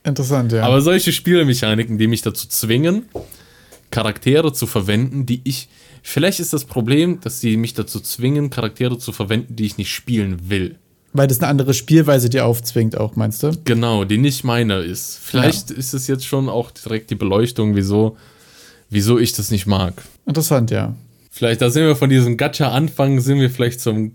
Interessant, 0.05 0.53
ja. 0.53 0.63
Aber 0.63 0.81
solche 0.81 1.13
Spielmechaniken, 1.13 1.99
die 1.99 2.07
mich 2.07 2.23
dazu 2.23 2.49
zwingen, 2.49 3.07
Charaktere 3.91 4.53
zu 4.53 4.67
verwenden, 4.67 5.27
die 5.27 5.41
ich. 5.45 5.69
Vielleicht 6.03 6.41
ist 6.41 6.53
das 6.53 6.65
Problem, 6.65 7.21
dass 7.21 7.41
sie 7.41 7.57
mich 7.57 7.75
dazu 7.75 8.01
zwingen, 8.01 8.49
Charaktere 8.51 8.99
zu 8.99 9.13
verwenden, 9.13 9.57
die 9.57 9.67
ich 9.67 9.77
nicht 9.77 9.91
spielen 9.93 10.49
will. 10.49 10.77
weil 11.13 11.27
das 11.27 11.41
eine 11.41 11.49
andere 11.49 11.75
Spielweise 11.75 12.31
dir 12.31 12.47
aufzwingt, 12.47 12.97
auch, 12.97 13.17
meinst 13.17 13.43
du? 13.43 13.51
Genau, 13.65 14.05
die 14.05 14.19
nicht 14.19 14.45
meine 14.45 14.79
ist. 14.79 15.19
Vielleicht 15.23 15.71
ist 15.71 15.95
es 15.95 16.07
jetzt 16.07 16.27
schon 16.27 16.49
auch 16.49 16.71
direkt 16.71 17.11
die 17.11 17.15
Beleuchtung, 17.15 17.75
wieso, 17.77 18.17
wieso 18.91 19.19
ich 19.19 19.33
das 19.33 19.51
nicht 19.51 19.67
mag. 19.67 20.03
Interessant, 20.27 20.71
ja. 20.71 20.95
Vielleicht, 21.31 21.61
da 21.61 21.71
sind 21.71 21.85
wir 21.85 21.97
von 21.97 22.11
diesem 22.11 22.37
Gacha-Anfang, 22.37 23.21
sind 23.21 23.41
wir 23.41 23.51
vielleicht 23.51 23.81
zum 23.81 24.13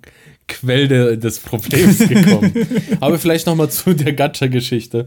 Quell 0.47 0.87
de, 0.87 1.17
des 1.17 1.39
Problems 1.39 1.99
gekommen. 2.07 2.53
Aber 2.99 3.17
vielleicht 3.19 3.47
nochmal 3.47 3.69
zu 3.69 3.93
der 3.93 4.13
Gacha-Geschichte. 4.13 5.05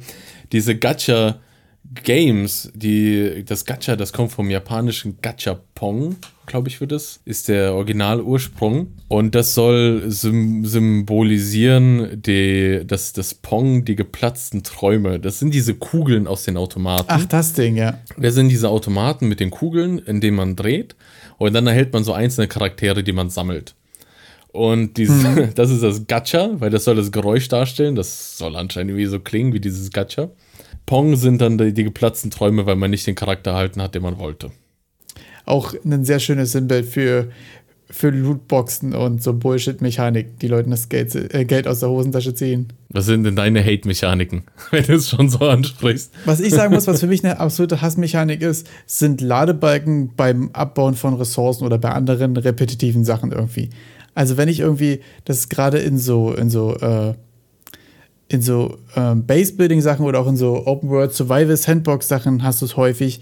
Diese 0.53 0.77
Gacha-Games, 0.77 2.71
die, 2.75 3.45
das 3.45 3.65
Gacha, 3.65 3.97
das 3.97 4.13
kommt 4.13 4.33
vom 4.33 4.51
japanischen 4.51 5.19
Gacha-Pong, 5.21 6.17
glaube 6.47 6.69
ich, 6.69 6.81
wird 6.81 6.93
es, 6.93 7.21
ist 7.25 7.49
der 7.49 7.75
Originalursprung. 7.75 8.93
Und 9.09 9.35
das 9.35 9.55
soll 9.55 10.05
sym 10.09 10.65
symbolisieren, 10.65 12.23
die, 12.23 12.83
dass 12.87 13.13
das 13.13 13.35
Pong, 13.35 13.85
die 13.85 13.97
geplatzten 13.97 14.63
Träume. 14.63 15.21
Das 15.21 15.39
sind 15.39 15.53
diese 15.53 15.75
Kugeln 15.75 16.27
aus 16.27 16.45
den 16.45 16.57
Automaten. 16.57 17.07
Ach, 17.09 17.25
das 17.27 17.53
Ding, 17.53 17.77
ja. 17.77 17.99
Das 18.17 18.35
sind 18.35 18.49
diese 18.49 18.69
Automaten 18.69 19.29
mit 19.29 19.41
den 19.41 19.51
Kugeln, 19.51 19.99
in 19.99 20.21
denen 20.21 20.37
man 20.37 20.57
dreht. 20.57 20.97
Und 21.39 21.53
dann 21.53 21.67
erhält 21.67 21.93
man 21.93 22.05
so 22.05 22.13
einzelne 22.13 22.49
Charaktere, 22.49 23.03
die 23.03 23.13
man 23.13 23.29
sammelt. 23.29 23.75
Und 24.57 24.97
dieses, 24.97 25.25
das 25.55 25.71
ist 25.71 25.83
das 25.83 26.07
Gacha, 26.07 26.51
weil 26.59 26.71
das 26.71 26.85
soll 26.85 26.97
das 26.97 27.13
Geräusch 27.13 27.49
darstellen. 27.49 27.95
Das 27.95 28.39
soll 28.39 28.57
anscheinend 28.57 28.91
irgendwie 28.91 29.07
so 29.07 29.21
klingen 29.21 29.53
wie 29.53 29.61
dieses 29.61 29.91
Gacha. 29.91 30.31
Pong 30.87 31.17
sind 31.17 31.41
dann 31.41 31.59
die, 31.59 31.75
die 31.75 31.85
geplatzten 31.85 32.31
Träume, 32.31 32.65
weil 32.65 32.77
man 32.77 32.91
nicht 32.91 33.07
den 33.07 33.17
Charakter 33.17 33.51
erhalten 33.51 33.83
hat, 33.83 33.95
den 33.95 34.03
man 34.03 34.19
wollte. 34.19 34.51
Auch 35.45 35.75
ein 35.85 36.05
sehr 36.05 36.21
schönes 36.21 36.53
Sinnbild 36.53 36.87
für, 36.87 37.29
für 37.91 38.11
Lootboxen 38.11 38.95
und 38.95 39.23
so 39.23 39.33
Bullshit-Mechanik, 39.33 40.39
die 40.39 40.49
Leuten 40.49 40.71
das 40.71 40.89
Geld, 40.89 41.15
äh, 41.15 41.45
Geld 41.45 41.69
aus 41.69 41.81
der 41.81 41.91
Hosentasche 41.91 42.35
ziehen. 42.35 42.69
Was 42.89 43.07
sind 43.07 43.25
denn 43.25 43.37
deine 43.37 43.65
Hate-Mechaniken, 43.65 44.45
wenn 44.71 44.85
du 44.85 44.95
es 44.95 45.11
schon 45.11 45.29
so 45.29 45.41
ansprichst? 45.41 46.13
Was 46.25 46.41
ich 46.41 46.53
sagen 46.53 46.73
muss, 46.73 46.87
was 46.87 47.01
für 47.01 47.07
mich 47.09 47.25
eine 47.25 47.39
absolute 47.39 47.83
Hassmechanik 47.83 48.41
ist, 48.41 48.69
sind 48.87 49.21
Ladebalken 49.21 50.15
beim 50.17 50.51
Abbauen 50.53 50.95
von 50.95 51.15
Ressourcen 51.15 51.65
oder 51.65 51.79
bei 51.79 51.91
anderen 51.91 52.37
repetitiven 52.37 53.05
Sachen 53.05 53.33
irgendwie. 53.33 53.71
Also 54.17 54.39
wenn 54.39 54.49
ich 54.49 54.61
irgendwie, 54.61 55.01
das 55.27 55.51
gerade 55.51 55.79
in 55.79 55.99
so, 55.99 56.33
in 56.33 56.49
so, 56.49 56.75
äh, 56.77 57.13
in 58.29 58.41
so 58.41 58.79
ähm, 58.97 59.27
Base-Building-Sachen 59.27 60.07
oder 60.07 60.21
auch 60.21 60.27
in 60.27 60.39
so 60.39 60.67
Open-World-Survival-Sandbox-Sachen 60.67 62.43
hast 62.43 62.63
du 62.63 62.65
es 62.65 62.79
häufig, 62.79 63.21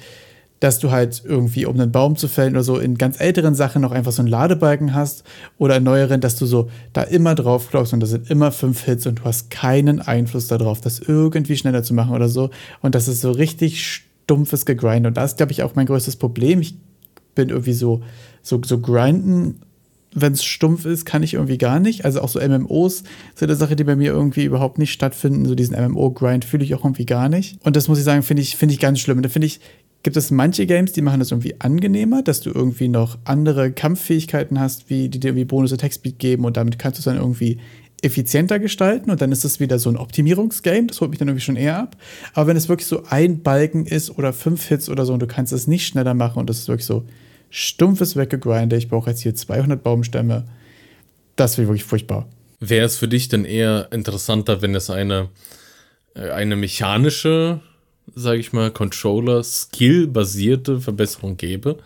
dass 0.61 0.79
du 0.79 0.93
halt 0.93 1.21
irgendwie, 1.27 1.67
um 1.67 1.75
einen 1.75 1.91
Baum 1.91 2.15
zu 2.15 2.29
fällen 2.29 2.55
oder 2.55 2.63
so, 2.63 2.79
in 2.79 2.97
ganz 2.97 3.21
älteren 3.21 3.57
Sachen 3.57 3.83
noch 3.83 3.91
einfach 3.91 4.13
so 4.13 4.23
einen 4.23 4.29
Ladebalken 4.29 4.95
hast 4.95 5.25
oder 5.59 5.79
in 5.79 5.83
neueren, 5.83 6.21
dass 6.21 6.37
du 6.37 6.47
so 6.47 6.71
da 6.93 7.03
immer 7.03 7.35
drauf 7.35 7.71
klopfst 7.71 7.93
und 7.93 7.99
das 7.99 8.11
sind 8.11 8.31
immer 8.31 8.53
fünf 8.53 8.85
Hits 8.85 9.05
und 9.09 9.19
du 9.19 9.25
hast 9.25 9.51
keinen 9.51 10.01
Einfluss 10.01 10.47
darauf, 10.47 10.81
das 10.81 11.01
irgendwie 11.01 11.57
schneller 11.57 11.83
zu 11.83 11.93
machen 11.93 12.15
oder 12.15 12.29
so. 12.29 12.51
Und 12.83 12.95
das 12.95 13.09
ist 13.09 13.21
so 13.21 13.33
richtig 13.33 13.85
stumpfes 13.85 14.65
Gegrind. 14.65 15.09
Und 15.09 15.17
das 15.17 15.33
ist, 15.33 15.39
glaube 15.39 15.51
ich, 15.51 15.65
auch 15.65 15.75
mein 15.75 15.87
größtes 15.87 16.15
Problem. 16.17 16.61
Ich 16.61 16.77
bin 17.35 17.49
irgendwie 17.49 17.73
so, 17.73 18.03
so, 18.43 18.61
so 18.65 18.79
grinden 18.79 19.61
wenn 20.15 20.33
es 20.33 20.45
stumpf 20.45 20.85
ist, 20.85 21.05
kann 21.05 21.23
ich 21.23 21.35
irgendwie 21.35 21.59
gar 21.59 21.81
nicht. 21.81 22.05
Also 22.05 22.21
auch 22.21 22.29
so 22.29 22.41
MMOs 22.41 23.03
sind 23.35 23.51
eine 23.51 23.57
Sache, 23.57 23.77
die 23.77 23.85
bei 23.85 23.97
mir 23.97 24.13
irgendwie 24.13 24.45
überhaupt 24.45 24.79
nicht 24.79 24.93
stattfinden. 24.93 25.45
So 25.45 25.55
diesen 25.55 25.77
MMO-Grind 25.77 26.45
fühle 26.45 26.65
ich 26.65 26.75
auch 26.75 26.85
irgendwie 26.85 27.07
gar 27.07 27.29
nicht. 27.29 27.59
Und 27.65 27.77
das 27.77 27.89
muss 27.89 27.99
ich 27.99 28.05
sagen, 28.05 28.23
finde 28.23 28.43
ich, 28.43 28.57
finde 28.57 28.75
ich 28.75 28.81
ganz 28.81 29.01
schlimm. 29.01 29.19
Und 29.19 29.25
da 29.25 29.29
finde 29.29 29.47
ich, 29.47 29.61
gibt 30.05 30.17
es 30.17 30.31
manche 30.31 30.67
Games, 30.67 30.93
die 30.93 31.03
machen 31.03 31.19
das 31.19 31.33
irgendwie 31.33 31.61
angenehmer, 31.61 32.23
dass 32.23 32.41
du 32.41 32.51
irgendwie 32.51 32.89
noch 32.89 33.19
andere 33.25 33.73
Kampffähigkeiten 33.73 34.61
hast, 34.61 34.91
wie 34.91 35.09
die 35.09 35.19
dir 35.19 35.29
irgendwie 35.29 35.47
Bonus-Attack-Speed 35.47 36.19
geben 36.19 36.45
und 36.45 36.57
damit 36.57 36.79
kannst 36.79 36.99
du 36.99 37.01
es 37.01 37.05
dann 37.07 37.17
irgendwie 37.17 37.59
effizienter 38.03 38.59
gestalten 38.59 39.11
und 39.11 39.23
dann 39.23 39.33
ist 39.33 39.45
es 39.45 39.61
wieder 39.61 39.79
so 39.79 39.89
ein 39.89 39.97
Optimierungsgame, 39.97 40.89
das 40.89 41.01
holt 41.01 41.11
mich 41.11 41.19
dann 41.19 41.29
irgendwie 41.29 41.45
schon 41.45 41.57
eher 41.57 41.79
ab. 41.79 41.97
Aber 42.35 42.49
wenn 42.49 42.57
es 42.57 42.69
wirklich 42.69 42.87
so 42.87 43.05
ein 43.09 43.43
Balken 43.43 43.87
ist 43.87 44.11
oder 44.19 44.35
fünf 44.35 44.67
Hits 44.67 44.91
oder 44.91 45.07
so 45.07 45.15
und 45.15 45.21
du 45.21 45.27
kannst 45.27 45.55
es 45.55 45.67
nicht 45.67 45.87
schneller 45.87 46.13
machen 46.13 46.39
und 46.39 46.51
das 46.51 46.59
ist 46.59 46.69
wirklich 46.69 46.87
so 46.87 47.05
stumpfes 47.55 48.17
Weggegrindet, 48.17 48.81
ich 48.81 48.89
brauche 48.89 49.11
jetzt 49.11 49.21
hier 49.21 49.37
200 49.37 49.81
Baumstämme, 49.81 50.45
das 51.37 51.57
wäre 51.57 51.69
wirklich 51.69 51.85
furchtbar. 51.85 52.29
Wäre 52.59 52.85
es 52.85 52.97
für 52.97 53.07
dich 53.07 53.29
denn 53.29 53.45
eher 53.45 53.87
interessanter, 53.93 54.61
wenn 54.61 54.75
es 54.75 54.91
eine, 54.91 55.29
äh, 56.15 56.31
eine 56.31 56.57
mechanische, 56.57 57.61
sage 58.17 58.41
ich 58.41 58.53
mal, 58.53 58.73
Controller-Skill-basierte 58.73 60.81
Verbesserung 60.81 61.37
gäbe, 61.37 61.79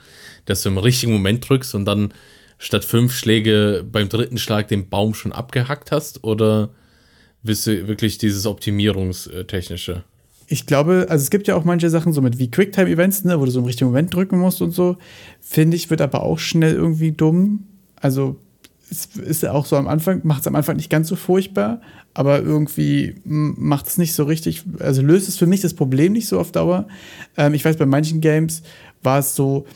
dass 0.46 0.62
du 0.62 0.70
im 0.70 0.78
richtigen 0.78 1.12
Moment 1.12 1.46
drückst 1.46 1.74
und 1.74 1.84
dann 1.84 2.14
statt 2.56 2.86
fünf 2.86 3.14
Schläge 3.14 3.84
beim 3.90 4.08
dritten 4.08 4.38
Schlag 4.38 4.68
den 4.68 4.88
Baum 4.88 5.12
schon 5.12 5.32
abgehackt 5.32 5.92
hast? 5.92 6.24
Oder 6.24 6.70
willst 7.42 7.66
du 7.66 7.86
wirklich 7.86 8.16
dieses 8.16 8.46
Optimierungstechnische? 8.46 10.02
Ich 10.50 10.64
glaube, 10.64 11.06
also 11.10 11.22
es 11.22 11.30
gibt 11.30 11.46
ja 11.46 11.54
auch 11.56 11.64
manche 11.64 11.90
Sachen 11.90 12.14
so 12.14 12.22
mit 12.22 12.38
wie 12.38 12.50
Quicktime-Events, 12.50 13.24
ne, 13.24 13.38
wo 13.38 13.44
du 13.44 13.50
so 13.50 13.60
im 13.60 13.66
richtigen 13.66 13.90
Moment 13.90 14.14
drücken 14.14 14.38
musst 14.38 14.62
und 14.62 14.70
so. 14.70 14.96
Finde 15.40 15.76
ich, 15.76 15.90
wird 15.90 16.00
aber 16.00 16.22
auch 16.22 16.38
schnell 16.38 16.74
irgendwie 16.74 17.12
dumm. 17.12 17.64
Also 17.96 18.36
es 18.90 19.06
ist 19.16 19.42
ja 19.42 19.52
auch 19.52 19.66
so 19.66 19.76
am 19.76 19.86
Anfang, 19.86 20.22
macht 20.24 20.40
es 20.40 20.46
am 20.46 20.56
Anfang 20.56 20.76
nicht 20.76 20.88
ganz 20.88 21.08
so 21.08 21.16
furchtbar, 21.16 21.82
aber 22.14 22.40
irgendwie 22.40 23.16
macht 23.24 23.88
es 23.88 23.98
nicht 23.98 24.14
so 24.14 24.24
richtig, 24.24 24.64
also 24.78 25.02
löst 25.02 25.28
es 25.28 25.36
für 25.36 25.46
mich 25.46 25.60
das 25.60 25.74
Problem 25.74 26.14
nicht 26.14 26.26
so 26.26 26.40
auf 26.40 26.50
Dauer. 26.50 26.88
Ähm, 27.36 27.52
ich 27.52 27.64
weiß, 27.64 27.76
bei 27.76 27.84
manchen 27.84 28.22
Games 28.22 28.62
war 29.02 29.18
es 29.18 29.36
so, 29.36 29.66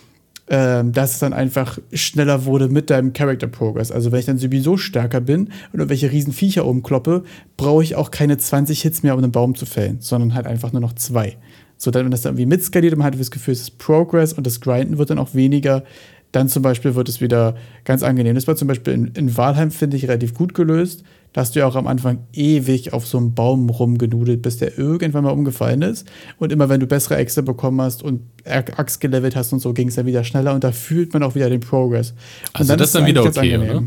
ähm, 0.48 0.92
dass 0.92 1.14
es 1.14 1.18
dann 1.20 1.32
einfach 1.32 1.78
schneller 1.92 2.44
wurde 2.44 2.68
mit 2.68 2.90
deinem 2.90 3.12
Character 3.12 3.46
Progress. 3.46 3.92
Also 3.92 4.12
wenn 4.12 4.18
ich 4.20 4.26
dann 4.26 4.38
sowieso 4.38 4.76
stärker 4.76 5.20
bin 5.20 5.46
und 5.72 5.78
irgendwelche 5.80 6.10
riesen 6.10 6.32
Viecher 6.32 6.66
umkloppe, 6.66 7.22
brauche 7.56 7.82
ich 7.82 7.94
auch 7.94 8.10
keine 8.10 8.38
20 8.38 8.82
Hits 8.82 9.02
mehr, 9.02 9.14
um 9.14 9.22
einen 9.22 9.32
Baum 9.32 9.54
zu 9.54 9.66
fällen, 9.66 9.98
sondern 10.00 10.34
halt 10.34 10.46
einfach 10.46 10.72
nur 10.72 10.80
noch 10.80 10.94
zwei. 10.94 11.36
So, 11.76 11.90
dann, 11.90 12.04
wenn 12.04 12.10
das 12.10 12.22
dann 12.22 12.32
irgendwie 12.32 12.46
mitskaliert 12.46 12.96
man 12.96 13.06
hat 13.06 13.18
das 13.18 13.30
Gefühl, 13.30 13.52
es 13.52 13.60
ist 13.60 13.78
Progress 13.78 14.32
und 14.32 14.46
das 14.46 14.60
Grinden 14.60 14.98
wird 14.98 15.10
dann 15.10 15.18
auch 15.18 15.34
weniger, 15.34 15.84
dann 16.32 16.48
zum 16.48 16.62
Beispiel 16.62 16.94
wird 16.94 17.08
es 17.08 17.20
wieder 17.20 17.56
ganz 17.84 18.02
angenehm. 18.02 18.34
Das 18.34 18.46
war 18.46 18.56
zum 18.56 18.68
Beispiel 18.68 18.94
in, 18.94 19.06
in 19.14 19.36
Walheim, 19.36 19.70
finde 19.70 19.96
ich, 19.96 20.04
relativ 20.04 20.34
gut 20.34 20.54
gelöst. 20.54 21.04
Da 21.32 21.40
hast 21.40 21.54
du 21.54 21.60
ja 21.60 21.66
auch 21.66 21.76
am 21.76 21.86
Anfang 21.86 22.26
ewig 22.32 22.92
auf 22.92 23.06
so 23.06 23.16
einem 23.16 23.34
Baum 23.34 23.70
rumgenudelt, 23.70 24.42
bis 24.42 24.58
der 24.58 24.78
irgendwann 24.78 25.24
mal 25.24 25.30
umgefallen 25.30 25.82
ist. 25.82 26.06
Und 26.38 26.52
immer 26.52 26.68
wenn 26.68 26.80
du 26.80 26.86
bessere 26.86 27.16
Äxte 27.16 27.42
bekommen 27.42 27.80
hast 27.80 28.02
und 28.02 28.22
Axt 28.44 29.00
gelevelt 29.00 29.34
hast 29.34 29.52
und 29.52 29.60
so, 29.60 29.72
ging 29.72 29.88
es 29.88 29.94
dann 29.94 30.06
wieder 30.06 30.24
schneller 30.24 30.54
und 30.54 30.62
da 30.62 30.72
fühlt 30.72 31.14
man 31.14 31.22
auch 31.22 31.34
wieder 31.34 31.48
den 31.48 31.60
Progress. 31.60 32.10
Und 32.10 32.16
also 32.52 32.68
dann 32.68 32.78
das 32.78 32.88
ist 32.88 32.94
dann 32.94 33.06
wieder 33.06 33.24
okay, 33.24 33.56
oder? 33.56 33.84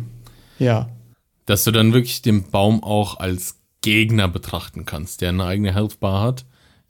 Ja. 0.58 0.90
Dass 1.46 1.64
du 1.64 1.72
dann 1.72 1.94
wirklich 1.94 2.24
den 2.24 2.50
Baum 2.50 2.84
auch 2.84 3.20
als 3.20 3.58
Gegner 3.82 4.28
betrachten 4.28 4.86
kannst, 4.86 5.22
der 5.22 5.30
eine 5.30 5.46
eigene 5.46 5.74
Health 5.74 6.00
Bar 6.00 6.24
hat, 6.24 6.46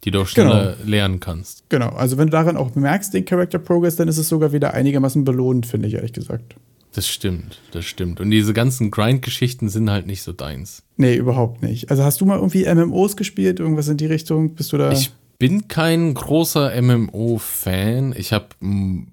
die 0.06 0.12
du 0.12 0.22
auch 0.22 0.28
schneller 0.28 0.76
genau. 0.78 0.90
lernen 0.90 1.20
kannst. 1.20 1.64
Genau, 1.68 1.90
also 1.90 2.18
wenn 2.18 2.28
du 2.28 2.32
daran 2.32 2.56
auch 2.56 2.74
merkst, 2.76 3.14
den 3.14 3.26
Character 3.26 3.60
Progress, 3.60 3.98
dann 3.98 4.08
ist 4.08 4.18
es 4.18 4.30
sogar 4.30 4.54
wieder 4.54 4.74
einigermaßen 4.74 5.26
belohnend, 5.26 5.66
finde 5.66 5.90
ich 5.90 5.96
ehrlich 5.96 6.14
gesagt. 6.14 6.56
Das 6.96 7.10
stimmt, 7.10 7.60
das 7.72 7.84
stimmt. 7.84 8.22
Und 8.22 8.32
diese 8.32 8.54
ganzen 8.54 8.90
Grind-Geschichten 8.90 9.68
sind 9.68 9.90
halt 9.90 10.08
nicht 10.08 10.24
so 10.24 10.32
deins. 10.32 10.84
Nee, 10.96 11.16
überhaupt 11.16 11.62
nicht. 11.62 11.92
Also 11.92 12.06
hast 12.06 12.22
du 12.22 12.26
mal 12.26 12.38
irgendwie 12.38 12.74
MMOs 12.74 13.18
gespielt, 13.18 13.60
irgendwas 13.60 13.90
in 13.90 13.98
die 13.98 14.06
Richtung? 14.06 14.56
Bist 14.56 14.72
du 14.72 14.78
da? 14.78 14.94
Ich 14.94 15.12
bin 15.38 15.68
kein 15.68 16.14
großer 16.14 16.82
MMO-Fan. 16.82 18.16
Ich 18.18 18.32
habe 18.32 18.48
hm, 18.62 19.08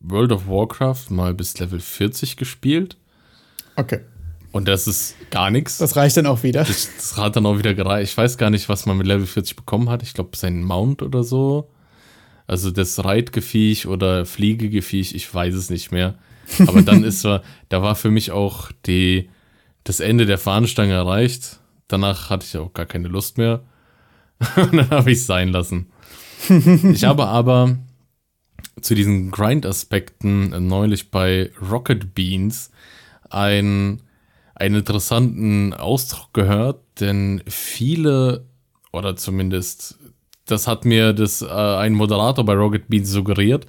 World 0.00 0.32
of 0.32 0.48
Warcraft 0.48 1.10
mal 1.10 1.34
bis 1.34 1.56
Level 1.60 1.78
40 1.78 2.36
gespielt. 2.36 2.96
Okay. 3.76 4.00
Und 4.50 4.66
das 4.66 4.88
ist 4.88 5.14
gar 5.30 5.52
nichts. 5.52 5.78
Das 5.78 5.94
reicht 5.94 6.16
dann 6.16 6.26
auch 6.26 6.42
wieder. 6.42 6.64
Das, 6.64 6.90
das, 6.96 7.16
hat 7.16 7.36
dann 7.36 7.46
auch 7.46 7.58
wieder 7.58 7.74
gereicht. 7.74 8.10
Ich 8.10 8.18
weiß 8.18 8.38
gar 8.38 8.50
nicht, 8.50 8.68
was 8.68 8.86
man 8.86 8.98
mit 8.98 9.06
Level 9.06 9.26
40 9.26 9.54
bekommen 9.54 9.88
hat. 9.88 10.02
Ich 10.02 10.14
glaube, 10.14 10.36
sein 10.36 10.64
Mount 10.64 11.00
oder 11.00 11.22
so. 11.22 11.70
Also 12.48 12.72
das 12.72 13.04
Reitgefiech 13.04 13.86
oder 13.86 14.26
Fliegegefiech, 14.26 15.14
ich 15.14 15.32
weiß 15.32 15.54
es 15.54 15.70
nicht 15.70 15.92
mehr. 15.92 16.16
Aber 16.66 16.82
dann 16.82 17.04
ist 17.04 17.24
er, 17.24 17.42
da 17.68 17.82
war 17.82 17.94
für 17.94 18.10
mich 18.10 18.30
auch 18.30 18.70
die, 18.86 19.30
das 19.84 20.00
Ende 20.00 20.26
der 20.26 20.38
Fahnenstange 20.38 20.92
erreicht. 20.92 21.60
Danach 21.88 22.30
hatte 22.30 22.46
ich 22.46 22.56
auch 22.56 22.72
gar 22.72 22.86
keine 22.86 23.08
Lust 23.08 23.38
mehr. 23.38 23.62
Und 24.56 24.74
dann 24.74 24.90
habe 24.90 25.12
ich 25.12 25.18
es 25.18 25.26
sein 25.26 25.48
lassen. 25.48 25.90
Ich 26.92 27.04
habe 27.04 27.26
aber 27.26 27.78
zu 28.80 28.94
diesen 28.94 29.30
Grind-Aspekten 29.30 30.66
neulich 30.66 31.10
bei 31.10 31.50
Rocket 31.70 32.14
Beans 32.14 32.70
ein, 33.30 34.02
einen 34.54 34.74
interessanten 34.76 35.72
Ausdruck 35.74 36.34
gehört, 36.34 36.80
denn 37.00 37.42
viele, 37.46 38.44
oder 38.92 39.16
zumindest, 39.16 39.98
das 40.46 40.66
hat 40.66 40.84
mir 40.84 41.12
das, 41.12 41.42
äh, 41.42 41.46
ein 41.46 41.94
Moderator 41.94 42.44
bei 42.44 42.54
Rocket 42.54 42.88
Beans 42.88 43.10
suggeriert, 43.10 43.66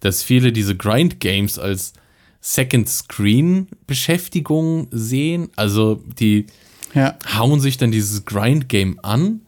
dass 0.00 0.22
viele 0.22 0.52
diese 0.52 0.76
Grind-Games 0.76 1.58
als 1.58 1.92
Second 2.40 2.88
Screen 2.88 3.68
Beschäftigung 3.86 4.88
sehen. 4.90 5.50
Also 5.56 6.02
die 6.18 6.46
ja. 6.94 7.16
hauen 7.36 7.60
sich 7.60 7.76
dann 7.76 7.90
dieses 7.90 8.24
Grind 8.24 8.68
Game 8.68 8.98
an 9.02 9.42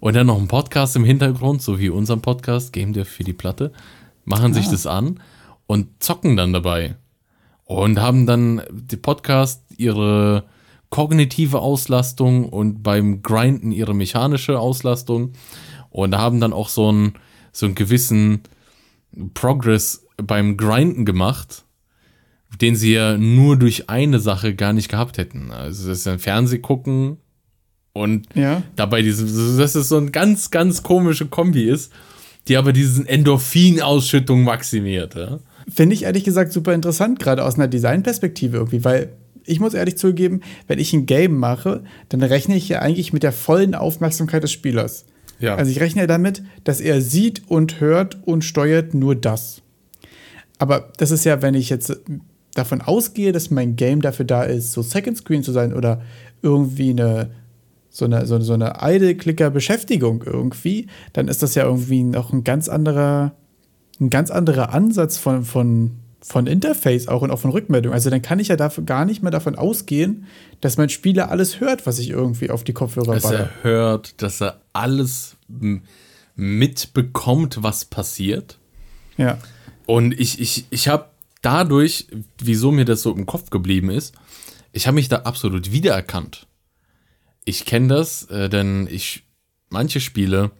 und 0.00 0.14
dann 0.16 0.28
noch 0.28 0.38
ein 0.38 0.48
Podcast 0.48 0.96
im 0.96 1.04
Hintergrund, 1.04 1.62
so 1.62 1.78
wie 1.78 1.88
unserem 1.88 2.22
Podcast, 2.22 2.72
Game 2.72 2.92
der 2.92 3.04
für 3.04 3.24
die 3.24 3.32
Platte, 3.32 3.72
machen 4.24 4.52
ah. 4.52 4.54
sich 4.54 4.68
das 4.68 4.86
an 4.86 5.20
und 5.66 6.02
zocken 6.02 6.36
dann 6.36 6.52
dabei. 6.52 6.96
Und 7.64 8.00
haben 8.00 8.24
dann 8.24 8.62
die 8.70 8.96
Podcast 8.96 9.62
ihre 9.76 10.44
kognitive 10.88 11.58
Auslastung 11.58 12.48
und 12.48 12.82
beim 12.82 13.20
Grinden 13.20 13.72
ihre 13.72 13.94
mechanische 13.94 14.58
Auslastung 14.58 15.32
und 15.90 16.16
haben 16.16 16.40
dann 16.40 16.54
auch 16.54 16.70
so 16.70 16.88
einen, 16.88 17.14
so 17.52 17.66
einen 17.66 17.74
gewissen 17.74 18.40
Progress 19.34 20.06
beim 20.16 20.56
Grinden 20.56 21.04
gemacht 21.04 21.64
den 22.60 22.76
sie 22.76 22.94
ja 22.94 23.16
nur 23.16 23.56
durch 23.56 23.88
eine 23.88 24.20
Sache 24.20 24.54
gar 24.54 24.72
nicht 24.72 24.88
gehabt 24.88 25.18
hätten. 25.18 25.50
Also 25.50 25.88
das 25.88 25.98
ist 25.98 26.08
ein 26.08 26.18
Fernseh 26.18 26.58
gucken 26.58 27.18
und 27.92 28.26
ja. 28.34 28.62
dabei 28.76 29.02
dieses, 29.02 29.56
dass 29.56 29.74
es 29.74 29.88
so 29.88 29.96
ein 29.96 30.12
ganz, 30.12 30.50
ganz 30.50 30.82
komische 30.82 31.26
Kombi 31.26 31.64
ist, 31.64 31.92
die 32.48 32.56
aber 32.56 32.72
diesen 32.72 33.06
Endorphin-Ausschüttung 33.06 34.42
maximiert. 34.42 35.14
Ja? 35.14 35.40
Finde 35.72 35.94
ich 35.94 36.04
ehrlich 36.04 36.24
gesagt 36.24 36.52
super 36.52 36.72
interessant, 36.72 37.18
gerade 37.18 37.44
aus 37.44 37.56
einer 37.56 37.68
Designperspektive 37.68 38.56
irgendwie, 38.56 38.84
weil 38.84 39.12
ich 39.44 39.60
muss 39.60 39.74
ehrlich 39.74 39.96
zugeben, 39.96 40.40
wenn 40.66 40.78
ich 40.78 40.92
ein 40.92 41.06
Game 41.06 41.36
mache, 41.36 41.82
dann 42.08 42.22
rechne 42.22 42.56
ich 42.56 42.68
ja 42.68 42.80
eigentlich 42.80 43.12
mit 43.12 43.22
der 43.22 43.32
vollen 43.32 43.74
Aufmerksamkeit 43.74 44.42
des 44.42 44.52
Spielers. 44.52 45.06
Ja. 45.40 45.54
Also 45.54 45.70
ich 45.70 45.80
rechne 45.80 46.06
damit, 46.06 46.42
dass 46.64 46.80
er 46.80 47.00
sieht 47.00 47.42
und 47.48 47.80
hört 47.80 48.18
und 48.26 48.44
steuert 48.44 48.94
nur 48.94 49.14
das. 49.14 49.62
Aber 50.58 50.92
das 50.98 51.10
ist 51.10 51.24
ja, 51.24 51.40
wenn 51.40 51.54
ich 51.54 51.70
jetzt 51.70 51.98
davon 52.58 52.80
ausgehe, 52.80 53.32
dass 53.32 53.50
mein 53.50 53.76
Game 53.76 54.02
dafür 54.02 54.24
da 54.24 54.42
ist, 54.42 54.72
so 54.72 54.82
Second 54.82 55.16
Screen 55.16 55.42
zu 55.42 55.52
sein 55.52 55.72
oder 55.72 56.02
irgendwie 56.42 56.90
eine 56.90 57.30
so 57.90 58.04
eine, 58.04 58.26
so, 58.26 58.38
so 58.40 58.52
eine 58.52 58.74
Idle-Clicker-Beschäftigung 58.80 60.22
irgendwie, 60.24 60.86
dann 61.12 61.28
ist 61.28 61.42
das 61.42 61.54
ja 61.54 61.64
irgendwie 61.64 62.04
noch 62.04 62.32
ein 62.32 62.44
ganz 62.44 62.68
anderer, 62.68 63.32
ein 64.00 64.10
ganz 64.10 64.30
anderer 64.30 64.72
Ansatz 64.72 65.18
von, 65.18 65.44
von, 65.44 65.96
von 66.20 66.46
Interface 66.46 67.08
auch 67.08 67.22
und 67.22 67.30
auch 67.30 67.40
von 67.40 67.50
Rückmeldung. 67.50 67.92
Also 67.92 68.10
dann 68.10 68.22
kann 68.22 68.38
ich 68.38 68.48
ja 68.48 68.56
dafür 68.56 68.84
gar 68.84 69.04
nicht 69.04 69.22
mehr 69.22 69.32
davon 69.32 69.56
ausgehen, 69.56 70.26
dass 70.60 70.76
mein 70.76 70.88
Spieler 70.88 71.30
alles 71.30 71.60
hört, 71.60 71.86
was 71.86 71.98
ich 71.98 72.10
irgendwie 72.10 72.50
auf 72.50 72.62
die 72.62 72.72
Kopfhörer 72.72 73.14
Dass 73.14 73.22
baller. 73.24 73.38
er 73.38 73.64
hört, 73.64 74.22
dass 74.22 74.40
er 74.40 74.60
alles 74.72 75.36
mitbekommt, 76.36 77.62
was 77.62 77.84
passiert. 77.84 78.58
Ja. 79.16 79.38
Und 79.86 80.18
ich, 80.18 80.40
ich, 80.40 80.66
ich 80.70 80.88
habe 80.88 81.06
dadurch, 81.42 82.06
wieso 82.38 82.70
mir 82.70 82.84
das 82.84 83.02
so 83.02 83.14
im 83.14 83.26
Kopf 83.26 83.50
geblieben 83.50 83.90
ist, 83.90 84.14
ich 84.72 84.86
habe 84.86 84.96
mich 84.96 85.08
da 85.08 85.18
absolut 85.18 85.72
wiedererkannt. 85.72 86.46
Ich 87.44 87.64
kenne 87.64 87.88
das, 87.88 88.24
äh, 88.24 88.48
denn 88.48 88.88
ich 88.90 89.24
manche 89.70 90.00
Spiele, 90.00 90.50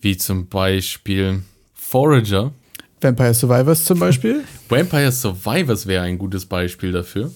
wie 0.00 0.16
zum 0.16 0.48
Beispiel 0.48 1.42
Forager. 1.74 2.52
Vampire 3.00 3.34
Survivors 3.34 3.84
zum 3.84 3.98
Beispiel. 3.98 4.44
Vampire 4.68 5.12
Survivors 5.12 5.86
wäre 5.86 6.04
ein 6.04 6.18
gutes 6.18 6.46
Beispiel 6.46 6.92
dafür. 6.92 7.32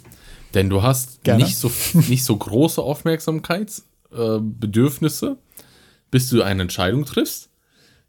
Denn 0.54 0.68
du 0.68 0.82
hast 0.82 1.26
nicht 1.26 1.56
so, 1.56 1.72
nicht 1.94 2.24
so 2.24 2.36
große 2.36 2.82
Aufmerksamkeitsbedürfnisse, 2.82 5.26
äh, 5.26 5.36
bis 6.10 6.28
du 6.28 6.42
eine 6.42 6.60
Entscheidung 6.62 7.06
triffst. 7.06 7.48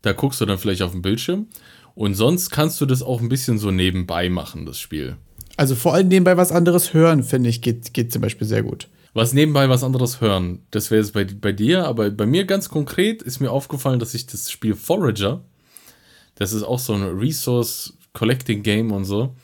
Da 0.01 0.11
guckst 0.11 0.41
du 0.41 0.45
dann 0.45 0.57
vielleicht 0.57 0.81
auf 0.81 0.91
den 0.91 1.01
Bildschirm 1.01 1.47
und 1.95 2.15
sonst 2.15 2.49
kannst 2.49 2.81
du 2.81 2.85
das 2.85 3.03
auch 3.03 3.21
ein 3.21 3.29
bisschen 3.29 3.57
so 3.59 3.71
nebenbei 3.71 4.29
machen, 4.29 4.65
das 4.65 4.79
Spiel. 4.79 5.17
Also 5.57 5.75
vor 5.75 5.93
allem 5.93 6.07
nebenbei 6.07 6.37
was 6.37 6.51
anderes 6.51 6.93
hören, 6.93 7.23
finde 7.23 7.49
ich, 7.49 7.61
geht, 7.61 7.93
geht 7.93 8.11
zum 8.11 8.21
Beispiel 8.21 8.47
sehr 8.47 8.63
gut. 8.63 8.87
Was 9.13 9.33
nebenbei 9.33 9.69
was 9.69 9.83
anderes 9.83 10.21
hören, 10.21 10.63
das 10.71 10.89
wäre 10.89 11.01
jetzt 11.01 11.13
bei, 11.13 11.25
bei 11.25 11.51
dir, 11.51 11.85
aber 11.85 12.09
bei 12.09 12.25
mir 12.25 12.45
ganz 12.45 12.69
konkret 12.69 13.21
ist 13.21 13.39
mir 13.39 13.51
aufgefallen, 13.51 13.99
dass 13.99 14.15
ich 14.15 14.25
das 14.25 14.49
Spiel 14.49 14.73
Forager, 14.73 15.41
das 16.35 16.53
ist 16.53 16.63
auch 16.63 16.79
so 16.79 16.93
ein 16.93 17.03
Resource 17.03 17.93
Collecting 18.13 18.63
Game 18.63 18.91
und 18.91 19.05
so, 19.05 19.35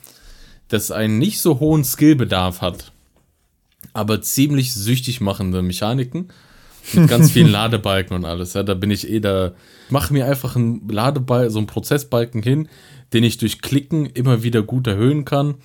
das 0.70 0.90
einen 0.90 1.20
nicht 1.20 1.40
so 1.40 1.60
hohen 1.60 1.84
Skillbedarf 1.84 2.62
hat, 2.62 2.92
aber 3.94 4.24
ziemlich 4.24 4.74
süchtig 4.74 5.22
machende 5.22 5.62
Mechaniken 5.62 6.30
mit 6.94 7.10
ganz 7.10 7.32
vielen 7.34 7.52
Ladebalken 7.52 8.16
und 8.16 8.26
alles. 8.26 8.54
Ja, 8.54 8.64
da 8.64 8.74
bin 8.74 8.92
ich 8.92 9.10
eh 9.10 9.20
da. 9.20 9.54
Mach 9.90 10.10
mir 10.12 10.26
einfach 10.26 10.56
einen 10.56 10.88
Ladebalken, 10.88 11.52
so 11.52 11.60
einen 11.60 11.68
Prozessbalken 11.68 12.44
hin, 12.44 12.70
den 13.14 13.24
ich 13.24 13.38
durch 13.38 13.62
Klicken 13.62 14.06
immer 14.06 14.44
wieder 14.44 14.62
gut 14.62 14.88
erhöhen 14.88 15.26
kann 15.26 15.56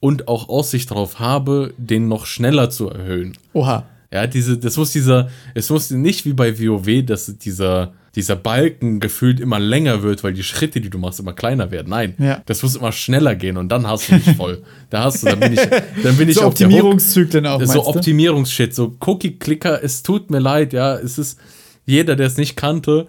und 0.00 0.28
auch 0.28 0.48
Aussicht 0.48 0.90
darauf 0.90 1.20
habe, 1.20 1.74
den 1.76 2.08
noch 2.08 2.26
schneller 2.26 2.70
zu 2.70 2.88
erhöhen. 2.88 3.36
Oha. 3.52 3.84
Ja, 4.12 4.26
diese, 4.26 4.58
das 4.58 4.76
muss 4.76 4.92
dieser, 4.92 5.30
es 5.54 5.70
muss 5.70 5.90
nicht 5.90 6.24
wie 6.24 6.32
bei 6.32 6.58
WoW, 6.58 7.04
dass 7.04 7.38
dieser 7.38 7.92
dieser 8.14 8.36
Balken 8.36 8.98
gefühlt 8.98 9.38
immer 9.38 9.60
länger 9.60 10.02
wird, 10.02 10.24
weil 10.24 10.32
die 10.32 10.42
Schritte, 10.42 10.80
die 10.80 10.90
du 10.90 10.98
machst, 10.98 11.20
immer 11.20 11.32
kleiner 11.32 11.70
werden. 11.70 11.90
Nein, 11.90 12.14
ja. 12.18 12.42
das 12.46 12.62
muss 12.62 12.76
immer 12.76 12.92
schneller 12.92 13.36
gehen 13.36 13.56
und 13.56 13.68
dann 13.68 13.86
hast 13.86 14.10
du 14.10 14.16
dich 14.16 14.36
voll. 14.36 14.62
da 14.90 15.04
hast 15.04 15.22
du, 15.22 15.28
dann 15.28 15.38
bin 15.38 15.52
ich, 15.52 15.60
dann 16.02 16.16
bin 16.16 16.28
ich 16.28 16.36
so 16.36 16.46
Optimierungszyklen 16.46 17.46
auch. 17.46 17.62
So 17.64 17.86
Optimierungsshit, 17.86 18.74
so 18.74 18.96
Cookie-Clicker, 19.00 19.82
es 19.82 20.02
tut 20.02 20.30
mir 20.30 20.40
leid, 20.40 20.72
ja, 20.72 20.96
es 20.96 21.18
ist 21.18 21.38
jeder, 21.86 22.16
der 22.16 22.26
es 22.26 22.36
nicht 22.36 22.56
kannte, 22.56 23.06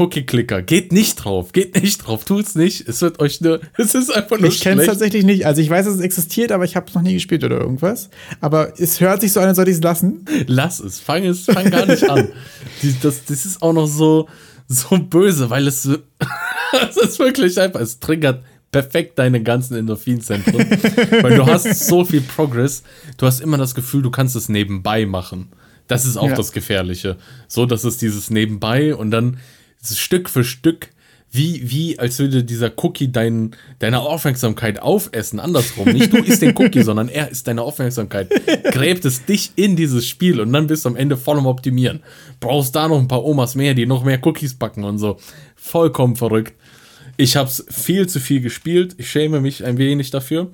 Cookie-Clicker. 0.00 0.62
Geht 0.62 0.92
nicht 0.92 1.16
drauf, 1.16 1.52
geht 1.52 1.80
nicht 1.80 1.98
drauf, 1.98 2.24
tut's 2.24 2.54
nicht. 2.54 2.88
Es 2.88 3.02
wird 3.02 3.20
euch 3.20 3.40
nur, 3.40 3.60
es 3.76 3.94
ist 3.94 4.10
einfach 4.10 4.38
nur 4.38 4.48
Ich 4.48 4.60
kenne 4.60 4.80
es 4.80 4.86
tatsächlich 4.86 5.24
nicht. 5.24 5.46
Also 5.46 5.60
ich 5.60 5.68
weiß, 5.68 5.84
dass 5.84 5.96
es 5.96 6.00
existiert, 6.00 6.52
aber 6.52 6.64
ich 6.64 6.74
habe 6.74 6.86
es 6.88 6.94
noch 6.94 7.02
nie 7.02 7.14
gespielt 7.14 7.44
oder 7.44 7.60
irgendwas. 7.60 8.08
Aber 8.40 8.72
es 8.78 9.00
hört 9.00 9.20
sich 9.20 9.32
so 9.32 9.40
an, 9.40 9.48
als 9.48 9.56
soll 9.56 9.68
ich 9.68 9.76
es 9.76 9.82
lassen. 9.82 10.24
Lass 10.46 10.80
es, 10.80 11.00
fang 11.00 11.24
es, 11.24 11.44
fang 11.44 11.70
gar 11.70 11.84
nicht 11.84 12.08
an. 12.08 12.28
Die, 12.82 12.94
das, 13.02 13.24
das 13.26 13.44
ist 13.44 13.62
auch 13.62 13.74
noch 13.74 13.86
so, 13.86 14.28
so 14.68 14.98
böse, 14.98 15.50
weil 15.50 15.66
es, 15.66 15.84
es 16.88 16.96
ist 16.96 17.18
wirklich 17.18 17.60
einfach, 17.60 17.80
es 17.80 18.00
triggert 18.00 18.42
perfekt 18.72 19.18
deine 19.18 19.42
ganzen 19.42 19.76
Endorphinzentren. 19.76 20.70
weil 21.22 21.36
du 21.36 21.46
hast 21.46 21.86
so 21.86 22.04
viel 22.04 22.22
Progress, 22.22 22.84
du 23.18 23.26
hast 23.26 23.40
immer 23.40 23.58
das 23.58 23.74
Gefühl, 23.74 24.00
du 24.00 24.10
kannst 24.10 24.34
es 24.36 24.48
nebenbei 24.48 25.04
machen. 25.04 25.50
Das 25.88 26.06
ist 26.06 26.16
auch 26.16 26.28
ja. 26.28 26.36
das 26.36 26.52
Gefährliche. 26.52 27.16
So, 27.48 27.66
dass 27.66 27.82
es 27.82 27.98
dieses 27.98 28.30
nebenbei 28.30 28.94
und 28.94 29.10
dann 29.10 29.38
Stück 29.82 30.28
für 30.28 30.44
Stück 30.44 30.90
wie, 31.32 31.70
wie, 31.70 31.98
als 31.98 32.18
würde 32.18 32.42
dieser 32.42 32.72
Cookie 32.82 33.12
dein, 33.12 33.52
deine 33.78 34.00
Aufmerksamkeit 34.00 34.82
aufessen. 34.82 35.38
Andersrum. 35.38 35.88
Nicht 35.88 36.12
du 36.12 36.18
isst 36.18 36.42
den 36.42 36.56
Cookie, 36.56 36.82
sondern 36.84 37.08
er 37.08 37.30
isst 37.30 37.46
deine 37.46 37.62
Aufmerksamkeit. 37.62 38.28
Gräbt 38.72 39.04
es 39.04 39.24
dich 39.24 39.52
in 39.54 39.76
dieses 39.76 40.08
Spiel 40.08 40.40
und 40.40 40.52
dann 40.52 40.66
bist 40.66 40.84
du 40.84 40.88
am 40.88 40.96
Ende 40.96 41.16
voll 41.16 41.38
am 41.38 41.46
Optimieren. 41.46 42.02
Brauchst 42.40 42.74
da 42.74 42.88
noch 42.88 42.98
ein 42.98 43.06
paar 43.06 43.24
Omas 43.24 43.54
mehr, 43.54 43.74
die 43.74 43.86
noch 43.86 44.04
mehr 44.04 44.18
Cookies 44.26 44.54
backen 44.54 44.82
und 44.82 44.98
so. 44.98 45.18
Vollkommen 45.54 46.16
verrückt. 46.16 46.54
Ich 47.16 47.36
hab's 47.36 47.64
viel 47.68 48.08
zu 48.08 48.18
viel 48.18 48.40
gespielt. 48.40 48.96
Ich 48.98 49.08
schäme 49.10 49.40
mich 49.40 49.64
ein 49.64 49.78
wenig 49.78 50.10
dafür. 50.10 50.50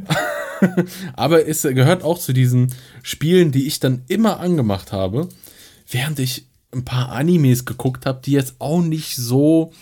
Aber 1.14 1.46
es 1.46 1.62
gehört 1.62 2.02
auch 2.02 2.18
zu 2.18 2.34
diesen 2.34 2.74
Spielen, 3.02 3.50
die 3.50 3.66
ich 3.66 3.80
dann 3.80 4.02
immer 4.08 4.40
angemacht 4.40 4.92
habe, 4.92 5.28
während 5.90 6.18
ich 6.18 6.46
ein 6.76 6.84
paar 6.84 7.10
Animes 7.10 7.64
geguckt 7.64 8.06
habe, 8.06 8.20
die 8.24 8.32
jetzt 8.32 8.56
auch 8.58 8.82
nicht 8.82 9.16
so 9.16 9.72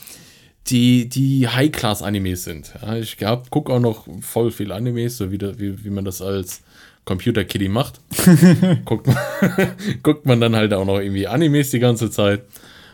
die, 0.68 1.08
die 1.08 1.48
High-Class-Animes 1.48 2.44
sind. 2.44 2.72
Ja, 2.80 2.96
ich 2.96 3.18
gucke 3.50 3.72
auch 3.72 3.80
noch 3.80 4.06
voll 4.20 4.50
viel 4.50 4.72
Animes, 4.72 5.18
so 5.18 5.30
wie, 5.30 5.40
wie, 5.40 5.84
wie 5.84 5.90
man 5.90 6.04
das 6.04 6.22
als 6.22 6.62
Computer-Kitty 7.04 7.68
macht. 7.68 8.00
guckt, 8.84 9.06
man, 9.06 9.16
guckt 10.02 10.26
man 10.26 10.40
dann 10.40 10.56
halt 10.56 10.72
auch 10.72 10.86
noch 10.86 10.98
irgendwie 10.98 11.26
Animes 11.26 11.70
die 11.70 11.80
ganze 11.80 12.10
Zeit. 12.10 12.44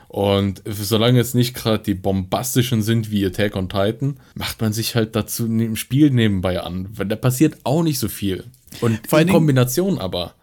Und 0.09 0.63
solange 0.67 1.21
es 1.21 1.35
nicht 1.35 1.55
gerade 1.55 1.85
die 1.85 1.95
bombastischen 1.95 2.83
sind 2.83 3.13
wie 3.13 3.25
Attack 3.25 3.55
on 3.55 3.69
Titan, 3.69 4.17
macht 4.35 4.61
man 4.61 4.73
sich 4.73 4.97
halt 4.97 5.15
dazu 5.15 5.47
im 5.47 5.77
Spiel 5.77 6.11
nebenbei 6.11 6.61
an. 6.61 6.89
Weil 6.93 7.07
da 7.07 7.15
passiert 7.15 7.59
auch 7.63 7.85
nicht 7.85 8.01
so 8.01 8.09
viel. 8.09 8.43
Und 8.81 8.99
Vor 9.07 9.21
in 9.21 9.29
Kombination 9.29 10.01
aber. 10.01 10.35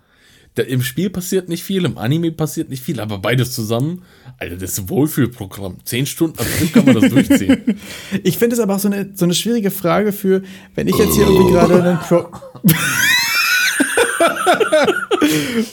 Da, 0.57 0.63
Im 0.63 0.81
Spiel 0.81 1.11
passiert 1.11 1.49
nicht 1.49 1.63
viel, 1.63 1.85
im 1.85 1.99
Anime 1.99 2.31
passiert 2.31 2.71
nicht 2.71 2.81
viel, 2.81 2.99
aber 2.99 3.19
beides 3.19 3.51
zusammen, 3.51 4.01
Alter, 4.39 4.55
das 4.55 4.71
ist 4.71 4.79
ein 4.79 4.89
Wohlfühlprogramm. 4.89 5.77
Zehn 5.83 6.07
Stunden 6.07 6.39
am 6.39 6.47
Stück 6.47 6.73
kann 6.73 6.85
man 6.85 6.99
das 6.99 7.09
durchziehen. 7.11 7.79
Ich 8.23 8.39
finde 8.39 8.55
es 8.55 8.59
aber 8.59 8.73
auch 8.73 8.79
so 8.79 8.87
eine, 8.87 9.11
so 9.13 9.25
eine 9.25 9.35
schwierige 9.35 9.69
Frage 9.69 10.11
für, 10.11 10.41
wenn 10.73 10.87
ich 10.87 10.97
jetzt 10.97 11.13
hier 11.13 11.27
irgendwie 11.27 11.51
gerade 11.51 11.83
einen 11.83 11.99
Pro 11.99 12.25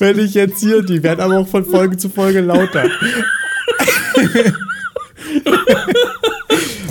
Wenn 0.01 0.19
ich 0.19 0.35
jetzt 0.35 0.61
hier, 0.61 0.83
die 0.83 1.03
werden 1.03 1.21
aber 1.21 1.39
auch 1.39 1.49
von 1.49 1.65
Folge 1.65 1.97
zu 1.97 2.11
Folge 2.11 2.43
lauter. 2.43 2.85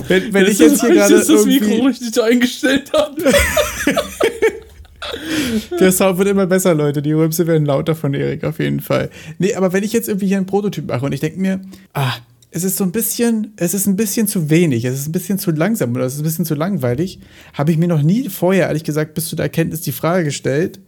wenn, 0.08 0.34
wenn 0.34 0.48
ich 0.48 0.58
jetzt 0.58 0.82
hier 0.82 0.96
gerade. 0.96 1.14
Das 1.14 1.28
das 1.28 1.46
Mikro 1.46 1.86
richtig 1.86 2.20
eingestellt 2.20 2.92
habe. 2.92 3.32
Der 5.80 5.92
Sound 5.92 6.18
wird 6.18 6.30
immer 6.30 6.48
besser, 6.48 6.74
Leute. 6.74 7.02
Die 7.02 7.12
Rülpse 7.12 7.48
werden 7.48 7.66
lauter 7.66 7.96
von 7.96 8.14
Erik 8.14 8.44
auf 8.44 8.60
jeden 8.60 8.80
Fall. 8.80 9.10
Nee, 9.38 9.56
aber 9.56 9.74
wenn 9.74 9.84
ich 9.84 9.94
jetzt 9.94 10.08
irgendwie 10.08 10.28
hier 10.28 10.38
einen 10.38 10.46
Prototyp 10.46 10.88
mache 10.88 11.06
und 11.06 11.12
ich 11.12 11.20
denke 11.20 11.40
mir, 11.40 11.62
ah, 11.94 12.14
es 12.52 12.64
ist 12.64 12.78
so 12.78 12.84
ein 12.84 12.92
bisschen, 12.92 13.54
es 13.56 13.74
ist 13.74 13.88
ein 13.88 13.96
bisschen 13.96 14.28
zu 14.28 14.50
wenig, 14.50 14.86
es 14.86 15.00
ist 15.00 15.08
ein 15.08 15.12
bisschen 15.12 15.40
zu 15.40 15.52
langsam 15.52 15.96
oder 15.96 16.06
es 16.06 16.14
ist 16.14 16.20
ein 16.20 16.26
bisschen 16.26 16.46
zu 16.46 16.54
langweilig, 16.54 17.20
habe 17.54 17.72
ich 17.72 17.78
mir 17.78 17.88
noch 17.88 18.04
nie 18.04 18.30
vorher, 18.30 18.68
ehrlich 18.68 18.84
gesagt, 18.84 19.16
bis 19.16 19.28
zu 19.28 19.36
der 19.36 19.46
Erkenntnis 19.46 19.82
die 19.82 19.92
Frage 19.92 20.26
gestellt, 20.26 20.80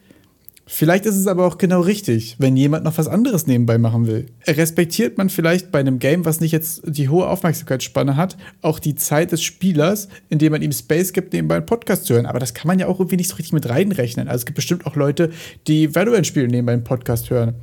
Vielleicht 0.67 1.05
ist 1.05 1.15
es 1.15 1.27
aber 1.27 1.45
auch 1.45 1.59
genau 1.59 1.81
richtig, 1.81 2.37
wenn 2.39 2.57
jemand 2.57 2.83
noch 2.83 2.97
was 2.97 3.07
anderes 3.07 3.45
nebenbei 3.45 3.77
machen 3.77 4.07
will. 4.07 4.25
Respektiert 4.47 5.15
man 5.15 5.29
vielleicht 5.29 5.71
bei 5.71 5.79
einem 5.79 5.99
Game, 5.99 6.25
was 6.25 6.41
nicht 6.41 6.51
jetzt 6.51 6.81
die 6.85 7.07
hohe 7.07 7.27
Aufmerksamkeitsspanne 7.27 8.15
hat, 8.15 8.35
auch 8.63 8.79
die 8.79 8.95
Zeit 8.95 9.31
des 9.31 9.43
Spielers, 9.43 10.07
indem 10.29 10.53
man 10.53 10.63
ihm 10.63 10.71
Space 10.71 11.13
gibt, 11.13 11.33
nebenbei 11.33 11.57
einen 11.57 11.67
Podcast 11.67 12.05
zu 12.05 12.15
hören. 12.15 12.25
Aber 12.25 12.39
das 12.39 12.55
kann 12.55 12.67
man 12.67 12.79
ja 12.79 12.87
auch 12.87 12.99
irgendwie 12.99 13.17
nicht 13.17 13.29
so 13.29 13.35
richtig 13.35 13.53
mit 13.53 13.69
reinrechnen. 13.69 14.27
Also 14.27 14.41
es 14.41 14.45
gibt 14.47 14.55
bestimmt 14.55 14.87
auch 14.87 14.95
Leute, 14.95 15.29
die 15.67 15.93
Valorant 15.93 16.25
spielen, 16.25 16.49
nebenbei 16.49 16.73
einen 16.73 16.83
Podcast 16.83 17.29
hören. 17.29 17.53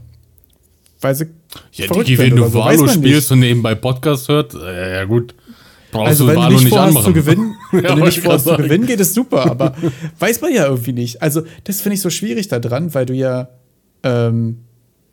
Weil 1.01 1.17
sie. 1.17 1.27
Ja, 1.73 1.89
Digi, 1.89 2.17
wenn 2.19 2.37
du 2.37 2.45
so, 2.45 2.55
Valo 2.55 2.87
spielst 2.87 3.33
und 3.33 3.41
nebenbei 3.41 3.75
Podcast 3.75 4.29
hört, 4.29 4.55
äh, 4.55 4.95
ja 4.95 5.05
gut. 5.05 5.35
Brauchst 5.93 6.09
also, 6.09 6.26
wenn 6.26 6.36
du 6.36 6.49
nicht, 6.49 6.64
nicht 6.64 6.68
vorhast 6.70 7.05
zu 7.05 7.12
gewinnen, 7.12 7.55
ja, 7.72 7.82
wenn 7.82 7.97
du 7.97 8.05
nicht 8.07 8.20
vorhast 8.20 8.47
zu 8.47 8.57
gewinnen, 8.57 8.86
geht 8.86 8.99
es 8.99 9.12
super, 9.12 9.45
aber 9.51 9.74
weiß 10.18 10.40
man 10.40 10.53
ja 10.53 10.66
irgendwie 10.66 10.95
nicht. 10.95 11.20
Also, 11.20 11.43
das 11.64 11.82
finde 11.82 11.95
ich 11.95 12.01
so 12.01 12.09
schwierig 12.09 12.49
daran, 12.49 12.95
weil 12.95 13.05
du 13.05 13.12
ja 13.12 13.51
ähm, 14.03 14.61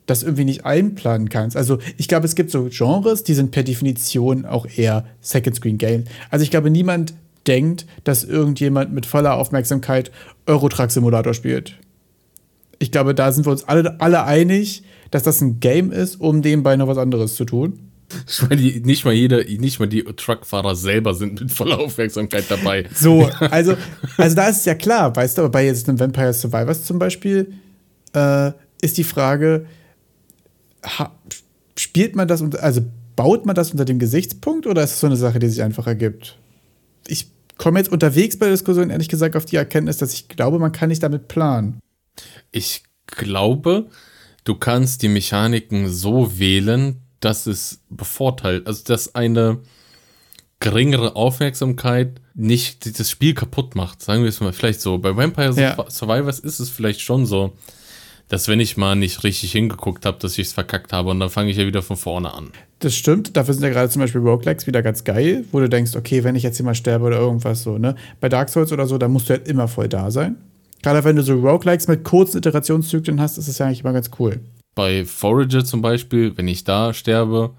das 0.06 0.22
irgendwie 0.22 0.46
nicht 0.46 0.64
einplanen 0.64 1.28
kannst. 1.28 1.54
Also, 1.54 1.78
ich 1.98 2.08
glaube, 2.08 2.24
es 2.24 2.34
gibt 2.34 2.50
so 2.50 2.68
Genres, 2.70 3.22
die 3.22 3.34
sind 3.34 3.50
per 3.50 3.62
Definition 3.62 4.46
auch 4.46 4.66
eher 4.74 5.04
Second 5.20 5.54
Screen 5.54 5.76
Game. 5.76 6.04
Also, 6.30 6.44
ich 6.44 6.50
glaube, 6.50 6.70
niemand 6.70 7.12
denkt, 7.46 7.84
dass 8.04 8.24
irgendjemand 8.24 8.90
mit 8.90 9.04
voller 9.04 9.34
Aufmerksamkeit 9.34 10.10
Eurotruck 10.46 10.90
Simulator 10.90 11.34
spielt. 11.34 11.76
Ich 12.78 12.90
glaube, 12.90 13.14
da 13.14 13.32
sind 13.32 13.46
wir 13.46 13.52
uns 13.52 13.64
alle, 13.64 14.00
alle 14.00 14.24
einig, 14.24 14.82
dass 15.10 15.24
das 15.24 15.42
ein 15.42 15.60
Game 15.60 15.92
ist, 15.92 16.18
um 16.18 16.40
nebenbei 16.40 16.76
noch 16.76 16.86
was 16.86 16.96
anderes 16.96 17.34
zu 17.34 17.44
tun. 17.44 17.89
Ich 18.26 18.42
meine, 18.48 18.60
nicht 18.62 19.04
mal 19.04 19.14
jeder, 19.14 19.44
nicht 19.44 19.78
mal 19.78 19.86
die 19.86 20.02
Truckfahrer 20.02 20.74
selber 20.74 21.14
sind 21.14 21.40
mit 21.40 21.52
voller 21.52 21.78
Aufmerksamkeit 21.78 22.44
dabei. 22.48 22.86
So, 22.94 23.24
also, 23.50 23.76
also 24.16 24.36
da 24.36 24.48
ist 24.48 24.58
es 24.58 24.64
ja 24.64 24.74
klar, 24.74 25.14
weißt 25.14 25.38
du, 25.38 25.42
aber 25.42 25.50
bei 25.50 25.64
jetzt 25.64 25.88
einem 25.88 25.98
Vampire 25.98 26.32
Survivors 26.32 26.84
zum 26.84 26.98
Beispiel 26.98 27.54
äh, 28.14 28.52
ist 28.82 28.98
die 28.98 29.04
Frage, 29.04 29.66
ha, 30.84 31.12
spielt 31.76 32.16
man 32.16 32.28
das, 32.28 32.42
also 32.42 32.82
baut 33.16 33.46
man 33.46 33.54
das 33.54 33.70
unter 33.70 33.84
dem 33.84 33.98
Gesichtspunkt 33.98 34.66
oder 34.66 34.82
ist 34.82 34.92
es 34.92 35.00
so 35.00 35.06
eine 35.06 35.16
Sache, 35.16 35.38
die 35.38 35.48
sich 35.48 35.62
einfach 35.62 35.86
ergibt? 35.86 36.38
Ich 37.06 37.28
komme 37.58 37.78
jetzt 37.78 37.92
unterwegs 37.92 38.38
bei 38.38 38.46
der 38.46 38.54
Diskussion 38.54 38.90
ehrlich 38.90 39.08
gesagt 39.08 39.36
auf 39.36 39.44
die 39.44 39.56
Erkenntnis, 39.56 39.98
dass 39.98 40.14
ich 40.14 40.28
glaube, 40.28 40.58
man 40.58 40.72
kann 40.72 40.88
nicht 40.88 41.02
damit 41.02 41.28
planen. 41.28 41.80
Ich 42.50 42.84
glaube, 43.06 43.86
du 44.44 44.54
kannst 44.54 45.02
die 45.02 45.08
Mechaniken 45.08 45.88
so 45.90 46.38
wählen, 46.38 47.02
dass 47.20 47.46
es 47.46 47.80
bevorteilt, 47.90 48.66
also 48.66 48.82
dass 48.84 49.14
eine 49.14 49.58
geringere 50.58 51.16
Aufmerksamkeit 51.16 52.20
nicht 52.34 52.98
das 52.98 53.10
Spiel 53.10 53.34
kaputt 53.34 53.74
macht, 53.74 54.02
sagen 54.02 54.22
wir 54.22 54.28
es 54.28 54.40
mal 54.40 54.52
vielleicht 54.52 54.80
so. 54.80 54.98
Bei 54.98 55.16
Vampire 55.16 55.54
ja. 55.54 55.90
Survivors 55.90 56.38
ist 56.38 56.60
es 56.60 56.68
vielleicht 56.68 57.00
schon 57.00 57.24
so, 57.24 57.54
dass 58.28 58.46
wenn 58.46 58.60
ich 58.60 58.76
mal 58.76 58.94
nicht 58.94 59.24
richtig 59.24 59.52
hingeguckt 59.52 60.04
habe, 60.04 60.18
dass 60.18 60.38
ich 60.38 60.48
es 60.48 60.52
verkackt 60.52 60.92
habe 60.92 61.10
und 61.10 61.20
dann 61.20 61.30
fange 61.30 61.50
ich 61.50 61.56
ja 61.56 61.66
wieder 61.66 61.82
von 61.82 61.96
vorne 61.96 62.32
an. 62.32 62.50
Das 62.78 62.94
stimmt, 62.94 63.36
dafür 63.36 63.54
sind 63.54 63.62
ja 63.62 63.70
gerade 63.70 63.88
zum 63.90 64.00
Beispiel 64.00 64.20
Roguelikes 64.20 64.66
wieder 64.66 64.82
ganz 64.82 65.04
geil, 65.04 65.44
wo 65.50 65.60
du 65.60 65.68
denkst, 65.68 65.96
okay, 65.96 66.24
wenn 66.24 66.36
ich 66.36 66.42
jetzt 66.42 66.56
hier 66.56 66.66
mal 66.66 66.74
sterbe 66.74 67.06
oder 67.06 67.18
irgendwas 67.18 67.62
so, 67.62 67.78
ne? 67.78 67.94
Bei 68.20 68.28
Dark 68.28 68.50
Souls 68.50 68.72
oder 68.72 68.86
so, 68.86 68.98
da 68.98 69.08
musst 69.08 69.28
du 69.28 69.34
halt 69.34 69.48
immer 69.48 69.66
voll 69.66 69.88
da 69.88 70.10
sein. 70.10 70.36
Gerade 70.82 71.04
wenn 71.04 71.16
du 71.16 71.22
so 71.22 71.34
Roguelikes 71.34 71.88
mit 71.88 72.04
kurzen 72.04 72.38
Iterationszyklen 72.38 73.20
hast, 73.20 73.38
ist 73.38 73.48
es 73.48 73.58
ja 73.58 73.66
eigentlich 73.66 73.80
immer 73.80 73.92
ganz 73.92 74.10
cool 74.18 74.40
bei 74.74 75.04
Forager 75.04 75.64
zum 75.64 75.82
Beispiel, 75.82 76.36
wenn 76.36 76.48
ich 76.48 76.64
da 76.64 76.92
sterbe, 76.94 77.54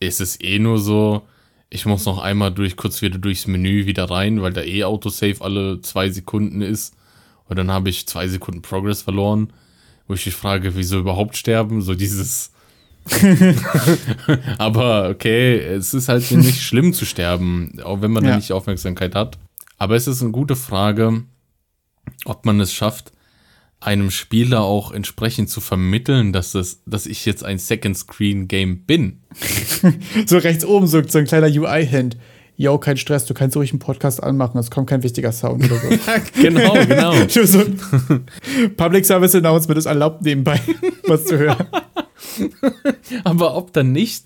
ist 0.00 0.20
es 0.20 0.40
eh 0.40 0.58
nur 0.58 0.78
so, 0.78 1.22
ich 1.70 1.86
muss 1.86 2.06
noch 2.06 2.18
einmal 2.18 2.52
durch, 2.52 2.76
kurz 2.76 3.02
wieder 3.02 3.18
durchs 3.18 3.46
Menü 3.46 3.86
wieder 3.86 4.10
rein, 4.10 4.40
weil 4.40 4.52
da 4.52 4.62
eh 4.62 4.84
Autosave 4.84 5.42
alle 5.42 5.80
zwei 5.82 6.08
Sekunden 6.10 6.62
ist. 6.62 6.94
Und 7.48 7.56
dann 7.56 7.70
habe 7.70 7.90
ich 7.90 8.06
zwei 8.06 8.28
Sekunden 8.28 8.62
Progress 8.62 9.02
verloren, 9.02 9.52
wo 10.06 10.14
ich 10.14 10.24
mich 10.24 10.34
frage, 10.34 10.74
wieso 10.76 10.98
überhaupt 10.98 11.36
sterben? 11.36 11.82
So 11.82 11.94
dieses. 11.94 12.52
Aber 14.58 15.10
okay, 15.10 15.58
es 15.58 15.94
ist 15.94 16.08
halt 16.08 16.30
nicht 16.30 16.62
schlimm 16.62 16.92
zu 16.92 17.04
sterben, 17.04 17.80
auch 17.82 18.00
wenn 18.02 18.12
man 18.12 18.24
ja. 18.24 18.30
da 18.30 18.36
nicht 18.36 18.52
Aufmerksamkeit 18.52 19.14
hat. 19.14 19.38
Aber 19.78 19.94
es 19.94 20.06
ist 20.06 20.22
eine 20.22 20.32
gute 20.32 20.56
Frage, 20.56 21.22
ob 22.24 22.44
man 22.44 22.60
es 22.60 22.72
schafft, 22.72 23.12
einem 23.80 24.10
Spieler 24.10 24.62
auch 24.62 24.92
entsprechend 24.92 25.50
zu 25.50 25.60
vermitteln, 25.60 26.32
dass, 26.32 26.52
das, 26.52 26.82
dass 26.86 27.06
ich 27.06 27.24
jetzt 27.26 27.44
ein 27.44 27.58
Second-Screen-Game 27.58 28.84
bin. 28.84 29.20
so 30.26 30.38
rechts 30.38 30.64
oben 30.64 30.86
so, 30.86 31.02
so 31.06 31.18
ein 31.18 31.26
kleiner 31.26 31.46
UI-Hand. 31.46 32.16
Yo, 32.56 32.76
kein 32.78 32.96
Stress, 32.96 33.24
du 33.24 33.34
kannst 33.34 33.56
ruhig 33.56 33.70
einen 33.70 33.78
Podcast 33.78 34.20
anmachen, 34.20 34.58
es 34.58 34.72
kommt 34.72 34.90
kein 34.90 35.04
wichtiger 35.04 35.30
Sound 35.30 35.64
oder 35.64 35.76
so. 35.76 35.88
genau, 36.42 36.72
genau. 36.86 37.14
so 37.28 37.64
Public 38.76 39.06
Service 39.06 39.36
Announcement 39.36 39.78
ist 39.78 39.86
erlaubt, 39.86 40.22
nebenbei 40.22 40.60
was 41.06 41.24
zu 41.24 41.38
hören. 41.38 41.68
Aber 43.22 43.56
ob 43.56 43.72
dann 43.72 43.92
nicht 43.92 44.24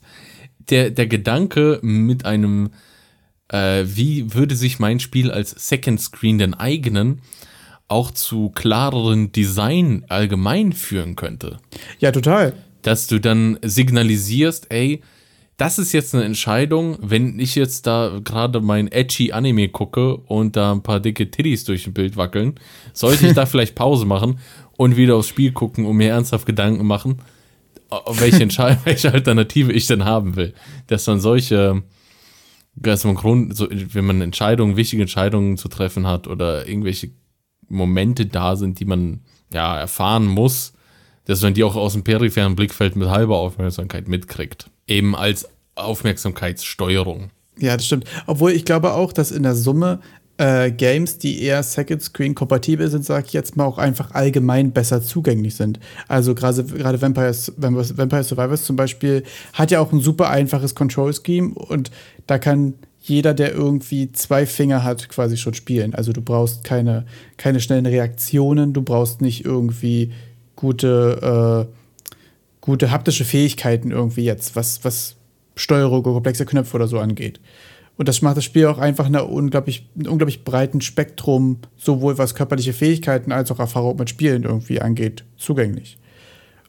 der, 0.70 0.90
der 0.90 1.06
Gedanke 1.06 1.78
mit 1.82 2.24
einem, 2.24 2.70
äh, 3.48 3.84
wie 3.84 4.32
würde 4.32 4.56
sich 4.56 4.78
mein 4.78 4.98
Spiel 4.98 5.30
als 5.30 5.50
Second 5.50 6.00
Screen 6.00 6.38
denn 6.38 6.54
eignen, 6.54 7.20
auch 7.88 8.10
zu 8.10 8.50
klareren 8.50 9.32
Design 9.32 10.04
allgemein 10.08 10.72
führen 10.72 11.16
könnte. 11.16 11.58
Ja, 11.98 12.12
total. 12.12 12.54
Dass 12.82 13.06
du 13.06 13.20
dann 13.20 13.58
signalisierst, 13.62 14.66
ey, 14.70 15.02
das 15.56 15.78
ist 15.78 15.92
jetzt 15.92 16.14
eine 16.14 16.24
Entscheidung, 16.24 16.96
wenn 17.00 17.38
ich 17.38 17.54
jetzt 17.54 17.86
da 17.86 18.20
gerade 18.24 18.60
mein 18.60 18.90
edgy 18.90 19.32
Anime 19.32 19.68
gucke 19.68 20.16
und 20.16 20.56
da 20.56 20.72
ein 20.72 20.82
paar 20.82 20.98
dicke 20.98 21.30
Titties 21.30 21.64
durch 21.64 21.86
ein 21.86 21.92
Bild 21.92 22.16
wackeln, 22.16 22.54
sollte 22.92 23.26
ich 23.26 23.34
da 23.34 23.46
vielleicht 23.46 23.74
Pause 23.74 24.06
machen 24.06 24.40
und 24.76 24.96
wieder 24.96 25.14
aufs 25.14 25.28
Spiel 25.28 25.52
gucken 25.52 25.86
und 25.86 25.96
mir 25.96 26.10
ernsthaft 26.10 26.46
Gedanken 26.46 26.86
machen, 26.86 27.18
welche, 28.14 28.48
welche 28.84 29.12
Alternative 29.12 29.72
ich 29.72 29.86
denn 29.86 30.04
haben 30.04 30.36
will. 30.36 30.54
Dass 30.86 31.06
man 31.06 31.20
solche, 31.20 31.82
dass 32.74 33.04
man 33.04 33.14
Grund, 33.14 33.56
so, 33.56 33.68
wenn 33.70 34.04
man 34.04 34.20
Entscheidungen, 34.20 34.76
wichtige 34.76 35.02
Entscheidungen 35.02 35.58
zu 35.58 35.68
treffen 35.68 36.06
hat 36.06 36.26
oder 36.26 36.66
irgendwelche 36.66 37.10
Momente 37.72 38.26
da 38.26 38.56
sind, 38.56 38.80
die 38.80 38.84
man 38.84 39.20
ja 39.52 39.78
erfahren 39.78 40.26
muss, 40.26 40.72
dass 41.24 41.42
man 41.42 41.54
die 41.54 41.64
auch 41.64 41.76
aus 41.76 41.92
dem 41.92 42.04
peripheren 42.04 42.56
Blickfeld 42.56 42.96
mit 42.96 43.08
halber 43.08 43.38
Aufmerksamkeit 43.38 44.08
mitkriegt. 44.08 44.70
Eben 44.86 45.14
als 45.14 45.48
Aufmerksamkeitssteuerung. 45.74 47.30
Ja, 47.58 47.76
das 47.76 47.86
stimmt. 47.86 48.04
Obwohl 48.26 48.52
ich 48.52 48.64
glaube 48.64 48.94
auch, 48.94 49.12
dass 49.12 49.30
in 49.30 49.42
der 49.42 49.54
Summe 49.54 50.00
äh, 50.38 50.70
Games, 50.70 51.18
die 51.18 51.42
eher 51.42 51.62
Second 51.62 52.02
Screen 52.02 52.34
kompatibel 52.34 52.90
sind, 52.90 53.04
sag 53.04 53.26
ich 53.26 53.32
jetzt 53.32 53.56
mal, 53.56 53.64
auch 53.64 53.78
einfach 53.78 54.12
allgemein 54.12 54.72
besser 54.72 55.02
zugänglich 55.02 55.54
sind. 55.54 55.78
Also 56.08 56.34
gerade 56.34 57.00
Vampires, 57.00 57.52
Vampire 57.56 58.24
Survivors 58.24 58.64
zum 58.64 58.76
Beispiel 58.76 59.22
hat 59.52 59.70
ja 59.70 59.80
auch 59.80 59.92
ein 59.92 60.00
super 60.00 60.30
einfaches 60.30 60.74
Control 60.74 61.12
Scheme 61.14 61.54
und 61.54 61.90
da 62.26 62.38
kann 62.38 62.74
jeder, 63.02 63.34
der 63.34 63.52
irgendwie 63.52 64.12
zwei 64.12 64.46
Finger 64.46 64.84
hat, 64.84 65.08
quasi 65.08 65.36
schon 65.36 65.54
spielen. 65.54 65.94
Also 65.94 66.12
du 66.12 66.22
brauchst 66.22 66.62
keine, 66.62 67.04
keine 67.36 67.60
schnellen 67.60 67.86
Reaktionen, 67.86 68.72
du 68.72 68.82
brauchst 68.82 69.20
nicht 69.20 69.44
irgendwie 69.44 70.12
gute, 70.54 71.66
äh, 71.68 71.74
gute 72.60 72.92
haptische 72.92 73.24
Fähigkeiten 73.24 73.90
irgendwie 73.90 74.24
jetzt, 74.24 74.54
was, 74.54 74.84
was 74.84 75.16
Steuerung, 75.56 76.04
komplexe 76.04 76.46
Knöpfe 76.46 76.76
oder 76.76 76.86
so 76.86 77.00
angeht. 77.00 77.40
Und 77.96 78.08
das 78.08 78.22
macht 78.22 78.36
das 78.36 78.44
Spiel 78.44 78.66
auch 78.66 78.78
einfach 78.78 79.06
eine 79.06 79.24
unglaublich, 79.24 79.88
ein 79.96 80.06
unglaublich 80.06 80.44
breiten 80.44 80.80
Spektrum, 80.80 81.58
sowohl 81.76 82.18
was 82.18 82.36
körperliche 82.36 82.72
Fähigkeiten 82.72 83.32
als 83.32 83.50
auch 83.50 83.58
Erfahrung 83.58 83.96
mit 83.96 84.10
Spielen 84.10 84.44
irgendwie 84.44 84.80
angeht, 84.80 85.24
zugänglich. 85.36 85.98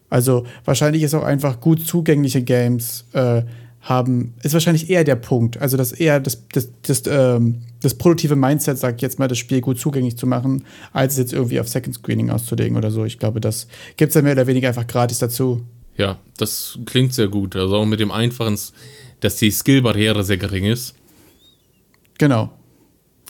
Also 0.10 0.46
wahrscheinlich 0.66 1.04
ist 1.04 1.14
auch 1.14 1.24
einfach 1.24 1.60
gut 1.60 1.86
zugängliche 1.86 2.42
Games 2.42 3.06
äh, 3.14 3.44
haben, 3.84 4.34
ist 4.42 4.54
wahrscheinlich 4.54 4.90
eher 4.90 5.04
der 5.04 5.16
Punkt. 5.16 5.58
Also 5.60 5.78
das 5.78 5.92
eher 5.92 6.20
das, 6.20 6.48
das, 6.54 6.70
das, 6.82 7.04
ähm, 7.06 7.62
das 7.82 7.94
produktive 7.94 8.36
Mindset, 8.36 8.78
sag 8.78 8.96
ich 8.96 9.02
jetzt 9.02 9.20
mal, 9.20 9.28
das 9.28 9.38
Spiel 9.38 9.60
gut 9.60 9.78
zugänglich 9.78 10.18
zu 10.18 10.26
machen, 10.26 10.64
als 10.94 11.14
es 11.14 11.20
jetzt 11.20 11.34
irgendwie 11.34 11.60
auf 11.60 11.68
Second 11.68 11.96
Screening 11.96 12.30
auszulegen 12.30 12.78
oder 12.78 12.92
so. 12.92 13.04
Ich 13.04 13.20
glaube, 13.20 13.42
das 13.42 13.68
gibt 13.98 14.10
es 14.10 14.16
ja 14.16 14.22
mehr 14.22 14.34
oder 14.34 14.48
weniger 14.48 14.70
einfach 14.70 14.88
gratis 14.88 15.20
dazu. 15.20 15.62
Ja, 15.98 16.18
das 16.38 16.80
klingt 16.86 17.14
sehr 17.14 17.28
gut. 17.28 17.56
Also 17.56 17.76
auch 17.76 17.86
mit 17.86 18.00
dem 18.00 18.12
Einfachen, 18.12 18.58
dass 19.20 19.36
die 19.36 19.52
Skillbarriere 19.52 20.24
sehr 20.24 20.38
gering 20.38 20.66
ist. 20.66 20.96
Genau. 22.18 22.52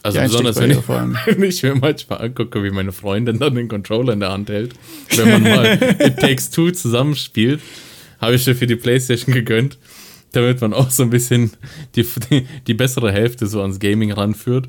Also 0.03 0.19
besonders 0.19 0.57
wenn 0.57 0.71
ich, 0.71 0.87
wenn 0.87 1.43
ich 1.43 1.63
mir 1.63 1.75
manchmal 1.75 2.21
angucke, 2.21 2.61
wie 2.63 2.69
meine 2.69 2.91
Freundin 2.91 3.39
dann 3.39 3.55
den 3.55 3.69
Controller 3.69 4.13
in 4.13 4.19
der 4.19 4.31
Hand 4.31 4.49
hält, 4.49 4.73
wenn 5.15 5.29
man 5.29 5.43
mal 5.43 5.65
It 5.99 6.17
Takes 6.17 6.51
Two 6.51 6.71
zusammenspielt, 6.71 7.61
habe 8.19 8.35
ich 8.35 8.45
mir 8.45 8.55
für 8.55 8.67
die 8.67 8.75
Playstation 8.75 9.33
gegönnt, 9.33 9.77
damit 10.33 10.61
man 10.61 10.73
auch 10.73 10.91
so 10.91 11.03
ein 11.03 11.09
bisschen 11.09 11.51
die, 11.95 12.05
die, 12.29 12.45
die 12.67 12.73
bessere 12.73 13.11
Hälfte 13.11 13.47
so 13.47 13.61
ans 13.61 13.79
Gaming 13.79 14.11
ranführt. 14.11 14.67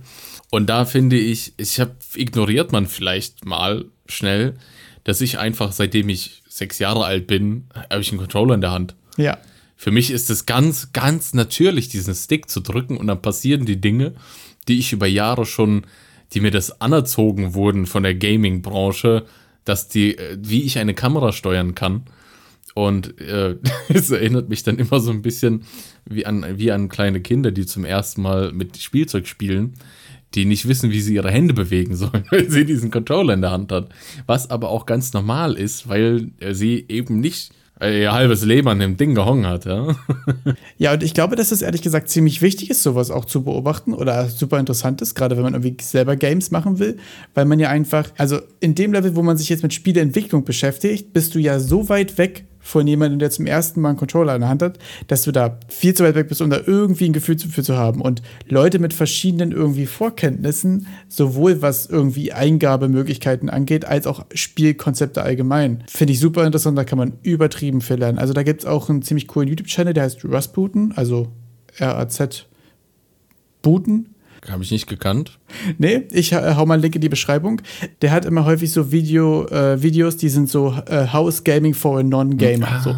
Und 0.51 0.69
da 0.69 0.85
finde 0.85 1.19
ich, 1.19 1.55
ich 1.57 1.81
habe 1.81 1.97
ignoriert 2.15 2.71
man 2.71 2.87
vielleicht 2.87 3.45
mal 3.45 3.87
schnell, 4.07 4.55
dass 5.03 5.21
ich 5.21 5.39
einfach, 5.39 5.73
seitdem 5.73 6.09
ich 6.09 6.43
sechs 6.49 6.79
Jahre 6.79 7.05
alt 7.05 7.27
bin, 7.27 7.67
habe 7.91 8.01
ich 8.01 8.11
einen 8.11 8.21
Controller 8.21 8.55
in 8.55 8.61
der 8.61 8.71
Hand. 8.71 8.95
Ja. 9.17 9.39
Für 9.77 9.91
mich 9.91 10.11
ist 10.11 10.31
es 10.31 10.47
ganz, 10.47 10.93
ganz 10.93 11.35
natürlich, 11.35 11.89
diesen 11.89 12.15
Stick 12.15 12.49
zu 12.49 12.61
drücken 12.61 12.97
und 12.97 13.09
dann 13.09 13.21
passieren 13.21 13.67
die 13.67 13.81
Dinge, 13.81 14.15
die 14.69 14.79
ich 14.79 14.93
über 14.93 15.07
Jahre 15.07 15.45
schon, 15.45 15.87
die 16.33 16.41
mir 16.41 16.51
das 16.51 16.81
anerzogen 16.81 17.55
wurden 17.55 17.87
von 17.87 18.03
der 18.03 18.15
Gaming-Branche, 18.15 19.27
dass 19.65 19.89
die, 19.89 20.17
äh, 20.17 20.39
wie 20.41 20.63
ich 20.63 20.79
eine 20.79 20.95
Kamera 20.95 21.33
steuern 21.33 21.75
kann. 21.75 22.05
Und 22.75 23.21
äh, 23.21 23.57
es 23.89 24.11
erinnert 24.11 24.49
mich 24.49 24.63
dann 24.63 24.79
immer 24.79 25.01
so 25.01 25.11
ein 25.11 25.23
bisschen 25.23 25.63
wie 26.05 26.27
an, 26.27 26.45
wie 26.59 26.73
an 26.73 26.89
kleine 26.89 27.21
Kinder, 27.21 27.53
die 27.53 27.67
zum 27.67 27.85
ersten 27.85 28.23
Mal 28.23 28.53
mit 28.53 28.77
Spielzeug 28.77 29.27
spielen, 29.27 29.75
die 30.35 30.45
nicht 30.45 30.67
wissen, 30.67 30.91
wie 30.91 31.01
sie 31.01 31.15
ihre 31.15 31.31
Hände 31.31 31.55
bewegen 31.55 31.97
sollen, 31.97 32.25
weil 32.31 32.51
sie 32.51 32.65
diesen 32.65 32.91
Controller 32.91 33.35
in 33.35 33.41
der 33.41 33.53
Hand 33.53 33.73
hat. 33.73 33.89
Was 34.27 34.51
aber 34.51 34.69
auch 34.69 34.87
ganz 34.87 35.13
normal 35.13 35.55
ist, 35.55 35.89
weil 35.89 36.33
äh, 36.41 36.53
sie 36.53 36.85
eben 36.89 37.21
nicht 37.21 37.53
äh, 37.81 38.03
ihr 38.03 38.13
halbes 38.13 38.45
Leben 38.45 38.69
an 38.69 38.79
dem 38.79 38.97
Ding 38.97 39.15
gehongen 39.15 39.47
hat, 39.47 39.65
ja. 39.65 39.97
Ja, 40.79 40.93
und 40.93 41.03
ich 41.03 41.15
glaube, 41.15 41.37
dass 41.37 41.53
es 41.53 41.63
ehrlich 41.63 41.83
gesagt 41.83 42.09
ziemlich 42.09 42.43
wichtig 42.43 42.71
ist, 42.71 42.83
sowas 42.83 43.11
auch 43.11 43.25
zu 43.25 43.45
beobachten 43.45 43.95
oder 43.95 44.29
super 44.29 44.59
interessant 44.59 45.03
ist, 45.03 45.15
gerade 45.15 45.37
wenn 45.37 45.45
man 45.45 45.55
irgendwie 45.55 45.77
selber 45.83 46.17
Games 46.17 46.51
machen 46.51 46.79
will, 46.79 46.99
weil 47.35 47.45
man 47.45 47.59
ja 47.59 47.71
einfach, 47.71 48.11
also 48.17 48.41
in 48.61 48.75
dem 48.75 48.93
Level, 48.93 49.17
wo 49.17 49.23
man 49.23 49.37
sich 49.37 49.49
jetzt 49.49 49.63
mit 49.63 49.75
Spieleentwicklung 49.75 50.45
beschäftigt, 50.45 51.13
bist 51.13 51.35
du 51.35 51.39
ja 51.39 51.59
so 51.61 51.89
weit 51.89 52.19
weg 52.19 52.45
von 52.65 52.87
jemandem, 52.87 53.19
der 53.19 53.31
zum 53.31 53.47
ersten 53.47 53.81
Mal 53.81 53.91
einen 53.91 53.99
Controller 53.99 54.35
in 54.35 54.41
der 54.41 54.49
Hand 54.49 54.63
hat, 54.63 54.79
dass 55.07 55.23
du 55.23 55.31
da 55.31 55.59
viel 55.69 55.95
zu 55.95 56.03
weit 56.03 56.15
weg 56.15 56.29
bist, 56.29 56.41
um 56.41 56.51
da 56.51 56.61
irgendwie 56.67 57.05
ein 57.05 57.13
Gefühl 57.13 57.39
für 57.39 57.63
zu 57.63 57.77
haben. 57.77 58.01
Und 58.01 58.23
Leute 58.49 58.79
mit 58.79 58.95
verschiedenen 58.95 59.53
irgendwie 59.53 59.87
Vorkenntnissen, 59.87 60.87
sowohl 61.09 61.61
was 61.61 61.87
irgendwie 61.87 62.33
Eingabemöglichkeiten 62.33 63.51
angeht, 63.51 63.85
als 63.85 64.07
auch 64.07 64.25
Spielkonzepte 64.33 65.23
allgemein, 65.23 65.85
finde 65.87 66.15
ich 66.15 66.21
super 66.21 66.47
interessant, 66.47 66.79
da 66.79 66.85
kann 66.85 66.99
man 66.99 67.13
übertrieben 67.23 67.83
viel 67.83 67.97
lernen. 67.97 68.19
Also 68.19 68.33
da 68.33 68.43
gibt 68.43 68.63
es 68.63 68.67
auch 68.67 68.89
einen 68.89 69.03
ziemlich 69.03 69.29
coolen 69.29 69.49
YouTube-Channel, 69.49 69.93
der 69.93 70.05
heißt 70.05 70.25
Rasputin, 70.25 70.95
also 70.97 71.29
R-A-Z 71.79 72.47
Buten. 73.61 74.14
Habe 74.51 74.63
ich 74.63 74.71
nicht 74.71 74.87
gekannt. 74.87 75.39
Nee, 75.79 76.03
ich 76.13 76.33
äh, 76.33 76.55
hau 76.55 76.67
mal 76.67 76.75
einen 76.75 76.83
Link 76.83 76.95
in 76.95 77.01
die 77.01 77.09
Beschreibung. 77.09 77.63
Der 78.03 78.11
hat 78.11 78.25
immer 78.25 78.45
häufig 78.45 78.73
so 78.73 78.93
Video, 78.93 79.47
äh, 79.49 79.83
Videos, 79.83 80.17
die 80.17 80.29
sind 80.29 80.51
so 80.51 80.75
äh, 80.87 81.07
House 81.09 81.45
Gaming 81.45 81.73
for 81.73 81.99
a 81.99 82.03
Non-Gamer. 82.03 82.69
Ah. 82.69 82.81
So, 82.83 82.95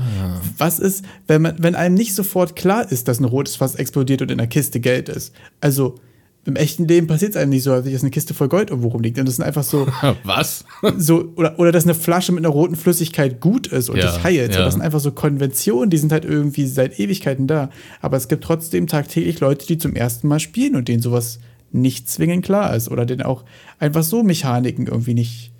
was 0.58 0.80
ist, 0.80 1.04
wenn, 1.26 1.42
man, 1.42 1.56
wenn 1.58 1.74
einem 1.74 1.94
nicht 1.94 2.14
sofort 2.14 2.56
klar 2.56 2.90
ist, 2.90 3.06
dass 3.08 3.20
ein 3.20 3.24
rotes 3.24 3.56
Fass 3.56 3.76
explodiert 3.76 4.22
und 4.22 4.30
in 4.30 4.38
der 4.38 4.48
Kiste 4.48 4.80
Geld 4.80 5.08
ist? 5.08 5.34
Also 5.60 6.00
im 6.46 6.54
echten 6.54 6.86
Leben 6.86 7.08
passiert 7.08 7.32
es 7.32 7.36
einem 7.36 7.50
nicht 7.50 7.64
so, 7.64 7.80
dass 7.80 8.02
eine 8.02 8.10
Kiste 8.10 8.32
voll 8.32 8.48
Gold 8.48 8.70
irgendwo 8.70 8.88
rumliegt. 8.88 9.18
Und 9.18 9.26
das 9.26 9.36
sind 9.36 9.44
einfach 9.44 9.64
so, 9.64 9.86
Was? 10.24 10.64
so 10.96 11.32
oder, 11.34 11.58
oder 11.58 11.72
dass 11.72 11.84
eine 11.84 11.94
Flasche 11.94 12.30
mit 12.30 12.44
einer 12.44 12.52
roten 12.52 12.76
Flüssigkeit 12.76 13.40
gut 13.40 13.66
ist 13.66 13.88
und 13.88 13.96
Ja, 13.96 14.12
dich 14.12 14.22
heilt. 14.22 14.54
Ja. 14.54 14.64
das 14.64 14.74
sind 14.74 14.82
einfach 14.82 15.00
so 15.00 15.10
Konventionen, 15.10 15.90
die 15.90 15.98
sind 15.98 16.12
halt 16.12 16.24
irgendwie 16.24 16.66
seit 16.66 17.00
Ewigkeiten 17.00 17.48
da. 17.48 17.70
Aber 18.00 18.16
es 18.16 18.28
gibt 18.28 18.44
trotzdem 18.44 18.86
tagtäglich 18.86 19.40
Leute, 19.40 19.66
die 19.66 19.76
zum 19.76 19.96
ersten 19.96 20.28
Mal 20.28 20.38
spielen 20.38 20.76
und 20.76 20.86
denen 20.86 21.02
sowas 21.02 21.40
nicht 21.72 22.08
zwingend 22.08 22.44
klar 22.44 22.74
ist. 22.76 22.90
Oder 22.90 23.06
denen 23.06 23.22
auch 23.22 23.44
einfach 23.80 24.04
so 24.04 24.22
Mechaniken 24.22 24.86
irgendwie 24.86 25.14
nicht, 25.14 25.50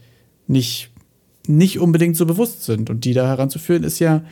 nicht, 0.46 0.90
nicht 1.48 1.80
unbedingt 1.80 2.16
so 2.16 2.26
bewusst 2.26 2.62
sind. 2.62 2.90
Und 2.90 3.04
die 3.04 3.12
da 3.12 3.26
heranzuführen, 3.26 3.82
ist 3.82 3.98
ja 3.98 4.22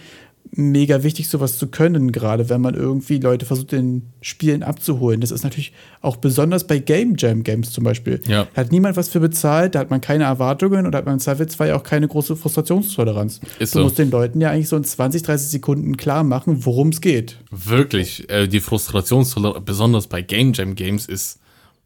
mega 0.50 1.02
wichtig, 1.02 1.28
sowas 1.28 1.58
zu 1.58 1.68
können, 1.68 2.12
gerade 2.12 2.48
wenn 2.48 2.60
man 2.60 2.74
irgendwie 2.74 3.18
Leute 3.18 3.46
versucht, 3.46 3.72
in 3.72 4.02
Spielen 4.20 4.62
abzuholen. 4.62 5.20
Das 5.20 5.30
ist 5.30 5.42
natürlich 5.42 5.72
auch 6.00 6.16
besonders 6.16 6.66
bei 6.66 6.78
Game 6.78 7.14
Jam 7.16 7.42
Games 7.42 7.72
zum 7.72 7.84
Beispiel. 7.84 8.20
Ja. 8.26 8.46
Da 8.54 8.60
hat 8.60 8.72
niemand 8.72 8.96
was 8.96 9.08
für 9.08 9.20
bezahlt, 9.20 9.74
da 9.74 9.80
hat 9.80 9.90
man 9.90 10.00
keine 10.00 10.24
Erwartungen 10.24 10.86
und 10.86 10.94
hat 10.94 11.06
man 11.06 11.14
im 11.14 11.20
Zweifelsfall 11.20 11.72
auch 11.72 11.82
keine 11.82 12.06
große 12.08 12.36
Frustrationstoleranz. 12.36 13.40
Ist 13.58 13.74
du 13.74 13.78
so. 13.78 13.84
musst 13.84 13.98
den 13.98 14.10
Leuten 14.10 14.40
ja 14.40 14.50
eigentlich 14.50 14.68
so 14.68 14.76
in 14.76 14.84
20, 14.84 15.22
30 15.22 15.48
Sekunden 15.48 15.96
klar 15.96 16.22
machen, 16.22 16.64
worum 16.64 16.90
es 16.90 17.00
geht. 17.00 17.38
Wirklich, 17.50 18.28
äh, 18.30 18.46
die 18.46 18.60
Frustrationstoleranz, 18.60 19.64
besonders 19.64 20.06
bei 20.06 20.22
Game 20.22 20.52
Jam 20.52 20.74
Games, 20.74 21.06
ist, 21.06 21.40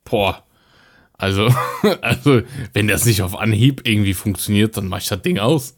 boah. 0.05 0.43
Also, 1.15 1.49
also, 2.01 2.43
wenn 2.75 2.89
das 2.89 3.07
nicht 3.07 3.23
auf 3.23 3.37
Anhieb 3.37 3.83
irgendwie 3.85 4.15
funktioniert, 4.15 4.77
dann 4.77 4.89
mach 4.89 5.01
ich 5.01 5.09
das 5.09 5.23
Ding 5.23 5.39
aus. 5.39 5.75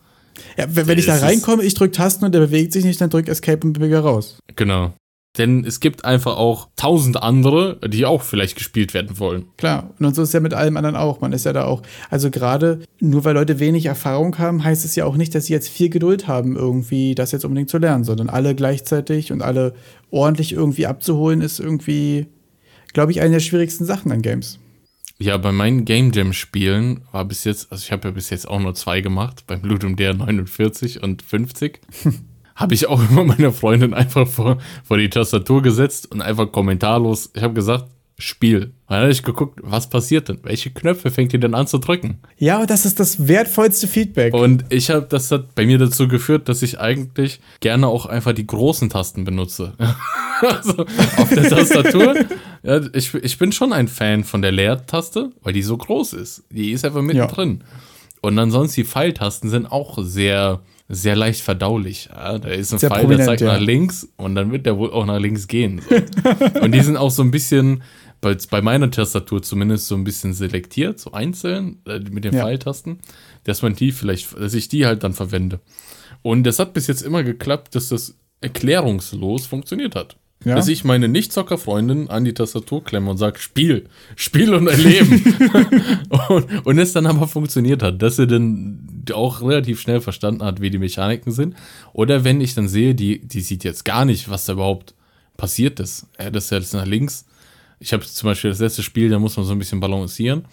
Ja, 0.56 0.66
wenn, 0.68 0.86
wenn 0.86 0.98
ich 0.98 1.06
da 1.06 1.16
reinkomme, 1.16 1.62
ich 1.62 1.74
drücke 1.74 1.92
Tasten 1.92 2.24
und 2.24 2.32
der 2.32 2.40
bewegt 2.40 2.72
sich 2.72 2.84
nicht, 2.84 3.00
dann 3.00 3.10
drück 3.10 3.28
Escape 3.28 3.66
und 3.66 3.72
bewege 3.72 3.98
raus. 3.98 4.38
Genau. 4.56 4.92
Denn 5.38 5.64
es 5.64 5.78
gibt 5.78 6.04
einfach 6.04 6.36
auch 6.36 6.68
tausend 6.74 7.22
andere, 7.22 7.78
die 7.86 8.04
auch 8.04 8.22
vielleicht 8.22 8.56
gespielt 8.56 8.94
werden 8.94 9.20
wollen. 9.20 9.44
Klar, 9.56 9.90
und 10.00 10.16
so 10.16 10.22
ist 10.22 10.30
es 10.30 10.32
ja 10.32 10.40
mit 10.40 10.54
allem 10.54 10.76
anderen 10.76 10.96
auch. 10.96 11.20
Man 11.20 11.32
ist 11.32 11.44
ja 11.44 11.52
da 11.52 11.66
auch, 11.66 11.82
also 12.10 12.30
gerade 12.30 12.80
nur 12.98 13.24
weil 13.24 13.34
Leute 13.34 13.60
wenig 13.60 13.86
Erfahrung 13.86 14.38
haben, 14.38 14.64
heißt 14.64 14.84
es 14.84 14.96
ja 14.96 15.04
auch 15.04 15.16
nicht, 15.16 15.32
dass 15.34 15.46
sie 15.46 15.52
jetzt 15.52 15.68
viel 15.68 15.88
Geduld 15.88 16.26
haben, 16.26 16.56
irgendwie 16.56 17.14
das 17.14 17.30
jetzt 17.30 17.44
unbedingt 17.44 17.70
zu 17.70 17.78
lernen, 17.78 18.02
sondern 18.02 18.28
alle 18.28 18.56
gleichzeitig 18.56 19.30
und 19.30 19.40
alle 19.40 19.74
ordentlich 20.10 20.52
irgendwie 20.52 20.88
abzuholen, 20.88 21.42
ist 21.42 21.60
irgendwie, 21.60 22.26
glaube 22.92 23.12
ich, 23.12 23.20
eine 23.20 23.34
der 23.34 23.40
schwierigsten 23.40 23.84
Sachen 23.84 24.10
an 24.10 24.22
Games. 24.22 24.58
Ja, 25.18 25.36
bei 25.36 25.52
meinen 25.52 25.84
Game 25.84 26.12
Jam 26.12 26.32
Spielen 26.32 27.02
war 27.12 27.24
bis 27.24 27.44
jetzt, 27.44 27.70
also 27.70 27.82
ich 27.84 27.92
habe 27.92 28.08
ja 28.08 28.14
bis 28.14 28.30
jetzt 28.30 28.48
auch 28.48 28.60
nur 28.60 28.74
zwei 28.74 29.00
gemacht, 29.00 29.44
beim 29.46 29.62
Ludum 29.62 29.96
Dare 29.96 30.14
49 30.14 31.02
und 31.02 31.22
50. 31.22 31.80
habe 32.54 32.74
ich 32.74 32.86
auch 32.86 33.00
immer 33.10 33.24
meine 33.24 33.52
Freundin 33.52 33.94
einfach 33.94 34.28
vor, 34.28 34.58
vor 34.84 34.98
die 34.98 35.08
Tastatur 35.08 35.62
gesetzt 35.62 36.10
und 36.10 36.20
einfach 36.20 36.52
kommentarlos, 36.52 37.30
ich 37.34 37.42
habe 37.42 37.54
gesagt, 37.54 37.86
Spiel. 38.20 38.64
Und 38.64 38.72
dann 38.88 39.00
habe 39.00 39.10
ich 39.10 39.22
geguckt, 39.22 39.60
was 39.62 39.88
passiert 39.88 40.28
denn? 40.28 40.38
Welche 40.42 40.70
Knöpfe 40.70 41.10
fängt 41.10 41.32
ihr 41.32 41.40
denn 41.40 41.54
an 41.54 41.66
zu 41.66 41.78
drücken? 41.78 42.18
Ja, 42.38 42.66
das 42.66 42.86
ist 42.86 43.00
das 43.00 43.26
wertvollste 43.28 43.86
Feedback. 43.86 44.34
Und 44.34 44.64
ich 44.68 44.90
habe, 44.90 45.06
das 45.08 45.30
hat 45.30 45.54
bei 45.54 45.66
mir 45.66 45.78
dazu 45.78 46.08
geführt, 46.08 46.48
dass 46.48 46.62
ich 46.62 46.78
eigentlich 46.80 47.40
gerne 47.60 47.86
auch 47.88 48.06
einfach 48.06 48.32
die 48.32 48.46
großen 48.46 48.90
Tasten 48.90 49.24
benutze. 49.24 49.72
also 50.40 50.84
auf 51.16 51.28
der 51.28 51.48
Tastatur. 51.48 52.14
ja, 52.62 52.80
ich, 52.92 53.14
ich 53.14 53.38
bin 53.38 53.52
schon 53.52 53.72
ein 53.72 53.88
Fan 53.88 54.24
von 54.24 54.42
der 54.42 54.52
Leertaste, 54.52 55.30
weil 55.42 55.52
die 55.52 55.62
so 55.62 55.76
groß 55.76 56.12
ist. 56.14 56.44
Die 56.50 56.72
ist 56.72 56.84
einfach 56.84 57.02
mittendrin. 57.02 57.64
Und 58.20 58.38
ansonsten 58.38 58.82
die 58.82 58.86
Pfeiltasten 58.86 59.48
sind 59.48 59.70
auch 59.70 59.98
sehr, 60.02 60.60
sehr 60.88 61.16
leicht 61.16 61.40
verdaulich. 61.40 62.10
Ja, 62.12 62.38
da 62.38 62.48
ist 62.48 62.72
ein 62.72 62.78
Sehr 62.78 62.90
Pfeil, 62.90 63.06
der 63.06 63.24
zeigt 63.24 63.40
ja. 63.40 63.54
nach 63.54 63.60
links 63.60 64.08
und 64.16 64.34
dann 64.34 64.52
wird 64.52 64.66
der 64.66 64.76
wohl 64.76 64.90
auch 64.90 65.06
nach 65.06 65.18
links 65.18 65.48
gehen. 65.48 65.80
So. 65.88 66.60
und 66.60 66.72
die 66.72 66.80
sind 66.80 66.96
auch 66.96 67.10
so 67.10 67.22
ein 67.22 67.30
bisschen, 67.30 67.82
bei, 68.20 68.36
bei 68.50 68.62
meiner 68.62 68.90
Tastatur 68.90 69.42
zumindest 69.42 69.86
so 69.86 69.94
ein 69.94 70.04
bisschen 70.04 70.34
selektiert, 70.34 71.00
so 71.00 71.12
einzeln 71.12 71.80
äh, 71.86 72.00
mit 72.00 72.24
den 72.24 72.34
Ja. 72.34 72.42
Pfeiltasten, 72.42 72.98
dass 73.44 73.62
man 73.62 73.74
die 73.74 73.92
vielleicht, 73.92 74.38
dass 74.38 74.54
ich 74.54 74.68
die 74.68 74.86
halt 74.86 75.04
dann 75.04 75.14
verwende. 75.14 75.60
Und 76.22 76.44
das 76.44 76.58
hat 76.58 76.74
bis 76.74 76.86
jetzt 76.86 77.02
immer 77.02 77.22
geklappt, 77.22 77.74
dass 77.74 77.88
das 77.88 78.16
erklärungslos 78.40 79.46
funktioniert 79.46 79.94
hat. 79.94 80.16
Ja? 80.44 80.54
Dass 80.54 80.68
ich 80.68 80.84
meine 80.84 81.08
Nicht-Zocker-Freundin 81.08 82.08
an 82.08 82.24
die 82.24 82.32
Tastatur 82.32 82.82
klemme 82.82 83.10
und 83.10 83.18
sage, 83.18 83.38
Spiel, 83.38 83.86
Spiel 84.16 84.54
und 84.54 84.68
erleben. 84.68 85.36
und, 86.28 86.66
und 86.66 86.78
es 86.78 86.92
dann 86.92 87.06
aber 87.06 87.28
funktioniert 87.28 87.82
hat, 87.82 88.00
dass 88.00 88.16
sie 88.16 88.26
dann 88.26 89.04
auch 89.12 89.42
relativ 89.42 89.80
schnell 89.80 90.00
verstanden 90.00 90.42
hat, 90.42 90.60
wie 90.60 90.70
die 90.70 90.78
Mechaniken 90.78 91.32
sind. 91.32 91.56
Oder 91.92 92.24
wenn 92.24 92.40
ich 92.40 92.54
dann 92.54 92.68
sehe, 92.68 92.94
die, 92.94 93.20
die 93.26 93.40
sieht 93.40 93.64
jetzt 93.64 93.84
gar 93.84 94.06
nicht, 94.06 94.30
was 94.30 94.46
da 94.46 94.54
überhaupt 94.54 94.94
passiert 95.36 95.78
ist. 95.78 96.06
Ja, 96.18 96.30
das 96.30 96.44
ist 96.44 96.50
jetzt 96.50 96.74
nach 96.74 96.86
links. 96.86 97.26
Ich 97.80 97.92
habe 97.92 98.04
zum 98.04 98.28
Beispiel 98.28 98.50
das 98.50 98.60
letzte 98.60 98.82
Spiel, 98.82 99.08
da 99.08 99.18
muss 99.18 99.36
man 99.36 99.46
so 99.46 99.52
ein 99.52 99.58
bisschen 99.58 99.80
balancieren. 99.80 100.44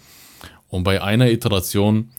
Und 0.68 0.82
bei 0.82 1.02
einer 1.02 1.30
Iteration 1.30 2.10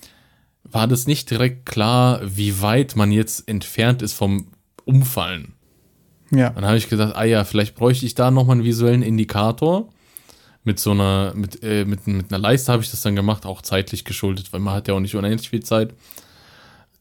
war 0.64 0.88
das 0.88 1.08
nicht 1.08 1.30
direkt 1.30 1.66
klar, 1.66 2.22
wie 2.24 2.62
weit 2.62 2.96
man 2.96 3.12
jetzt 3.12 3.48
entfernt 3.48 4.02
ist 4.02 4.14
vom 4.14 4.48
Umfallen. 4.86 5.54
Ja. 6.32 6.52
Dann 6.52 6.66
habe 6.66 6.78
ich 6.78 6.90
gedacht, 6.90 7.16
ah 7.16 7.24
ja, 7.24 7.44
vielleicht 7.44 7.76
bräuchte 7.76 8.06
ich 8.06 8.14
da 8.16 8.30
nochmal 8.30 8.58
einen 8.58 8.66
visuellen 8.66 9.02
Indikator. 9.02 9.90
Mit 10.64 10.80
so 10.80 10.92
einer, 10.92 11.34
mit, 11.36 11.64
äh, 11.64 11.86
mit, 11.86 12.06
mit 12.06 12.32
einer 12.32 12.38
Leiste 12.38 12.72
habe 12.72 12.84
ich 12.84 12.92
das 12.92 13.02
dann 13.02 13.16
gemacht, 13.16 13.46
auch 13.46 13.62
zeitlich 13.62 14.06
geschuldet, 14.06 14.54
weil 14.54 14.60
man 14.60 14.76
hat 14.76 14.88
ja 14.88 14.94
auch 14.94 15.00
nicht 15.00 15.16
unendlich 15.16 15.50
viel 15.50 15.64
Zeit. 15.64 15.96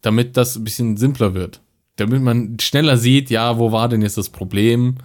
Damit 0.01 0.37
das 0.37 0.57
ein 0.57 0.65
bisschen 0.65 0.97
simpler 0.97 1.35
wird. 1.35 1.61
Damit 1.97 2.23
man 2.23 2.57
schneller 2.61 2.97
sieht, 2.97 3.29
ja, 3.29 3.59
wo 3.59 3.73
war 3.73 3.89
denn 3.89 4.01
jetzt 4.01 4.17
das 4.17 4.31
Problem? 4.31 4.97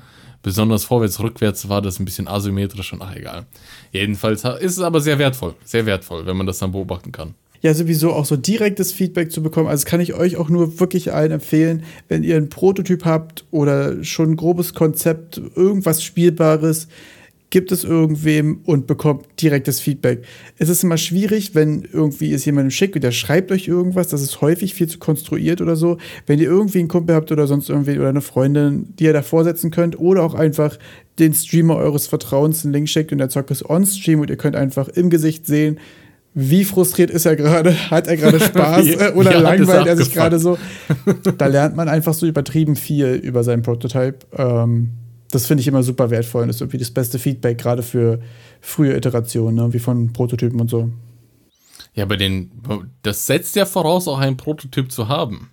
Besonders 0.43 0.83
vorwärts, 0.83 1.19
rückwärts 1.19 1.67
war 1.69 1.81
das 1.81 1.99
ein 1.99 2.05
bisschen 2.05 2.27
asymmetrisch 2.27 2.93
und 2.93 3.01
ach 3.01 3.15
egal. 3.15 3.45
Jedenfalls 3.91 4.43
ist 4.43 4.77
es 4.77 4.79
aber 4.79 5.01
sehr 5.01 5.17
wertvoll, 5.17 5.55
sehr 5.63 5.85
wertvoll, 5.85 6.25
wenn 6.25 6.37
man 6.37 6.45
das 6.45 6.59
dann 6.59 6.71
beobachten 6.71 7.11
kann 7.11 7.33
ja 7.63 7.73
sowieso 7.73 8.11
auch 8.11 8.25
so 8.25 8.35
direktes 8.35 8.91
Feedback 8.91 9.31
zu 9.31 9.41
bekommen. 9.41 9.69
Also 9.69 9.85
kann 9.85 10.01
ich 10.01 10.13
euch 10.13 10.35
auch 10.35 10.49
nur 10.49 10.79
wirklich 10.79 11.13
allen 11.13 11.31
empfehlen, 11.31 11.83
wenn 12.09 12.21
ihr 12.23 12.35
einen 12.35 12.49
Prototyp 12.49 13.05
habt 13.05 13.45
oder 13.51 14.03
schon 14.03 14.31
ein 14.31 14.35
grobes 14.35 14.73
Konzept, 14.73 15.41
irgendwas 15.55 16.03
Spielbares, 16.03 16.89
gibt 17.53 17.71
es 17.71 17.83
irgendwem 17.83 18.61
und 18.65 18.87
bekommt 18.87 19.27
direktes 19.39 19.79
Feedback. 19.79 20.23
Es 20.57 20.69
ist 20.69 20.83
immer 20.83 20.97
schwierig, 20.97 21.53
wenn 21.53 21.87
irgendwie 21.93 22.33
es 22.33 22.45
jemandem 22.45 22.71
schickt 22.71 22.95
und 22.95 23.03
der 23.03 23.11
schreibt 23.11 23.51
euch 23.51 23.67
irgendwas, 23.67 24.07
das 24.07 24.23
ist 24.23 24.41
häufig 24.41 24.73
viel 24.73 24.87
zu 24.87 24.97
konstruiert 24.97 25.61
oder 25.61 25.75
so. 25.75 25.99
Wenn 26.25 26.39
ihr 26.39 26.47
irgendwie 26.47 26.79
einen 26.79 26.87
Kumpel 26.87 27.13
habt 27.15 27.31
oder 27.31 27.45
sonst 27.45 27.69
irgendwie 27.69 27.99
oder 27.99 28.09
eine 28.09 28.21
Freundin, 28.21 28.95
die 28.97 29.03
ihr 29.03 29.13
davor 29.13 29.43
setzen 29.43 29.69
könnt 29.69 29.99
oder 29.99 30.23
auch 30.23 30.33
einfach 30.33 30.79
den 31.19 31.35
Streamer 31.35 31.75
eures 31.75 32.07
Vertrauens 32.07 32.65
einen 32.65 32.73
Link 32.73 32.89
schickt 32.89 33.11
und 33.11 33.19
der 33.19 33.29
Zock 33.29 33.51
ist 33.51 33.69
on-stream 33.69 34.21
und 34.21 34.31
ihr 34.31 34.37
könnt 34.37 34.55
einfach 34.55 34.87
im 34.87 35.11
Gesicht 35.11 35.45
sehen, 35.45 35.79
wie 36.33 36.63
frustriert 36.63 37.11
ist 37.11 37.27
er 37.27 37.35
gerade? 37.35 37.71
Hat 37.91 38.07
er 38.07 38.17
gerade 38.17 38.39
Spaß 38.43 38.87
äh, 38.87 39.11
oder 39.15 39.33
ja, 39.33 39.39
langweilt 39.41 39.85
er 39.85 39.95
sich 39.95 40.11
gerade 40.11 40.39
so? 40.39 40.57
Da 41.37 41.45
lernt 41.45 41.75
man 41.75 41.87
einfach 41.87 42.15
so 42.15 42.25
übertrieben 42.25 42.75
viel 42.75 43.13
über 43.13 43.43
seinen 43.43 43.61
Prototype. 43.61 44.25
Ähm, 44.35 44.89
das 45.33 45.47
finde 45.47 45.61
ich 45.61 45.67
immer 45.67 45.83
super 45.83 46.09
wertvoll 46.09 46.43
und 46.43 46.49
ist 46.49 46.61
irgendwie 46.61 46.77
das 46.77 46.91
beste 46.91 47.19
Feedback, 47.19 47.57
gerade 47.57 47.83
für 47.83 48.19
frühe 48.61 48.95
Iterationen, 48.95 49.55
ne? 49.55 49.73
wie 49.73 49.79
von 49.79 50.13
Prototypen 50.13 50.59
und 50.59 50.69
so. 50.69 50.91
Ja, 51.95 52.05
bei 52.05 52.17
den, 52.17 52.51
das 53.01 53.25
setzt 53.25 53.55
ja 53.55 53.65
voraus, 53.65 54.07
auch 54.07 54.19
einen 54.19 54.37
Prototyp 54.37 54.91
zu 54.91 55.07
haben. 55.07 55.49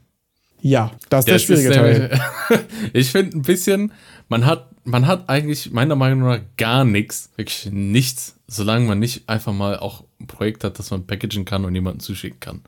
Ja, 0.62 0.90
das 1.08 1.20
ist 1.20 1.28
der, 1.28 1.34
der 1.34 1.38
schwierige 1.38 1.70
Teil. 1.70 2.20
ich 2.92 3.10
finde 3.10 3.38
ein 3.38 3.42
bisschen, 3.42 3.92
man 4.28 4.46
hat, 4.46 4.70
man 4.84 5.06
hat 5.06 5.28
eigentlich 5.28 5.70
meiner 5.70 5.96
Meinung 5.96 6.28
nach 6.28 6.40
gar 6.56 6.84
nichts, 6.84 7.30
wirklich 7.36 7.70
nichts, 7.72 8.36
solange 8.46 8.86
man 8.86 8.98
nicht 8.98 9.28
einfach 9.28 9.52
mal 9.52 9.78
auch 9.78 10.04
ein 10.20 10.26
Projekt 10.26 10.64
hat, 10.64 10.78
das 10.78 10.90
man 10.90 11.06
packagen 11.06 11.44
kann 11.44 11.64
und 11.64 11.74
jemanden 11.74 12.00
zuschicken 12.00 12.40
kann. 12.40 12.60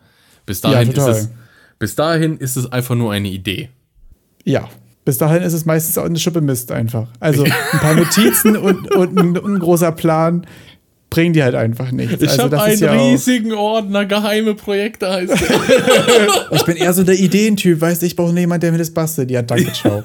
Bis 0.47 0.61
dahin, 0.61 0.93
ja, 0.93 1.11
ist, 1.11 1.17
es, 1.17 1.31
bis 1.79 1.95
dahin 1.95 2.39
ist 2.39 2.57
es 2.57 2.71
einfach 2.73 2.95
nur 2.95 3.13
eine 3.13 3.29
Idee. 3.29 3.69
Ja, 4.45 4.69
bis 5.05 5.19
dahin 5.19 5.43
ist 5.43 5.53
es 5.53 5.65
meistens 5.65 5.99
auch 5.99 6.05
eine 6.05 6.19
Schippe 6.19 6.41
Mist 6.41 6.71
einfach. 6.71 7.09
Also 7.19 7.45
ein 7.45 7.81
paar 7.81 7.95
Notizen 7.95 8.57
und, 8.57 8.95
und 8.95 9.19
ein, 9.19 9.37
ein, 9.37 9.59
großer 9.59 9.93
Plan 9.93 10.47
bringen 11.11 11.33
die 11.33 11.43
halt 11.43 11.55
einfach 11.55 11.91
nichts. 11.91 12.23
Ich 12.23 12.31
also, 12.31 12.45
habe 12.45 12.63
einen 12.63 12.81
ja 12.81 12.93
riesigen 12.93 13.53
Ordner, 13.53 14.07
geheime 14.07 14.55
Projekte 14.55 15.11
heißt 15.11 15.33
Ich 16.53 16.65
bin 16.65 16.77
eher 16.77 16.93
so 16.93 17.03
der 17.03 17.19
Ideentyp, 17.19 17.81
weißt 17.81 18.03
du, 18.03 18.07
ich 18.07 18.17
brauche 18.17 18.33
jemanden, 18.39 18.61
der 18.63 18.73
mir 18.73 18.79
das 18.79 18.91
bastelt. 18.91 19.31
Ja, 19.31 19.43
danke, 19.43 19.73
ciao. 19.73 20.03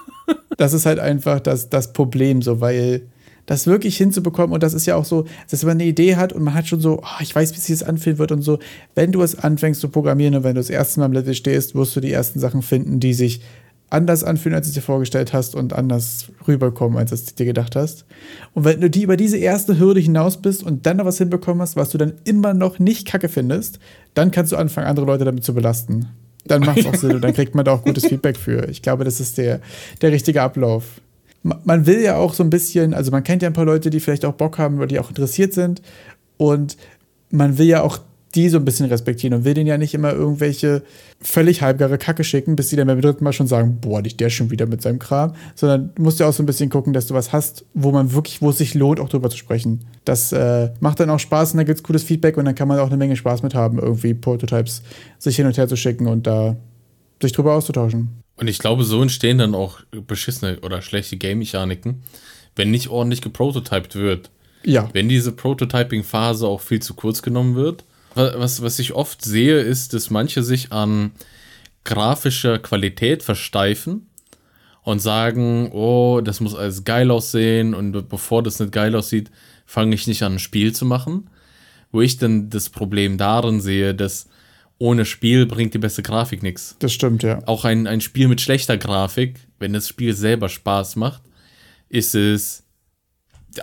das 0.56 0.72
ist 0.72 0.86
halt 0.86 0.98
einfach 0.98 1.40
das, 1.40 1.68
das 1.68 1.92
Problem, 1.92 2.40
so, 2.40 2.60
weil 2.60 3.02
das 3.46 3.66
wirklich 3.66 3.96
hinzubekommen. 3.96 4.52
Und 4.52 4.62
das 4.62 4.74
ist 4.74 4.86
ja 4.86 4.96
auch 4.96 5.04
so, 5.04 5.26
dass 5.50 5.62
man 5.62 5.72
eine 5.72 5.84
Idee 5.84 6.16
hat 6.16 6.32
und 6.32 6.42
man 6.42 6.54
hat 6.54 6.66
schon 6.66 6.80
so, 6.80 7.00
oh, 7.02 7.20
ich 7.22 7.34
weiß, 7.34 7.54
wie 7.54 7.60
sich 7.60 7.78
das 7.78 7.88
anfühlen 7.88 8.18
wird 8.18 8.32
und 8.32 8.42
so. 8.42 8.58
Wenn 8.94 9.12
du 9.12 9.22
es 9.22 9.38
anfängst 9.38 9.80
zu 9.80 9.88
programmieren 9.88 10.34
und 10.34 10.44
wenn 10.44 10.54
du 10.54 10.60
das 10.60 10.70
erste 10.70 11.00
Mal 11.00 11.06
am 11.06 11.12
Level 11.12 11.34
stehst, 11.34 11.74
wirst 11.74 11.94
du 11.96 12.00
die 12.00 12.12
ersten 12.12 12.40
Sachen 12.40 12.62
finden, 12.62 13.00
die 13.00 13.14
sich 13.14 13.40
anders 13.88 14.24
anfühlen, 14.24 14.56
als 14.56 14.66
du 14.66 14.70
es 14.70 14.74
dir 14.74 14.82
vorgestellt 14.82 15.32
hast 15.32 15.54
und 15.54 15.72
anders 15.72 16.26
rüberkommen, 16.46 16.98
als 16.98 17.10
du 17.10 17.14
es 17.14 17.34
dir 17.34 17.46
gedacht 17.46 17.76
hast. 17.76 18.04
Und 18.52 18.64
wenn 18.64 18.80
du 18.80 18.90
die 18.90 19.02
über 19.02 19.16
diese 19.16 19.38
erste 19.38 19.78
Hürde 19.78 20.00
hinaus 20.00 20.38
bist 20.38 20.62
und 20.62 20.86
dann 20.86 20.96
noch 20.96 21.04
was 21.04 21.18
hinbekommen 21.18 21.62
hast, 21.62 21.76
was 21.76 21.90
du 21.90 21.98
dann 21.98 22.14
immer 22.24 22.52
noch 22.52 22.78
nicht 22.78 23.06
kacke 23.06 23.28
findest, 23.28 23.78
dann 24.14 24.30
kannst 24.30 24.52
du 24.52 24.56
anfangen, 24.56 24.88
andere 24.88 25.06
Leute 25.06 25.24
damit 25.24 25.44
zu 25.44 25.54
belasten. 25.54 26.08
Dann 26.46 26.62
macht 26.62 26.78
es 26.78 26.86
auch 26.86 26.94
Sinn 26.96 27.14
und 27.14 27.22
dann 27.22 27.32
kriegt 27.32 27.54
man 27.54 27.64
da 27.64 27.72
auch 27.72 27.82
gutes 27.82 28.06
Feedback 28.06 28.36
für. 28.36 28.68
Ich 28.68 28.82
glaube, 28.82 29.04
das 29.04 29.20
ist 29.20 29.38
der, 29.38 29.60
der 30.02 30.12
richtige 30.12 30.42
Ablauf 30.42 31.00
man 31.64 31.86
will 31.86 32.00
ja 32.00 32.16
auch 32.16 32.34
so 32.34 32.42
ein 32.42 32.50
bisschen, 32.50 32.92
also 32.92 33.10
man 33.10 33.22
kennt 33.22 33.42
ja 33.42 33.48
ein 33.48 33.52
paar 33.52 33.64
Leute, 33.64 33.90
die 33.90 34.00
vielleicht 34.00 34.24
auch 34.24 34.34
Bock 34.34 34.58
haben 34.58 34.78
oder 34.78 34.88
die 34.88 34.98
auch 34.98 35.10
interessiert 35.10 35.52
sind. 35.52 35.80
Und 36.38 36.76
man 37.30 37.58
will 37.58 37.66
ja 37.66 37.82
auch 37.82 37.98
die 38.36 38.48
so 38.48 38.58
ein 38.58 38.64
bisschen 38.64 38.86
respektieren 38.86 39.34
und 39.34 39.44
will 39.44 39.54
denen 39.54 39.66
ja 39.66 39.78
nicht 39.78 39.94
immer 39.94 40.12
irgendwelche 40.12 40.82
völlig 41.20 41.62
halbgare 41.62 41.96
Kacke 41.96 42.22
schicken, 42.22 42.54
bis 42.54 42.68
die 42.68 42.76
dann 42.76 42.86
beim 42.86 43.00
dritten 43.00 43.24
Mal 43.24 43.32
schon 43.32 43.46
sagen, 43.46 43.78
boah, 43.80 44.02
nicht 44.02 44.20
der 44.20 44.30
schon 44.30 44.50
wieder 44.50 44.66
mit 44.66 44.82
seinem 44.82 44.98
Kram, 44.98 45.34
sondern 45.54 45.90
du 45.94 46.02
musst 46.02 46.20
ja 46.20 46.28
auch 46.28 46.32
so 46.32 46.42
ein 46.42 46.46
bisschen 46.46 46.68
gucken, 46.68 46.92
dass 46.92 47.06
du 47.06 47.14
was 47.14 47.32
hast, 47.32 47.64
wo 47.74 47.90
man 47.90 48.12
wirklich, 48.12 48.42
wo 48.42 48.50
es 48.50 48.58
sich 48.58 48.74
lohnt, 48.74 49.00
auch 49.00 49.08
drüber 49.08 49.30
zu 49.30 49.38
sprechen. 49.38 49.86
Das 50.04 50.32
äh, 50.32 50.70
macht 50.80 51.00
dann 51.00 51.10
auch 51.10 51.18
Spaß 51.18 51.52
und 51.52 51.58
da 51.58 51.64
gibt 51.64 51.78
es 51.78 51.82
gutes 51.82 52.04
Feedback 52.04 52.36
und 52.36 52.44
dann 52.44 52.54
kann 52.54 52.68
man 52.68 52.78
auch 52.78 52.88
eine 52.88 52.98
Menge 52.98 53.16
Spaß 53.16 53.42
mit 53.42 53.54
haben, 53.54 53.78
irgendwie 53.78 54.14
Prototypes 54.14 54.82
sich 55.18 55.36
hin 55.36 55.46
und 55.46 55.56
her 55.56 55.66
zu 55.66 55.76
schicken 55.76 56.06
und 56.06 56.26
da 56.26 56.56
sich 57.22 57.32
drüber 57.32 57.54
auszutauschen. 57.54 58.22
Und 58.36 58.48
ich 58.48 58.58
glaube, 58.58 58.84
so 58.84 59.00
entstehen 59.00 59.38
dann 59.38 59.54
auch 59.54 59.80
beschissene 60.06 60.60
oder 60.60 60.82
schlechte 60.82 61.16
Game-Mechaniken, 61.16 62.02
wenn 62.54 62.70
nicht 62.70 62.88
ordentlich 62.88 63.22
geprototyped 63.22 63.96
wird. 63.96 64.30
Ja. 64.62 64.90
Wenn 64.92 65.08
diese 65.08 65.32
Prototyping-Phase 65.32 66.46
auch 66.46 66.60
viel 66.60 66.82
zu 66.82 66.94
kurz 66.94 67.22
genommen 67.22 67.54
wird. 67.54 67.84
Was, 68.16 68.62
was 68.62 68.78
ich 68.78 68.94
oft 68.94 69.22
sehe, 69.22 69.60
ist, 69.60 69.92
dass 69.92 70.10
manche 70.10 70.42
sich 70.42 70.72
an 70.72 71.12
grafischer 71.84 72.58
Qualität 72.58 73.22
versteifen 73.22 74.08
und 74.82 75.00
sagen, 75.00 75.70
oh, 75.72 76.20
das 76.22 76.40
muss 76.40 76.54
alles 76.54 76.84
geil 76.84 77.10
aussehen 77.10 77.74
und 77.74 78.08
bevor 78.08 78.42
das 78.42 78.58
nicht 78.58 78.72
geil 78.72 78.96
aussieht, 78.96 79.30
fange 79.66 79.94
ich 79.94 80.06
nicht 80.06 80.22
an, 80.22 80.34
ein 80.34 80.38
Spiel 80.38 80.72
zu 80.74 80.84
machen. 80.84 81.28
Wo 81.92 82.00
ich 82.00 82.16
dann 82.18 82.50
das 82.50 82.70
Problem 82.70 83.18
darin 83.18 83.60
sehe, 83.60 83.94
dass 83.94 84.28
ohne 84.78 85.04
Spiel 85.04 85.46
bringt 85.46 85.74
die 85.74 85.78
beste 85.78 86.02
Grafik 86.02 86.42
nichts. 86.42 86.76
Das 86.78 86.92
stimmt, 86.92 87.22
ja. 87.22 87.40
Auch 87.46 87.64
ein, 87.64 87.86
ein 87.86 88.00
Spiel 88.00 88.28
mit 88.28 88.40
schlechter 88.40 88.76
Grafik, 88.76 89.40
wenn 89.58 89.72
das 89.72 89.88
Spiel 89.88 90.14
selber 90.14 90.48
Spaß 90.48 90.96
macht, 90.96 91.22
ist 91.88 92.14
es 92.14 92.64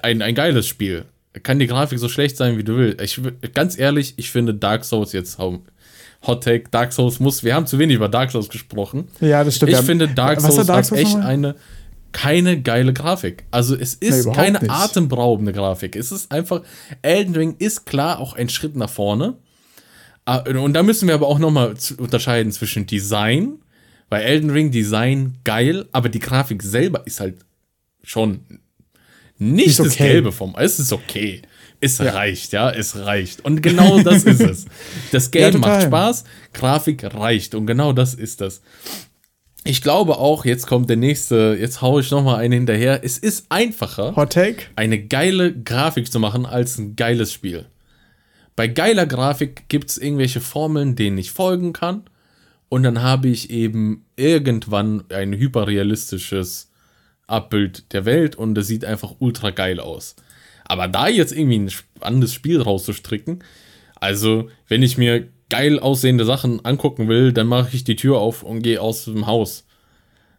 ein, 0.01 0.21
ein 0.21 0.35
geiles 0.35 0.67
Spiel. 0.67 1.05
Kann 1.41 1.59
die 1.59 1.67
Grafik 1.67 1.97
so 1.99 2.09
schlecht 2.09 2.37
sein, 2.37 2.57
wie 2.57 2.63
du 2.63 2.77
willst. 2.77 3.01
Ich, 3.01 3.19
ganz 3.53 3.77
ehrlich, 3.77 4.13
ich 4.17 4.29
finde 4.29 4.53
Dark 4.53 4.85
Souls 4.85 5.13
jetzt 5.13 5.39
Hot 5.39 6.43
Take, 6.43 6.65
Dark 6.69 6.93
Souls 6.93 7.19
muss, 7.19 7.43
wir 7.43 7.55
haben 7.55 7.65
zu 7.65 7.79
wenig 7.79 7.95
über 7.95 8.07
Dark 8.07 8.31
Souls 8.31 8.49
gesprochen. 8.49 9.07
Ja, 9.19 9.43
das 9.43 9.55
stimmt. 9.55 9.71
Ich 9.71 9.77
ja. 9.77 9.83
finde 9.83 10.07
Dark 10.07 10.39
Souls, 10.41 10.67
Dark 10.67 10.85
Souls 10.85 10.91
hat 10.91 11.07
echt 11.07 11.15
eine 11.17 11.55
keine 12.13 12.61
geile 12.61 12.93
Grafik. 12.93 13.43
Also 13.51 13.75
es 13.75 13.95
ist 13.95 14.27
nee, 14.27 14.33
keine 14.33 14.59
nicht. 14.59 14.71
atemberaubende 14.71 15.51
Grafik. 15.51 15.95
Es 15.97 16.11
ist 16.11 16.31
einfach, 16.31 16.61
Elden 17.01 17.35
Ring 17.35 17.55
ist 17.59 17.85
klar 17.85 18.19
auch 18.19 18.35
ein 18.35 18.47
Schritt 18.47 18.75
nach 18.75 18.89
vorne. 18.89 19.33
Ah, 20.25 20.37
und 20.37 20.73
da 20.73 20.83
müssen 20.83 21.07
wir 21.07 21.15
aber 21.15 21.27
auch 21.27 21.39
nochmal 21.39 21.73
unterscheiden 21.97 22.53
zwischen 22.53 22.85
Design, 22.85 23.55
weil 24.09 24.21
Elden 24.21 24.51
Ring 24.51 24.71
Design 24.71 25.39
geil, 25.43 25.85
aber 25.91 26.07
die 26.07 26.19
Grafik 26.19 26.63
selber 26.63 27.05
ist 27.05 27.19
halt 27.19 27.39
schon 28.03 28.41
nicht 29.37 29.67
ist 29.67 29.79
das 29.79 29.95
Gelbe 29.95 30.31
vom. 30.31 30.55
Es 30.57 30.79
ist 30.79 30.93
okay. 30.93 31.41
Es 31.79 31.97
ja. 31.97 32.11
reicht, 32.11 32.53
ja, 32.53 32.69
es 32.69 32.95
reicht. 32.95 33.43
Und 33.43 33.61
genau 33.61 34.01
das 34.01 34.23
ist 34.23 34.39
es. 34.39 34.65
Das 35.11 35.31
Game 35.31 35.53
ja, 35.53 35.59
macht 35.59 35.83
Spaß, 35.83 36.23
Grafik 36.53 37.03
reicht. 37.03 37.55
Und 37.55 37.67
genau 37.67 37.91
das 37.91 38.13
ist 38.13 38.39
das. 38.39 38.61
Ich 39.65 39.81
glaube 39.81 40.17
auch, 40.17 40.45
jetzt 40.45 40.67
kommt 40.67 40.89
der 40.89 40.97
nächste, 40.97 41.57
jetzt 41.59 41.81
haue 41.81 42.01
ich 42.01 42.11
nochmal 42.11 42.37
einen 42.39 42.53
hinterher. 42.53 43.03
Es 43.03 43.17
ist 43.17 43.45
einfacher, 43.49 44.15
Hot 44.15 44.33
Take? 44.33 44.63
eine 44.75 45.01
geile 45.01 45.53
Grafik 45.53 46.11
zu 46.11 46.19
machen 46.19 46.45
als 46.45 46.77
ein 46.77 46.95
geiles 46.95 47.31
Spiel. 47.31 47.65
Bei 48.55 48.67
geiler 48.67 49.05
Grafik 49.05 49.67
gibt 49.69 49.89
es 49.89 49.97
irgendwelche 49.97 50.41
Formeln, 50.41 50.95
denen 50.95 51.17
ich 51.17 51.31
folgen 51.31 51.73
kann. 51.73 52.03
Und 52.69 52.83
dann 52.83 53.01
habe 53.01 53.27
ich 53.27 53.49
eben 53.51 54.05
irgendwann 54.15 55.03
ein 55.09 55.33
hyperrealistisches 55.33 56.71
Abbild 57.27 57.91
der 57.93 58.05
Welt 58.05 58.35
und 58.35 58.55
das 58.55 58.67
sieht 58.67 58.85
einfach 58.85 59.15
ultra 59.19 59.49
geil 59.51 59.79
aus. 59.79 60.15
Aber 60.65 60.87
da 60.87 61.07
jetzt 61.07 61.31
irgendwie 61.33 61.57
ein 61.59 61.69
spannendes 61.69 62.33
Spiel 62.33 62.61
rauszustricken, 62.61 63.43
also 63.95 64.49
wenn 64.67 64.83
ich 64.83 64.97
mir 64.97 65.27
geil 65.49 65.79
aussehende 65.79 66.25
Sachen 66.25 66.63
angucken 66.65 67.07
will, 67.07 67.31
dann 67.33 67.47
mache 67.47 67.69
ich 67.73 67.83
die 67.83 67.95
Tür 67.95 68.17
auf 68.17 68.43
und 68.43 68.61
gehe 68.61 68.81
aus 68.81 69.05
dem 69.05 69.27
Haus. 69.27 69.65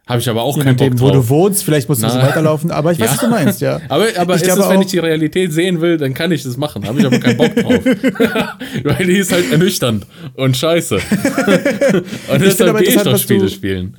Habe 0.07 0.19
ich 0.19 0.29
aber 0.29 0.43
auch 0.43 0.59
keinen 0.59 0.75
Bock 0.75 0.91
drauf. 0.91 0.99
wo 1.01 1.09
du 1.09 1.29
wohnst, 1.29 1.63
vielleicht 1.63 1.89
musst 1.89 2.03
du 2.03 2.07
Na. 2.07 2.21
weiterlaufen, 2.21 2.69
aber 2.69 2.91
ich 2.91 2.99
weiß, 2.99 3.07
Ja. 3.07 3.13
was 3.13 3.19
du 3.21 3.27
meinst, 3.27 3.61
ja. 3.61 3.79
Aber, 3.89 4.05
aber 4.17 4.35
Ich 4.35 4.43
es 4.43 4.47
ist, 4.49 4.57
wenn 4.69 4.77
auch- 4.77 4.81
ich 4.81 4.87
die 4.87 4.99
Realität 4.99 5.51
sehen 5.51 5.81
will, 5.81 5.97
dann 5.97 6.13
kann 6.13 6.31
ich 6.31 6.43
das 6.43 6.57
machen. 6.57 6.85
Habe 6.85 6.99
ich 6.99 7.05
aber 7.07 7.17
keinen 7.19 7.37
Bock 7.37 7.55
drauf. 7.55 7.83
Weil 8.83 9.05
die 9.07 9.17
ist 9.17 9.31
halt 9.31 9.51
ernüchternd 9.51 10.05
und 10.35 10.55
scheiße. 10.57 10.95
und 10.95 11.01
finde 11.01 12.39
deshalb 12.39 12.77
gehe 12.77 12.89
ich 12.89 13.01
doch 13.01 13.17
Spiele 13.17 13.49
spielen. 13.49 13.97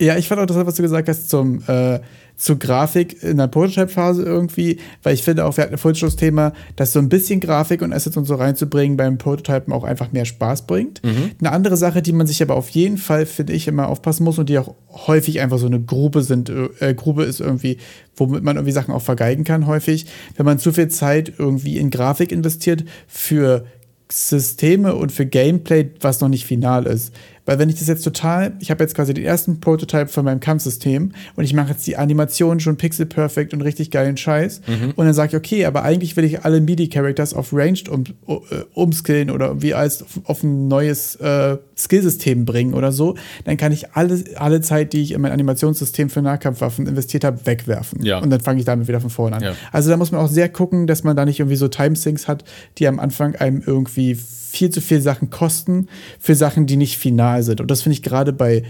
Ja, 0.00 0.16
ich 0.18 0.28
fand 0.28 0.38
auch 0.38 0.42
interessant, 0.42 0.66
was 0.66 0.74
du 0.74 0.82
gesagt 0.82 1.08
hast 1.08 1.30
zum, 1.30 1.62
äh, 1.68 2.00
zur 2.36 2.58
Grafik 2.58 3.22
in 3.22 3.38
der 3.38 3.46
Prototype-Phase 3.46 4.22
irgendwie, 4.22 4.78
weil 5.02 5.14
ich 5.14 5.22
finde 5.22 5.46
auch, 5.46 5.56
wir 5.56 5.64
hatten 5.64 5.74
ein 5.74 5.78
vorhin 5.78 5.96
schon 5.96 6.08
das 6.08 6.16
Thema, 6.16 6.52
dass 6.76 6.92
so 6.92 6.98
ein 6.98 7.08
bisschen 7.08 7.40
Grafik 7.40 7.80
und 7.80 7.94
Assets 7.94 8.16
und 8.18 8.26
so 8.26 8.34
reinzubringen 8.34 8.98
beim 8.98 9.16
Prototypen 9.16 9.72
auch 9.72 9.84
einfach 9.84 10.12
mehr 10.12 10.26
Spaß 10.26 10.66
bringt. 10.66 11.00
Eine 11.40 11.50
andere 11.50 11.78
Sache, 11.78 12.02
die 12.02 12.12
man 12.12 12.26
sich 12.26 12.42
aber 12.42 12.54
auf 12.56 12.68
jeden 12.68 12.98
Fall, 12.98 13.24
finde 13.24 13.54
ich, 13.54 13.68
immer 13.68 13.88
aufpassen 13.88 14.24
muss 14.24 14.38
und 14.38 14.50
die 14.50 14.58
auch 14.58 14.74
häufig 15.06 15.40
einfach 15.40 15.58
so 15.58 15.66
eine 15.66 15.80
Grube 15.80 16.22
sind, 16.22 16.50
äh, 16.50 16.92
Grube 16.92 17.24
ist 17.24 17.40
irgendwie, 17.40 17.78
womit 18.16 18.42
man 18.42 18.56
irgendwie 18.56 18.72
Sachen 18.72 18.92
auch 18.92 19.02
vergeigen 19.02 19.44
kann 19.44 19.66
häufig, 19.66 20.04
wenn 20.36 20.44
man 20.44 20.58
zu 20.58 20.72
viel 20.72 20.88
Zeit 20.88 21.32
irgendwie 21.38 21.78
in 21.78 21.90
Grafik 21.90 22.32
investiert 22.32 22.84
für 23.08 23.64
Systeme 24.10 24.94
und 24.94 25.10
für 25.10 25.26
Gameplay, 25.26 25.90
was 26.00 26.20
noch 26.20 26.28
nicht 26.28 26.44
final 26.44 26.86
ist. 26.86 27.12
Weil 27.46 27.58
wenn 27.58 27.70
ich 27.70 27.78
das 27.78 27.88
jetzt 27.88 28.02
total, 28.02 28.52
ich 28.58 28.70
habe 28.70 28.82
jetzt 28.82 28.94
quasi 28.94 29.14
den 29.14 29.24
ersten 29.24 29.60
Prototype 29.60 30.08
von 30.08 30.24
meinem 30.24 30.40
Kampfsystem 30.40 31.12
und 31.36 31.44
ich 31.44 31.54
mache 31.54 31.70
jetzt 31.70 31.86
die 31.86 31.96
Animation 31.96 32.60
schon 32.60 32.76
pixel 32.76 33.06
perfect 33.06 33.54
und 33.54 33.62
richtig 33.62 33.90
geilen 33.90 34.16
Scheiß 34.16 34.60
und 34.96 35.04
dann 35.04 35.14
sage 35.14 35.30
ich, 35.30 35.36
okay, 35.36 35.64
aber 35.64 35.82
eigentlich 35.82 36.16
will 36.16 36.24
ich 36.24 36.44
alle 36.44 36.60
MIDI-Characters 36.60 37.34
auf 37.34 37.52
Ranged 37.52 37.88
um, 37.88 38.04
uh, 38.26 38.40
umskillen 38.74 39.30
oder 39.30 39.62
wie 39.62 39.74
als 39.74 40.02
auf, 40.02 40.20
auf 40.24 40.42
ein 40.42 40.68
neues 40.68 41.16
äh, 41.16 41.56
Skillsystem 41.76 42.44
bringen 42.44 42.74
oder 42.74 42.92
so, 42.92 43.16
dann 43.44 43.56
kann 43.56 43.72
ich 43.72 43.92
alle, 43.92 44.22
alle 44.36 44.60
Zeit, 44.60 44.92
die 44.92 45.02
ich 45.02 45.12
in 45.12 45.20
mein 45.20 45.32
Animationssystem 45.32 46.10
für 46.10 46.22
Nahkampfwaffen 46.22 46.86
investiert 46.86 47.24
habe, 47.24 47.44
wegwerfen. 47.46 48.02
Ja. 48.04 48.18
Und 48.18 48.30
dann 48.30 48.40
fange 48.40 48.58
ich 48.58 48.64
damit 48.64 48.88
wieder 48.88 49.00
von 49.00 49.10
vorne 49.10 49.36
an. 49.36 49.42
Ja. 49.42 49.52
Also 49.72 49.90
da 49.90 49.96
muss 49.96 50.10
man 50.10 50.20
auch 50.20 50.28
sehr 50.28 50.48
gucken, 50.48 50.86
dass 50.86 51.04
man 51.04 51.16
da 51.16 51.24
nicht 51.24 51.38
irgendwie 51.38 51.56
so 51.56 51.68
Timesinks 51.68 52.28
hat, 52.28 52.44
die 52.78 52.88
am 52.88 52.98
Anfang 52.98 53.36
einem 53.36 53.62
irgendwie 53.64 54.18
viel 54.50 54.70
zu 54.70 54.80
viel 54.80 55.00
Sachen 55.00 55.30
kosten 55.30 55.88
für 56.18 56.34
Sachen, 56.34 56.66
die 56.66 56.76
nicht 56.76 56.98
final 56.98 57.42
sind. 57.42 57.60
Und 57.60 57.70
das 57.70 57.82
finde 57.82 57.94
ich 57.94 58.02
gerade 58.02 58.32
bei, 58.32 58.62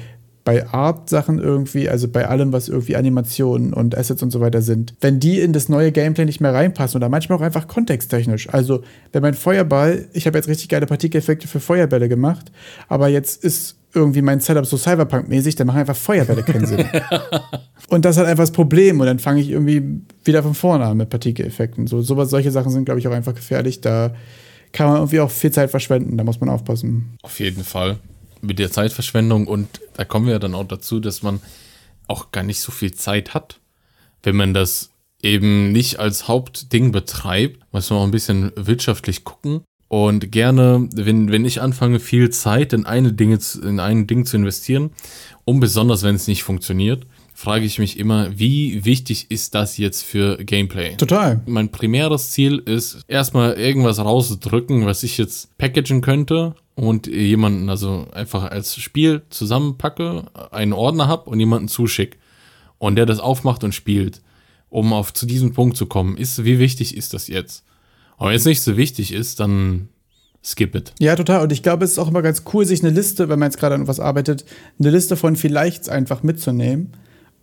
bei 0.44 0.66
Art-Sachen 0.66 1.38
irgendwie, 1.38 1.88
also 1.88 2.08
bei 2.08 2.28
allem, 2.28 2.52
was 2.52 2.68
irgendwie 2.68 2.96
Animationen 2.96 3.72
und 3.72 3.96
Assets 3.96 4.22
und 4.22 4.30
so 4.30 4.40
weiter 4.40 4.62
sind, 4.62 4.94
wenn 5.00 5.18
die 5.18 5.40
in 5.40 5.52
das 5.52 5.68
neue 5.68 5.92
Gameplay 5.92 6.24
nicht 6.24 6.40
mehr 6.40 6.54
reinpassen 6.54 6.98
oder 6.98 7.08
manchmal 7.08 7.38
auch 7.38 7.42
einfach 7.42 7.66
kontexttechnisch. 7.66 8.48
Also, 8.52 8.82
wenn 9.12 9.22
mein 9.22 9.34
Feuerball, 9.34 10.06
ich 10.12 10.26
habe 10.26 10.38
jetzt 10.38 10.48
richtig 10.48 10.68
geile 10.68 10.86
Partikeleffekte 10.86 11.48
für 11.48 11.60
Feuerbälle 11.60 12.08
gemacht, 12.08 12.52
aber 12.88 13.08
jetzt 13.08 13.42
ist 13.42 13.76
irgendwie 13.92 14.22
mein 14.22 14.40
Setup 14.40 14.66
so 14.66 14.76
Cyberpunk-mäßig, 14.76 15.56
dann 15.56 15.66
machen 15.66 15.80
einfach 15.80 15.96
Feuerbälle 15.96 16.42
keinen 16.42 16.66
Sinn. 16.66 16.84
Und 17.88 18.04
das 18.04 18.16
halt 18.16 18.28
einfach 18.28 18.42
das 18.42 18.52
Problem. 18.52 19.00
Und 19.00 19.06
dann 19.06 19.18
fange 19.18 19.40
ich 19.40 19.50
irgendwie 19.50 20.00
wieder 20.22 20.42
von 20.42 20.54
vorne 20.54 20.84
an 20.84 20.98
mit 20.98 21.08
Partikeleffekten. 21.08 21.86
So, 21.86 22.02
sowas, 22.02 22.30
solche 22.30 22.50
Sachen 22.50 22.70
sind, 22.70 22.84
glaube 22.84 23.00
ich, 23.00 23.08
auch 23.08 23.12
einfach 23.12 23.34
gefährlich. 23.34 23.80
Da 23.80 24.14
kann 24.72 24.88
man 24.88 24.96
irgendwie 24.96 25.20
auch 25.20 25.30
viel 25.30 25.50
Zeit 25.50 25.70
verschwenden. 25.70 26.16
Da 26.16 26.24
muss 26.24 26.40
man 26.40 26.48
aufpassen. 26.48 27.16
Auf 27.22 27.40
jeden 27.40 27.64
Fall. 27.64 27.98
Mit 28.42 28.58
der 28.58 28.70
Zeitverschwendung 28.70 29.46
und 29.46 29.80
da 29.94 30.04
kommen 30.04 30.26
wir 30.26 30.34
ja 30.34 30.38
dann 30.38 30.54
auch 30.54 30.68
dazu, 30.68 31.00
dass 31.00 31.22
man 31.22 31.40
auch 32.06 32.30
gar 32.32 32.42
nicht 32.42 32.60
so 32.60 32.70
viel 32.70 32.92
Zeit 32.92 33.34
hat. 33.34 33.60
Wenn 34.22 34.36
man 34.36 34.54
das 34.54 34.90
eben 35.22 35.72
nicht 35.72 35.98
als 35.98 36.28
Hauptding 36.28 36.92
betreibt, 36.92 37.60
muss 37.72 37.90
man 37.90 38.00
auch 38.00 38.04
ein 38.04 38.10
bisschen 38.10 38.52
wirtschaftlich 38.54 39.24
gucken. 39.24 39.62
Und 39.88 40.32
gerne, 40.32 40.88
wenn, 40.94 41.30
wenn 41.30 41.44
ich 41.44 41.60
anfange, 41.60 42.00
viel 42.00 42.30
Zeit 42.30 42.72
in 42.72 42.86
eine 42.86 43.12
Dinge, 43.12 43.38
in 43.62 43.80
ein 43.80 44.06
Ding 44.06 44.26
zu 44.26 44.36
investieren, 44.36 44.90
und 45.44 45.60
besonders 45.60 46.02
wenn 46.02 46.16
es 46.16 46.26
nicht 46.26 46.42
funktioniert, 46.42 47.06
frage 47.36 47.66
ich 47.66 47.78
mich 47.78 47.98
immer, 47.98 48.30
wie 48.38 48.86
wichtig 48.86 49.30
ist 49.30 49.54
das 49.54 49.76
jetzt 49.76 50.02
für 50.02 50.38
Gameplay? 50.38 50.96
Total. 50.96 51.42
Mein 51.44 51.70
primäres 51.70 52.30
Ziel 52.30 52.62
ist, 52.64 53.02
erstmal 53.08 53.52
irgendwas 53.52 53.98
rauszudrücken, 53.98 54.86
was 54.86 55.02
ich 55.02 55.18
jetzt 55.18 55.56
packagen 55.58 56.00
könnte 56.00 56.54
und 56.74 57.06
jemanden 57.06 57.68
also 57.68 58.06
einfach 58.12 58.50
als 58.50 58.76
Spiel 58.76 59.20
zusammenpacke, 59.28 60.24
einen 60.50 60.72
Ordner 60.72 61.08
hab 61.08 61.26
und 61.26 61.38
jemanden 61.38 61.68
zuschick. 61.68 62.18
Und 62.78 62.96
der 62.96 63.04
das 63.04 63.20
aufmacht 63.20 63.64
und 63.64 63.74
spielt. 63.74 64.22
Um 64.70 64.94
auf 64.94 65.12
zu 65.12 65.26
diesem 65.26 65.52
Punkt 65.52 65.76
zu 65.76 65.86
kommen, 65.86 66.16
ist, 66.16 66.42
wie 66.44 66.58
wichtig 66.58 66.96
ist 66.96 67.12
das 67.12 67.28
jetzt? 67.28 67.64
Und 68.16 68.28
wenn 68.28 68.36
es 68.36 68.46
nicht 68.46 68.62
so 68.62 68.78
wichtig 68.78 69.12
ist, 69.12 69.40
dann 69.40 69.90
skip 70.42 70.74
it. 70.74 70.94
Ja, 71.00 71.16
total. 71.16 71.42
Und 71.42 71.52
ich 71.52 71.62
glaube, 71.62 71.84
es 71.84 71.92
ist 71.92 71.98
auch 71.98 72.08
immer 72.08 72.22
ganz 72.22 72.44
cool, 72.52 72.64
sich 72.64 72.82
eine 72.82 72.92
Liste, 72.92 73.28
wenn 73.28 73.38
man 73.38 73.48
jetzt 73.48 73.58
gerade 73.58 73.74
an 73.74 73.88
was 73.88 74.00
arbeitet, 74.00 74.46
eine 74.78 74.90
Liste 74.90 75.16
von 75.16 75.36
Vielleichts 75.36 75.90
einfach 75.90 76.22
mitzunehmen 76.22 76.92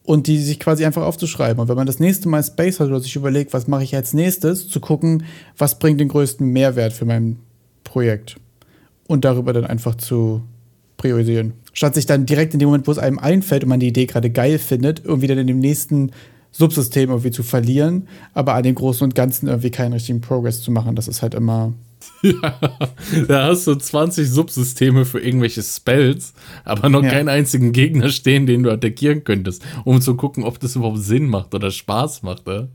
und 0.03 0.27
die 0.27 0.37
sich 0.37 0.59
quasi 0.59 0.85
einfach 0.85 1.03
aufzuschreiben. 1.03 1.61
Und 1.61 1.69
wenn 1.69 1.75
man 1.75 1.87
das 1.87 1.99
nächste 1.99 2.27
Mal 2.29 2.43
Space 2.43 2.79
hat 2.79 2.87
oder 2.87 2.99
sich 2.99 3.15
überlegt, 3.15 3.53
was 3.53 3.67
mache 3.67 3.83
ich 3.83 3.95
als 3.95 4.13
nächstes, 4.13 4.67
zu 4.67 4.79
gucken, 4.79 5.23
was 5.57 5.79
bringt 5.79 5.99
den 5.99 6.09
größten 6.09 6.47
Mehrwert 6.47 6.93
für 6.93 7.05
mein 7.05 7.37
Projekt. 7.83 8.35
Und 9.07 9.25
darüber 9.25 9.53
dann 9.53 9.65
einfach 9.65 9.95
zu 9.95 10.41
priorisieren. 10.97 11.53
Statt 11.73 11.95
sich 11.95 12.05
dann 12.05 12.25
direkt 12.25 12.53
in 12.53 12.59
dem 12.59 12.67
Moment, 12.67 12.87
wo 12.87 12.91
es 12.91 12.97
einem 12.97 13.19
einfällt 13.19 13.63
und 13.63 13.69
man 13.69 13.79
die 13.79 13.87
Idee 13.87 14.05
gerade 14.05 14.29
geil 14.29 14.59
findet, 14.59 15.03
irgendwie 15.03 15.27
dann 15.27 15.37
in 15.37 15.47
dem 15.47 15.59
nächsten 15.59 16.11
Subsystem 16.51 17.09
irgendwie 17.09 17.31
zu 17.31 17.43
verlieren, 17.43 18.07
aber 18.33 18.53
an 18.53 18.63
dem 18.63 18.75
Großen 18.75 19.03
und 19.03 19.15
Ganzen 19.15 19.47
irgendwie 19.47 19.71
keinen 19.71 19.93
richtigen 19.93 20.21
Progress 20.21 20.61
zu 20.61 20.71
machen. 20.71 20.95
Das 20.95 21.07
ist 21.07 21.21
halt 21.21 21.33
immer. 21.33 21.73
Da 23.27 23.45
hast 23.47 23.67
du 23.67 23.75
20 23.75 24.29
Subsysteme 24.29 25.05
für 25.05 25.19
irgendwelche 25.19 25.61
Spells, 25.61 26.33
aber 26.63 26.89
noch 26.89 27.03
Ja. 27.03 27.09
keinen 27.11 27.29
einzigen 27.29 27.71
Gegner 27.73 28.09
stehen, 28.09 28.45
den 28.45 28.63
du 28.63 28.71
attackieren 28.71 29.23
könntest, 29.23 29.63
um 29.83 30.01
zu 30.01 30.15
gucken, 30.15 30.43
ob 30.43 30.59
das 30.59 30.75
überhaupt 30.75 30.99
Sinn 30.99 31.27
macht 31.27 31.53
oder 31.53 31.71
Spaß 31.71 32.23
macht. 32.23 32.47
Ja? 32.47 32.67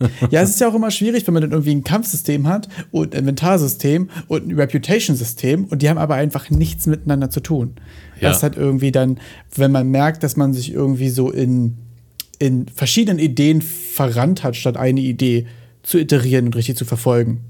Ja, 0.30 0.42
es 0.42 0.50
ist 0.50 0.60
ja 0.60 0.68
auch 0.68 0.74
immer 0.74 0.92
schwierig, 0.92 1.26
wenn 1.26 1.34
man 1.34 1.42
dann 1.42 1.50
irgendwie 1.50 1.74
ein 1.74 1.82
Kampfsystem 1.82 2.46
hat 2.46 2.68
und 2.92 3.14
ein 3.14 3.20
Inventarsystem 3.20 4.10
und 4.28 4.46
ein 4.48 4.54
Reputation-System 4.54 5.64
und 5.64 5.82
die 5.82 5.88
haben 5.88 5.98
aber 5.98 6.14
einfach 6.14 6.50
nichts 6.50 6.86
miteinander 6.86 7.30
zu 7.30 7.40
tun. 7.40 7.72
Ja. 8.20 8.28
Das 8.28 8.42
hat 8.44 8.56
irgendwie 8.56 8.92
dann, 8.92 9.18
wenn 9.56 9.72
man 9.72 9.88
merkt, 9.90 10.22
dass 10.22 10.36
man 10.36 10.52
sich 10.52 10.72
irgendwie 10.72 11.08
so 11.08 11.30
in, 11.32 11.78
in 12.38 12.66
verschiedenen 12.68 13.18
Ideen 13.18 13.60
verrannt 13.60 14.44
hat, 14.44 14.54
statt 14.54 14.76
eine 14.76 15.00
Idee 15.00 15.46
zu 15.82 15.98
iterieren 15.98 16.46
und 16.46 16.54
richtig 16.56 16.76
zu 16.76 16.84
verfolgen. 16.84 17.40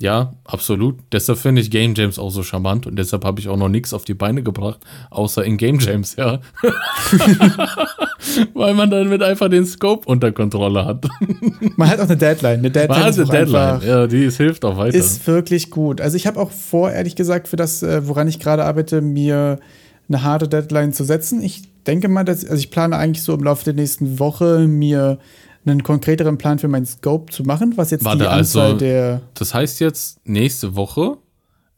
Ja, 0.00 0.32
absolut. 0.44 0.98
Deshalb 1.12 1.38
finde 1.38 1.60
ich 1.60 1.70
Game 1.70 1.94
Jams 1.94 2.18
auch 2.18 2.30
so 2.30 2.42
charmant 2.42 2.86
und 2.86 2.96
deshalb 2.96 3.22
habe 3.22 3.38
ich 3.38 3.48
auch 3.48 3.58
noch 3.58 3.68
nichts 3.68 3.92
auf 3.92 4.06
die 4.06 4.14
Beine 4.14 4.42
gebracht, 4.42 4.80
außer 5.10 5.44
in 5.44 5.58
Game 5.58 5.78
Jams, 5.78 6.16
ja. 6.16 6.40
Weil 8.54 8.72
man 8.72 8.90
dann 8.90 9.10
mit 9.10 9.22
einfach 9.22 9.50
den 9.50 9.66
Scope 9.66 10.08
unter 10.08 10.32
Kontrolle 10.32 10.86
hat. 10.86 11.06
Man 11.76 11.88
hat 11.88 12.00
auch 12.00 12.04
eine 12.04 12.16
Deadline. 12.16 12.60
Eine 12.60 12.70
Deadline, 12.70 12.98
Man 12.98 13.02
hat 13.02 13.10
ist 13.10 13.18
eine 13.18 13.30
Deadline, 13.30 13.80
ja, 13.86 14.06
die 14.06 14.24
ist, 14.24 14.38
hilft 14.38 14.64
auch 14.64 14.78
weiter. 14.78 14.96
ist 14.96 15.26
wirklich 15.26 15.70
gut. 15.70 16.00
Also 16.00 16.16
ich 16.16 16.26
habe 16.26 16.40
auch 16.40 16.50
vor, 16.50 16.90
ehrlich 16.90 17.14
gesagt, 17.14 17.48
für 17.48 17.56
das, 17.56 17.82
äh, 17.82 18.08
woran 18.08 18.26
ich 18.26 18.40
gerade 18.40 18.64
arbeite, 18.64 19.02
mir 19.02 19.58
eine 20.08 20.22
harte 20.22 20.48
Deadline 20.48 20.94
zu 20.94 21.04
setzen. 21.04 21.42
Ich 21.42 21.62
denke 21.86 22.08
mal, 22.08 22.24
dass, 22.24 22.44
also 22.46 22.56
ich 22.56 22.70
plane 22.70 22.96
eigentlich 22.96 23.22
so 23.22 23.34
im 23.34 23.44
Laufe 23.44 23.64
der 23.64 23.74
nächsten 23.74 24.18
Woche 24.18 24.66
mir 24.66 25.18
einen 25.64 25.82
konkreteren 25.82 26.38
Plan 26.38 26.58
für 26.58 26.68
meinen 26.68 26.86
Scope 26.86 27.30
zu 27.32 27.42
machen, 27.42 27.74
was 27.76 27.90
jetzt 27.90 28.04
Warte, 28.04 28.20
die 28.20 28.26
Anzahl 28.28 28.64
also- 28.66 28.78
der 28.78 29.22
Das 29.34 29.52
heißt 29.54 29.80
jetzt 29.80 30.18
nächste 30.26 30.74
Woche 30.76 31.18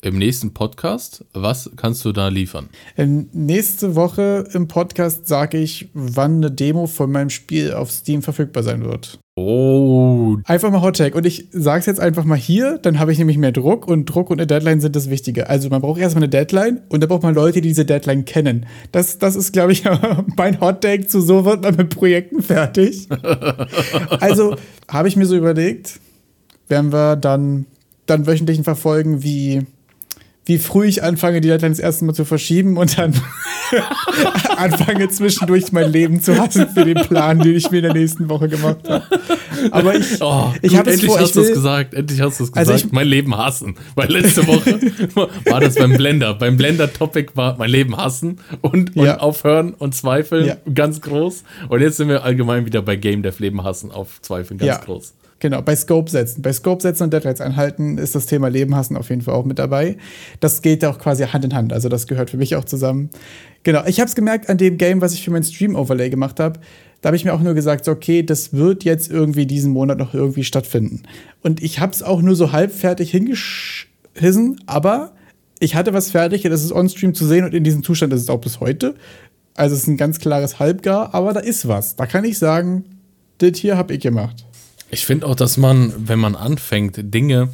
im 0.02 0.18
nächsten 0.18 0.52
Podcast, 0.52 1.24
was 1.32 1.70
kannst 1.76 2.04
du 2.04 2.12
da 2.12 2.28
liefern? 2.28 2.68
ähm, 2.96 3.28
nächste 3.32 3.94
Woche 3.94 4.44
im 4.52 4.66
Podcast 4.68 5.26
sage 5.28 5.58
ich, 5.58 5.90
wann 5.94 6.36
eine 6.38 6.50
Demo 6.50 6.86
von 6.86 7.10
meinem 7.12 7.30
Spiel 7.30 7.72
auf 7.72 7.90
Steam 7.90 8.22
verfügbar 8.22 8.62
sein 8.64 8.84
wird. 8.84 9.18
Oh, 9.34 10.36
Einfach 10.44 10.70
mal 10.70 10.82
Hot 10.82 10.98
Take. 10.98 11.16
Und 11.16 11.24
ich 11.24 11.48
sage 11.52 11.80
es 11.80 11.86
jetzt 11.86 12.00
einfach 12.00 12.24
mal 12.24 12.36
hier, 12.36 12.76
dann 12.76 12.98
habe 12.98 13.12
ich 13.12 13.18
nämlich 13.18 13.38
mehr 13.38 13.52
Druck 13.52 13.88
und 13.88 14.04
Druck 14.04 14.28
und 14.28 14.38
eine 14.38 14.46
Deadline 14.46 14.82
sind 14.82 14.94
das 14.94 15.08
Wichtige. 15.08 15.48
Also 15.48 15.70
man 15.70 15.80
braucht 15.80 15.98
erstmal 15.98 16.24
eine 16.24 16.28
Deadline 16.28 16.82
und 16.90 17.00
dann 17.00 17.08
braucht 17.08 17.22
man 17.22 17.34
Leute, 17.34 17.62
die 17.62 17.68
diese 17.68 17.86
Deadline 17.86 18.26
kennen. 18.26 18.66
Das, 18.92 19.16
das 19.16 19.34
ist, 19.34 19.52
glaube 19.52 19.72
ich, 19.72 19.84
mein 20.36 20.60
Hot 20.60 20.82
Take 20.82 21.06
zu 21.06 21.22
so 21.22 21.46
wird 21.46 21.62
man 21.62 21.76
mit 21.76 21.88
Projekten 21.88 22.42
fertig. 22.42 23.08
also 24.20 24.56
habe 24.88 25.08
ich 25.08 25.16
mir 25.16 25.24
so 25.24 25.34
überlegt, 25.34 25.98
werden 26.68 26.92
wir 26.92 27.16
dann, 27.16 27.64
dann 28.04 28.26
wöchentlichen 28.26 28.64
verfolgen, 28.64 29.22
wie, 29.22 29.62
wie 30.44 30.58
früh 30.58 30.86
ich 30.86 31.02
anfange, 31.04 31.40
die 31.40 31.48
Deadline 31.48 31.72
das 31.72 31.78
erste 31.78 32.04
Mal 32.04 32.14
zu 32.14 32.24
verschieben 32.24 32.76
und 32.76 32.98
dann 32.98 33.14
anfange 34.56 35.08
zwischendurch 35.08 35.72
mein 35.72 35.90
Leben 35.90 36.20
zu 36.20 36.36
hassen 36.38 36.68
für 36.74 36.84
den 36.84 36.96
Plan, 37.06 37.38
den 37.38 37.54
ich 37.54 37.70
mir 37.70 37.78
in 37.78 37.84
der 37.84 37.92
nächsten 37.94 38.28
Woche 38.28 38.48
gemacht 38.48 38.78
habe. 38.88 39.04
Aber 39.70 39.94
ich, 39.94 40.20
oh 40.20 40.52
ich 40.62 40.76
habe 40.76 40.90
endlich 40.90 41.10
vor, 41.10 41.20
hast 41.20 41.36
du 41.36 41.40
es 41.42 41.52
gesagt, 41.52 41.94
endlich 41.94 42.20
hast 42.20 42.40
du 42.40 42.44
es 42.44 42.52
Also 42.54 42.72
gesagt. 42.72 42.86
ich- 42.88 42.92
mein 42.92 43.06
Leben 43.06 43.36
hassen. 43.36 43.76
Weil 43.94 44.10
letzte 44.10 44.46
Woche 44.46 44.80
war 45.46 45.60
das 45.60 45.76
beim 45.76 45.92
Blender. 45.96 46.34
Beim 46.34 46.56
Blender-Topic 46.56 47.32
war 47.36 47.56
mein 47.56 47.70
Leben 47.70 47.96
hassen 47.96 48.40
und, 48.60 48.96
und 48.96 49.04
Ja. 49.04 49.18
aufhören 49.18 49.74
und 49.74 49.94
zweifeln 49.94 50.46
Ja. 50.46 50.56
ganz 50.74 51.00
groß. 51.00 51.44
Und 51.68 51.80
jetzt 51.80 51.96
sind 51.98 52.08
wir 52.08 52.24
allgemein 52.24 52.66
wieder 52.66 52.82
bei 52.82 52.96
Game 52.96 53.22
Dev 53.22 53.38
Leben 53.40 53.62
hassen 53.62 53.90
auf 53.92 54.20
Zweifeln 54.22 54.58
ganz 54.58 54.68
Ja. 54.68 54.78
groß. 54.84 55.14
Genau, 55.42 55.60
bei 55.60 55.74
Scope 55.74 56.08
setzen. 56.08 56.40
Bei 56.40 56.52
Scope 56.52 56.80
setzen 56.80 57.02
und 57.02 57.12
Deadlines 57.12 57.40
einhalten 57.40 57.98
ist 57.98 58.14
das 58.14 58.26
Thema 58.26 58.46
Leben 58.46 58.76
hassen 58.76 58.96
auf 58.96 59.10
jeden 59.10 59.22
Fall 59.22 59.34
auch 59.34 59.44
mit 59.44 59.58
dabei. 59.58 59.96
Das 60.38 60.62
geht 60.62 60.84
auch 60.84 61.00
quasi 61.00 61.24
Hand 61.24 61.44
in 61.44 61.52
Hand. 61.52 61.72
Also 61.72 61.88
das 61.88 62.06
gehört 62.06 62.30
für 62.30 62.36
mich 62.36 62.54
auch 62.54 62.64
zusammen. 62.64 63.10
Genau, 63.64 63.82
ich 63.84 63.98
habe 63.98 64.06
es 64.06 64.14
gemerkt 64.14 64.48
an 64.48 64.56
dem 64.56 64.78
Game, 64.78 65.00
was 65.00 65.14
ich 65.14 65.24
für 65.24 65.32
mein 65.32 65.42
Stream-Overlay 65.42 66.10
gemacht 66.10 66.38
habe. 66.38 66.60
Da 67.00 67.08
habe 67.08 67.16
ich 67.16 67.24
mir 67.24 67.34
auch 67.34 67.40
nur 67.40 67.54
gesagt, 67.54 67.88
okay, 67.88 68.22
das 68.22 68.52
wird 68.52 68.84
jetzt 68.84 69.10
irgendwie 69.10 69.44
diesen 69.44 69.72
Monat 69.72 69.98
noch 69.98 70.14
irgendwie 70.14 70.44
stattfinden. 70.44 71.02
Und 71.42 71.60
ich 71.60 71.80
habe 71.80 71.90
es 71.90 72.04
auch 72.04 72.22
nur 72.22 72.36
so 72.36 72.52
halb 72.52 72.70
fertig 72.70 73.10
hingeschissen, 73.10 74.60
aber 74.66 75.12
ich 75.58 75.74
hatte 75.74 75.92
was 75.92 76.12
fertig, 76.12 76.42
das 76.42 76.62
ist 76.62 76.70
on-stream 76.70 77.14
zu 77.14 77.26
sehen 77.26 77.44
und 77.44 77.52
in 77.52 77.64
diesem 77.64 77.82
Zustand 77.82 78.12
ist 78.12 78.20
es 78.20 78.30
auch 78.30 78.40
bis 78.40 78.60
heute. 78.60 78.94
Also 79.56 79.74
es 79.74 79.82
ist 79.82 79.88
ein 79.88 79.96
ganz 79.96 80.20
klares 80.20 80.60
Halbgar, 80.60 81.12
aber 81.16 81.32
da 81.32 81.40
ist 81.40 81.66
was. 81.66 81.96
Da 81.96 82.06
kann 82.06 82.24
ich 82.24 82.38
sagen, 82.38 82.84
das 83.38 83.58
hier 83.58 83.76
habe 83.76 83.92
ich 83.94 84.00
gemacht. 84.00 84.44
Ich 84.92 85.06
finde 85.06 85.26
auch, 85.26 85.34
dass 85.34 85.56
man, 85.56 85.94
wenn 85.96 86.18
man 86.18 86.36
anfängt, 86.36 86.98
Dinge, 87.02 87.48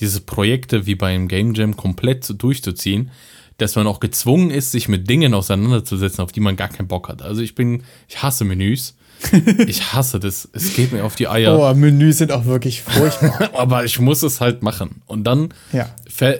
diese 0.00 0.20
Projekte 0.20 0.84
wie 0.84 0.94
beim 0.94 1.28
Game 1.28 1.54
Jam 1.54 1.76
komplett 1.76 2.30
durchzuziehen, 2.42 3.10
dass 3.56 3.74
man 3.74 3.86
auch 3.86 4.00
gezwungen 4.00 4.50
ist, 4.50 4.70
sich 4.70 4.86
mit 4.86 5.08
Dingen 5.08 5.32
auseinanderzusetzen, 5.32 6.22
auf 6.22 6.30
die 6.30 6.40
man 6.40 6.56
gar 6.56 6.68
keinen 6.68 6.88
Bock 6.88 7.08
hat. 7.08 7.22
Also 7.22 7.40
ich 7.40 7.54
bin, 7.54 7.84
ich 8.06 8.22
hasse 8.22 8.44
Menüs. 8.44 8.96
ich 9.66 9.94
hasse 9.94 10.20
das. 10.20 10.46
Es 10.52 10.74
geht 10.74 10.92
mir 10.92 11.04
auf 11.04 11.14
die 11.14 11.26
Eier. 11.26 11.58
Oh, 11.58 11.72
Menüs 11.74 12.18
sind 12.18 12.32
auch 12.32 12.44
wirklich 12.44 12.82
furchtbar. 12.82 13.48
Aber 13.56 13.86
ich 13.86 13.98
muss 13.98 14.22
es 14.22 14.42
halt 14.42 14.62
machen. 14.62 15.00
Und 15.06 15.24
dann, 15.24 15.54
ja. 15.72 15.88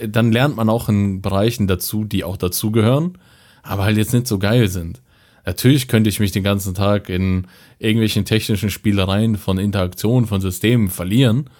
dann 0.06 0.30
lernt 0.30 0.56
man 0.56 0.68
auch 0.68 0.90
in 0.90 1.22
Bereichen 1.22 1.68
dazu, 1.68 2.04
die 2.04 2.22
auch 2.22 2.36
dazugehören, 2.36 3.16
aber 3.62 3.84
halt 3.84 3.96
jetzt 3.96 4.12
nicht 4.12 4.26
so 4.26 4.38
geil 4.38 4.68
sind. 4.68 5.00
Natürlich 5.46 5.88
könnte 5.88 6.08
ich 6.08 6.20
mich 6.20 6.32
den 6.32 6.42
ganzen 6.42 6.74
Tag 6.74 7.08
in 7.08 7.46
irgendwelchen 7.78 8.24
technischen 8.24 8.70
Spielereien 8.70 9.36
von 9.36 9.58
Interaktionen, 9.58 10.26
von 10.26 10.40
Systemen 10.40 10.88
verlieren. 10.88 11.50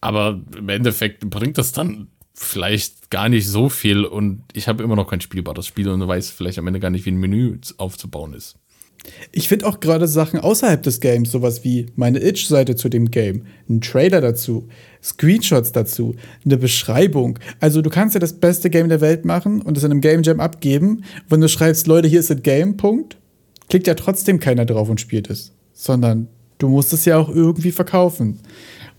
Aber 0.00 0.40
im 0.56 0.68
Endeffekt 0.68 1.28
bringt 1.30 1.58
das 1.58 1.72
dann 1.72 2.08
vielleicht 2.34 3.10
gar 3.10 3.28
nicht 3.28 3.48
so 3.48 3.68
viel 3.68 4.04
und 4.04 4.44
ich 4.52 4.68
habe 4.68 4.82
immer 4.82 4.96
noch 4.96 5.08
kein 5.08 5.20
spielbares 5.20 5.66
Spiel 5.66 5.88
und 5.88 6.06
weiß 6.06 6.30
vielleicht 6.30 6.58
am 6.58 6.66
Ende 6.66 6.80
gar 6.80 6.90
nicht, 6.90 7.04
wie 7.06 7.10
ein 7.10 7.18
Menü 7.18 7.58
aufzubauen 7.76 8.34
ist. 8.34 8.56
Ich 9.32 9.48
finde 9.48 9.66
auch 9.66 9.80
gerade 9.80 10.06
Sachen 10.06 10.38
außerhalb 10.38 10.82
des 10.82 11.00
Games, 11.00 11.30
sowas 11.30 11.64
wie 11.64 11.86
meine 11.96 12.20
Itch-Seite 12.20 12.76
zu 12.76 12.88
dem 12.88 13.10
Game, 13.10 13.42
ein 13.68 13.80
Trailer 13.80 14.20
dazu, 14.20 14.68
Screenshots 15.02 15.72
dazu, 15.72 16.14
eine 16.44 16.56
Beschreibung. 16.56 17.38
Also 17.58 17.82
du 17.82 17.90
kannst 17.90 18.14
ja 18.14 18.20
das 18.20 18.34
beste 18.34 18.70
Game 18.70 18.88
der 18.88 19.00
Welt 19.00 19.24
machen 19.24 19.60
und 19.62 19.76
es 19.76 19.84
in 19.84 19.90
einem 19.90 20.00
Game 20.00 20.22
Jam 20.22 20.40
abgeben. 20.40 21.04
Wenn 21.28 21.40
du 21.40 21.48
schreibst, 21.48 21.86
Leute, 21.86 22.08
hier 22.08 22.20
ist 22.20 22.30
das 22.30 22.42
Game, 22.42 22.76
Punkt, 22.76 23.16
klickt 23.68 23.86
ja 23.86 23.94
trotzdem 23.94 24.38
keiner 24.38 24.66
drauf 24.66 24.88
und 24.88 25.00
spielt 25.00 25.30
es. 25.30 25.52
Sondern 25.72 26.28
du 26.58 26.68
musst 26.68 26.92
es 26.92 27.04
ja 27.04 27.18
auch 27.18 27.28
irgendwie 27.28 27.72
verkaufen. 27.72 28.38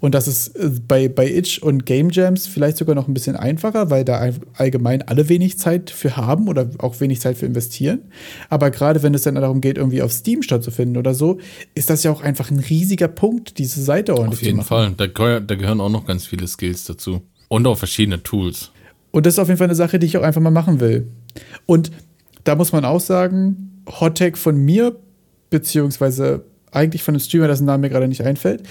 Und 0.04 0.14
das 0.14 0.28
ist 0.28 0.50
äh, 0.58 0.70
bei, 0.86 1.08
bei 1.08 1.32
Itch 1.34 1.64
und 1.64 1.86
Game 1.86 2.10
Jams 2.10 2.46
vielleicht 2.46 2.76
sogar 2.76 2.94
noch 2.94 3.08
ein 3.08 3.14
bisschen 3.14 3.38
einfacher, 3.38 3.90
weil 3.90 4.04
da 4.04 4.32
allgemein 4.56 5.02
alle 5.04 5.30
wenig 5.30 5.58
Zeit 5.58 5.92
für 5.92 6.18
haben 6.18 6.50
oder 6.50 6.70
auch 6.80 7.00
wenig 7.00 7.22
Zeit 7.22 7.38
für 7.38 7.46
investieren. 7.46 8.00
Aber 8.50 8.70
gerade 8.70 9.02
wenn 9.02 9.14
es 9.14 9.22
dann 9.22 9.36
darum 9.36 9.62
geht, 9.62 9.78
irgendwie 9.78 10.02
auf 10.02 10.12
Steam 10.12 10.42
stattzufinden 10.42 10.98
oder 10.98 11.14
so, 11.14 11.40
ist 11.74 11.90
das 11.90 12.04
ja 12.04 12.12
auch 12.12 12.20
einfach 12.20 12.52
ein 12.52 12.60
riesiger 12.60 13.08
Punkt, 13.08 13.60
diese 13.60 13.82
Seite 13.82 14.18
ordentlich 14.18 14.42
zu 14.42 14.54
machen. 14.58 14.60
Auf 14.60 14.72
jeden 14.72 14.98
Fall. 14.98 15.38
Da, 15.38 15.40
da 15.40 15.56
gehören 15.56 15.80
auch 15.80 15.88
noch 15.88 16.06
ganz 16.06 16.26
viele 16.26 16.48
Skills 16.50 16.84
dazu. 16.84 17.22
Und 17.48 17.66
auch 17.66 17.78
verschiedene 17.78 18.22
Tools. 18.22 18.72
Und 19.12 19.26
das 19.26 19.36
ist 19.36 19.40
auf 19.40 19.48
jeden 19.48 19.58
Fall 19.58 19.68
eine 19.68 19.76
Sache, 19.76 20.00
die 20.00 20.08
ich 20.08 20.18
auch 20.18 20.24
einfach 20.24 20.42
mal 20.42 20.52
machen 20.52 20.82
will. 20.82 21.08
Und 21.66 21.92
da 22.44 22.56
muss 22.56 22.74
man 22.74 22.84
auch 22.84 23.00
sagen, 23.00 23.82
Hot 24.02 24.22
von 24.34 24.58
mir, 24.58 24.98
beziehungsweise 25.50 26.44
eigentlich 26.72 27.04
von 27.04 27.14
einem 27.14 27.22
Streamer, 27.22 27.48
dessen 27.48 27.68
Name 27.68 27.84
mir 27.84 27.90
gerade 27.90 28.10
nicht 28.10 28.26
einfällt, 28.26 28.64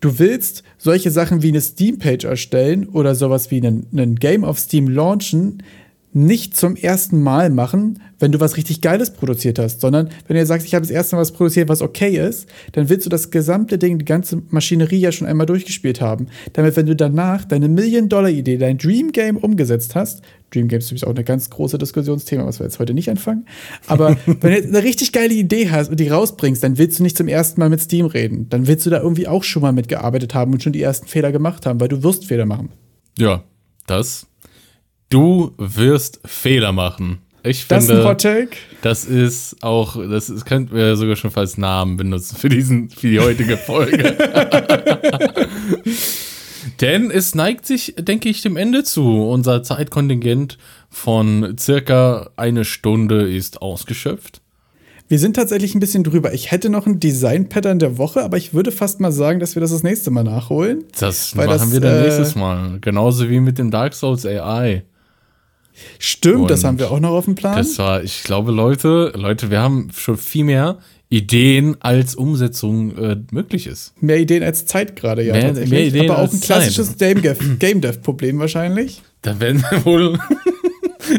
du 0.00 0.18
willst 0.18 0.62
solche 0.76 1.10
Sachen 1.10 1.42
wie 1.42 1.48
eine 1.48 1.60
Steam-Page 1.60 2.24
erstellen 2.24 2.88
oder 2.88 3.14
sowas 3.14 3.50
wie 3.50 3.58
einen, 3.58 3.86
einen 3.92 4.16
Game 4.16 4.44
auf 4.44 4.58
Steam 4.58 4.88
launchen, 4.88 5.62
nicht 6.12 6.56
zum 6.56 6.74
ersten 6.74 7.22
Mal 7.22 7.50
machen, 7.50 8.00
wenn 8.18 8.32
du 8.32 8.40
was 8.40 8.56
richtig 8.56 8.80
Geiles 8.80 9.12
produziert 9.12 9.58
hast, 9.58 9.80
sondern 9.80 10.08
wenn 10.26 10.36
du 10.36 10.46
sagst, 10.46 10.66
ich 10.66 10.74
habe 10.74 10.82
das 10.82 10.90
erste 10.90 11.16
Mal 11.16 11.22
was 11.22 11.32
produziert, 11.32 11.68
was 11.68 11.82
okay 11.82 12.16
ist, 12.16 12.48
dann 12.72 12.88
willst 12.88 13.06
du 13.06 13.10
das 13.10 13.30
gesamte 13.30 13.78
Ding, 13.78 13.98
die 13.98 14.04
ganze 14.04 14.42
Maschinerie 14.48 14.98
ja 14.98 15.12
schon 15.12 15.26
einmal 15.26 15.46
durchgespielt 15.46 16.00
haben. 16.00 16.28
Damit, 16.54 16.76
wenn 16.76 16.86
du 16.86 16.96
danach 16.96 17.44
deine 17.44 17.68
Million-Dollar-Idee, 17.68 18.56
dein 18.56 18.78
Dream 18.78 19.12
Game 19.12 19.36
umgesetzt 19.36 19.94
hast, 19.94 20.22
Dream 20.50 20.68
Games 20.68 20.86
ist 20.86 20.92
übrigens 20.92 21.04
auch 21.04 21.14
ein 21.14 21.24
ganz 21.24 21.50
großes 21.50 21.78
Diskussionsthema, 21.78 22.46
was 22.46 22.58
wir 22.58 22.64
jetzt 22.64 22.78
heute 22.78 22.94
nicht 22.94 23.10
anfangen, 23.10 23.46
aber 23.86 24.16
wenn 24.26 24.62
du 24.62 24.68
eine 24.68 24.82
richtig 24.82 25.12
geile 25.12 25.34
Idee 25.34 25.70
hast 25.70 25.90
und 25.90 26.00
die 26.00 26.08
rausbringst, 26.08 26.62
dann 26.62 26.78
willst 26.78 26.98
du 26.98 27.02
nicht 27.02 27.18
zum 27.18 27.28
ersten 27.28 27.60
Mal 27.60 27.68
mit 27.68 27.80
Steam 27.80 28.06
reden. 28.06 28.48
Dann 28.48 28.66
willst 28.66 28.86
du 28.86 28.90
da 28.90 29.00
irgendwie 29.00 29.28
auch 29.28 29.44
schon 29.44 29.62
mal 29.62 29.72
mitgearbeitet 29.72 30.34
haben 30.34 30.52
und 30.52 30.62
schon 30.62 30.72
die 30.72 30.82
ersten 30.82 31.06
Fehler 31.06 31.32
gemacht 31.32 31.66
haben, 31.66 31.80
weil 31.80 31.88
du 31.88 32.02
wirst 32.02 32.24
Fehler 32.24 32.46
machen. 32.46 32.70
Ja, 33.18 33.44
das 33.86 34.26
Du 35.10 35.54
wirst 35.56 36.20
Fehler 36.24 36.72
machen. 36.72 37.18
Ich 37.42 37.64
finde, 37.64 37.74
das 37.74 37.84
ist 37.84 37.90
ein 37.90 38.04
Hot 38.04 38.20
Take. 38.20 38.56
Das 38.82 39.04
ist 39.06 39.62
auch, 39.62 39.96
das 39.96 40.28
ist, 40.28 40.44
könnten 40.44 40.74
wir 40.74 40.96
sogar 40.96 41.16
schon 41.16 41.34
als 41.34 41.56
Namen 41.56 41.96
benutzen 41.96 42.36
für 42.36 42.48
diesen, 42.48 42.90
für 42.90 43.08
die 43.08 43.20
heutige 43.20 43.56
Folge. 43.56 44.16
Denn 46.80 47.10
es 47.10 47.34
neigt 47.34 47.64
sich, 47.64 47.94
denke 47.98 48.28
ich, 48.28 48.42
dem 48.42 48.56
Ende 48.56 48.84
zu. 48.84 49.30
Unser 49.30 49.62
Zeitkontingent 49.62 50.58
von 50.90 51.56
circa 51.58 52.30
eine 52.36 52.64
Stunde 52.64 53.34
ist 53.34 53.62
ausgeschöpft. 53.62 54.42
Wir 55.08 55.18
sind 55.18 55.36
tatsächlich 55.36 55.74
ein 55.74 55.80
bisschen 55.80 56.04
drüber. 56.04 56.34
Ich 56.34 56.50
hätte 56.50 56.68
noch 56.68 56.86
ein 56.86 57.00
Design-Pattern 57.00 57.78
der 57.78 57.96
Woche, 57.96 58.22
aber 58.22 58.36
ich 58.36 58.52
würde 58.52 58.70
fast 58.70 59.00
mal 59.00 59.10
sagen, 59.10 59.40
dass 59.40 59.56
wir 59.56 59.60
das 59.60 59.70
das 59.70 59.82
nächste 59.82 60.10
Mal 60.10 60.24
nachholen. 60.24 60.84
Das 61.00 61.34
machen 61.34 61.48
das, 61.48 61.72
wir 61.72 61.80
dann 61.80 61.96
äh, 61.96 62.02
nächstes 62.02 62.34
Mal. 62.34 62.78
Genauso 62.82 63.30
wie 63.30 63.40
mit 63.40 63.56
dem 63.56 63.70
Dark 63.70 63.94
Souls 63.94 64.26
AI. 64.26 64.82
Stimmt, 65.98 66.42
und 66.42 66.50
das 66.50 66.64
haben 66.64 66.78
wir 66.78 66.90
auch 66.90 67.00
noch 67.00 67.10
auf 67.10 67.24
dem 67.24 67.34
Plan. 67.34 67.56
Das 67.56 67.78
war, 67.78 68.02
ich 68.02 68.22
glaube, 68.22 68.52
Leute, 68.52 69.12
Leute, 69.16 69.50
wir 69.50 69.60
haben 69.60 69.88
schon 69.94 70.16
viel 70.16 70.44
mehr 70.44 70.78
Ideen 71.10 71.76
als 71.80 72.14
Umsetzung 72.14 72.96
äh, 72.98 73.16
möglich 73.30 73.66
ist. 73.66 73.94
Mehr 74.02 74.18
Ideen 74.18 74.42
als 74.42 74.66
Zeit 74.66 74.94
gerade, 74.94 75.24
ja. 75.24 75.32
Mehr, 75.32 75.52
mehr 75.54 75.86
Ideen 75.86 76.10
Aber 76.10 76.22
auch 76.22 76.32
ein 76.32 76.40
klassisches 76.40 76.96
Game 76.98 77.80
Dev-Problem 77.80 78.38
wahrscheinlich. 78.38 79.02
Da 79.22 79.40
werden 79.40 79.64
wir 79.70 79.84
wohl 79.84 80.18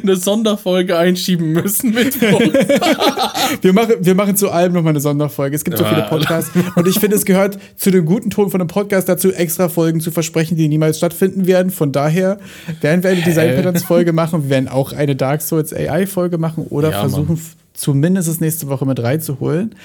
eine 0.02 0.16
Sonderfolge 0.16 0.98
einschieben 0.98 1.52
müssen 1.52 1.94
mit 1.94 2.20
wir, 3.62 3.74
machen, 3.74 3.96
wir 4.00 4.16
machen 4.16 4.36
zu 4.36 4.50
allem 4.50 4.74
nochmal 4.74 4.92
eine 4.92 5.00
Sonderfolge. 5.00 5.56
Es 5.56 5.64
gibt 5.64 5.78
so 5.78 5.86
viele 5.86 6.04
Podcasts. 6.04 6.52
Und 6.76 6.88
ich 6.88 7.00
finde, 7.00 7.16
es 7.16 7.26
gehört 7.26 7.58
zu 7.76 7.92
dem 7.92 8.06
guten 8.06 8.30
Ton 8.30 8.50
von 8.50 8.62
einem 8.62 8.68
Podcast 8.68 9.10
dazu, 9.10 9.32
extra 9.32 9.70
Folgen 9.70 10.02
zu 10.02 10.12
versprechen, 10.12 10.58
die 10.58 10.68
niemals 10.68 10.98
stattfinden 10.98 11.48
werden. 11.48 11.72
Von 11.72 11.92
daher 11.92 12.40
werden 12.82 13.04
wir 13.04 13.12
eine 13.12 13.22
Design 13.22 13.56
Patterns 13.56 13.84
Folge 13.84 14.14
machen. 14.14 14.44
Wir 14.44 14.50
werden 14.50 14.68
auch 14.68 14.94
eine 14.94 15.16
Dark 15.16 15.42
Souls 15.42 15.74
AI 15.74 16.08
Folge 16.08 16.38
machen 16.38 16.66
oder 16.70 16.92
ja, 16.92 17.00
versuchen, 17.00 17.36
Mann. 17.36 17.42
zumindest 17.74 18.28
das 18.28 18.40
nächste 18.40 18.68
Woche 18.68 18.86
mit 18.86 19.02
reinzuholen. 19.02 19.76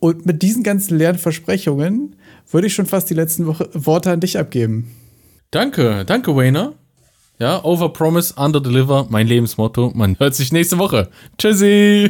Und 0.00 0.26
mit 0.26 0.42
diesen 0.42 0.62
ganzen 0.62 0.98
leeren 0.98 1.18
Versprechungen 1.18 2.16
würde 2.50 2.66
ich 2.66 2.74
schon 2.74 2.86
fast 2.86 3.08
die 3.08 3.14
letzten 3.14 3.46
Woche 3.46 3.68
Worte 3.72 4.10
an 4.10 4.20
dich 4.20 4.38
abgeben. 4.38 4.90
Danke, 5.50 6.04
danke, 6.04 6.34
Wayner. 6.34 6.72
Ja, 7.42 7.64
overpromise, 7.64 8.34
underdeliver, 8.36 9.06
mein 9.08 9.26
Lebensmotto. 9.26 9.90
Man 9.96 10.16
hört 10.20 10.36
sich 10.36 10.52
nächste 10.52 10.78
Woche. 10.78 11.08
Tschüssi! 11.38 12.00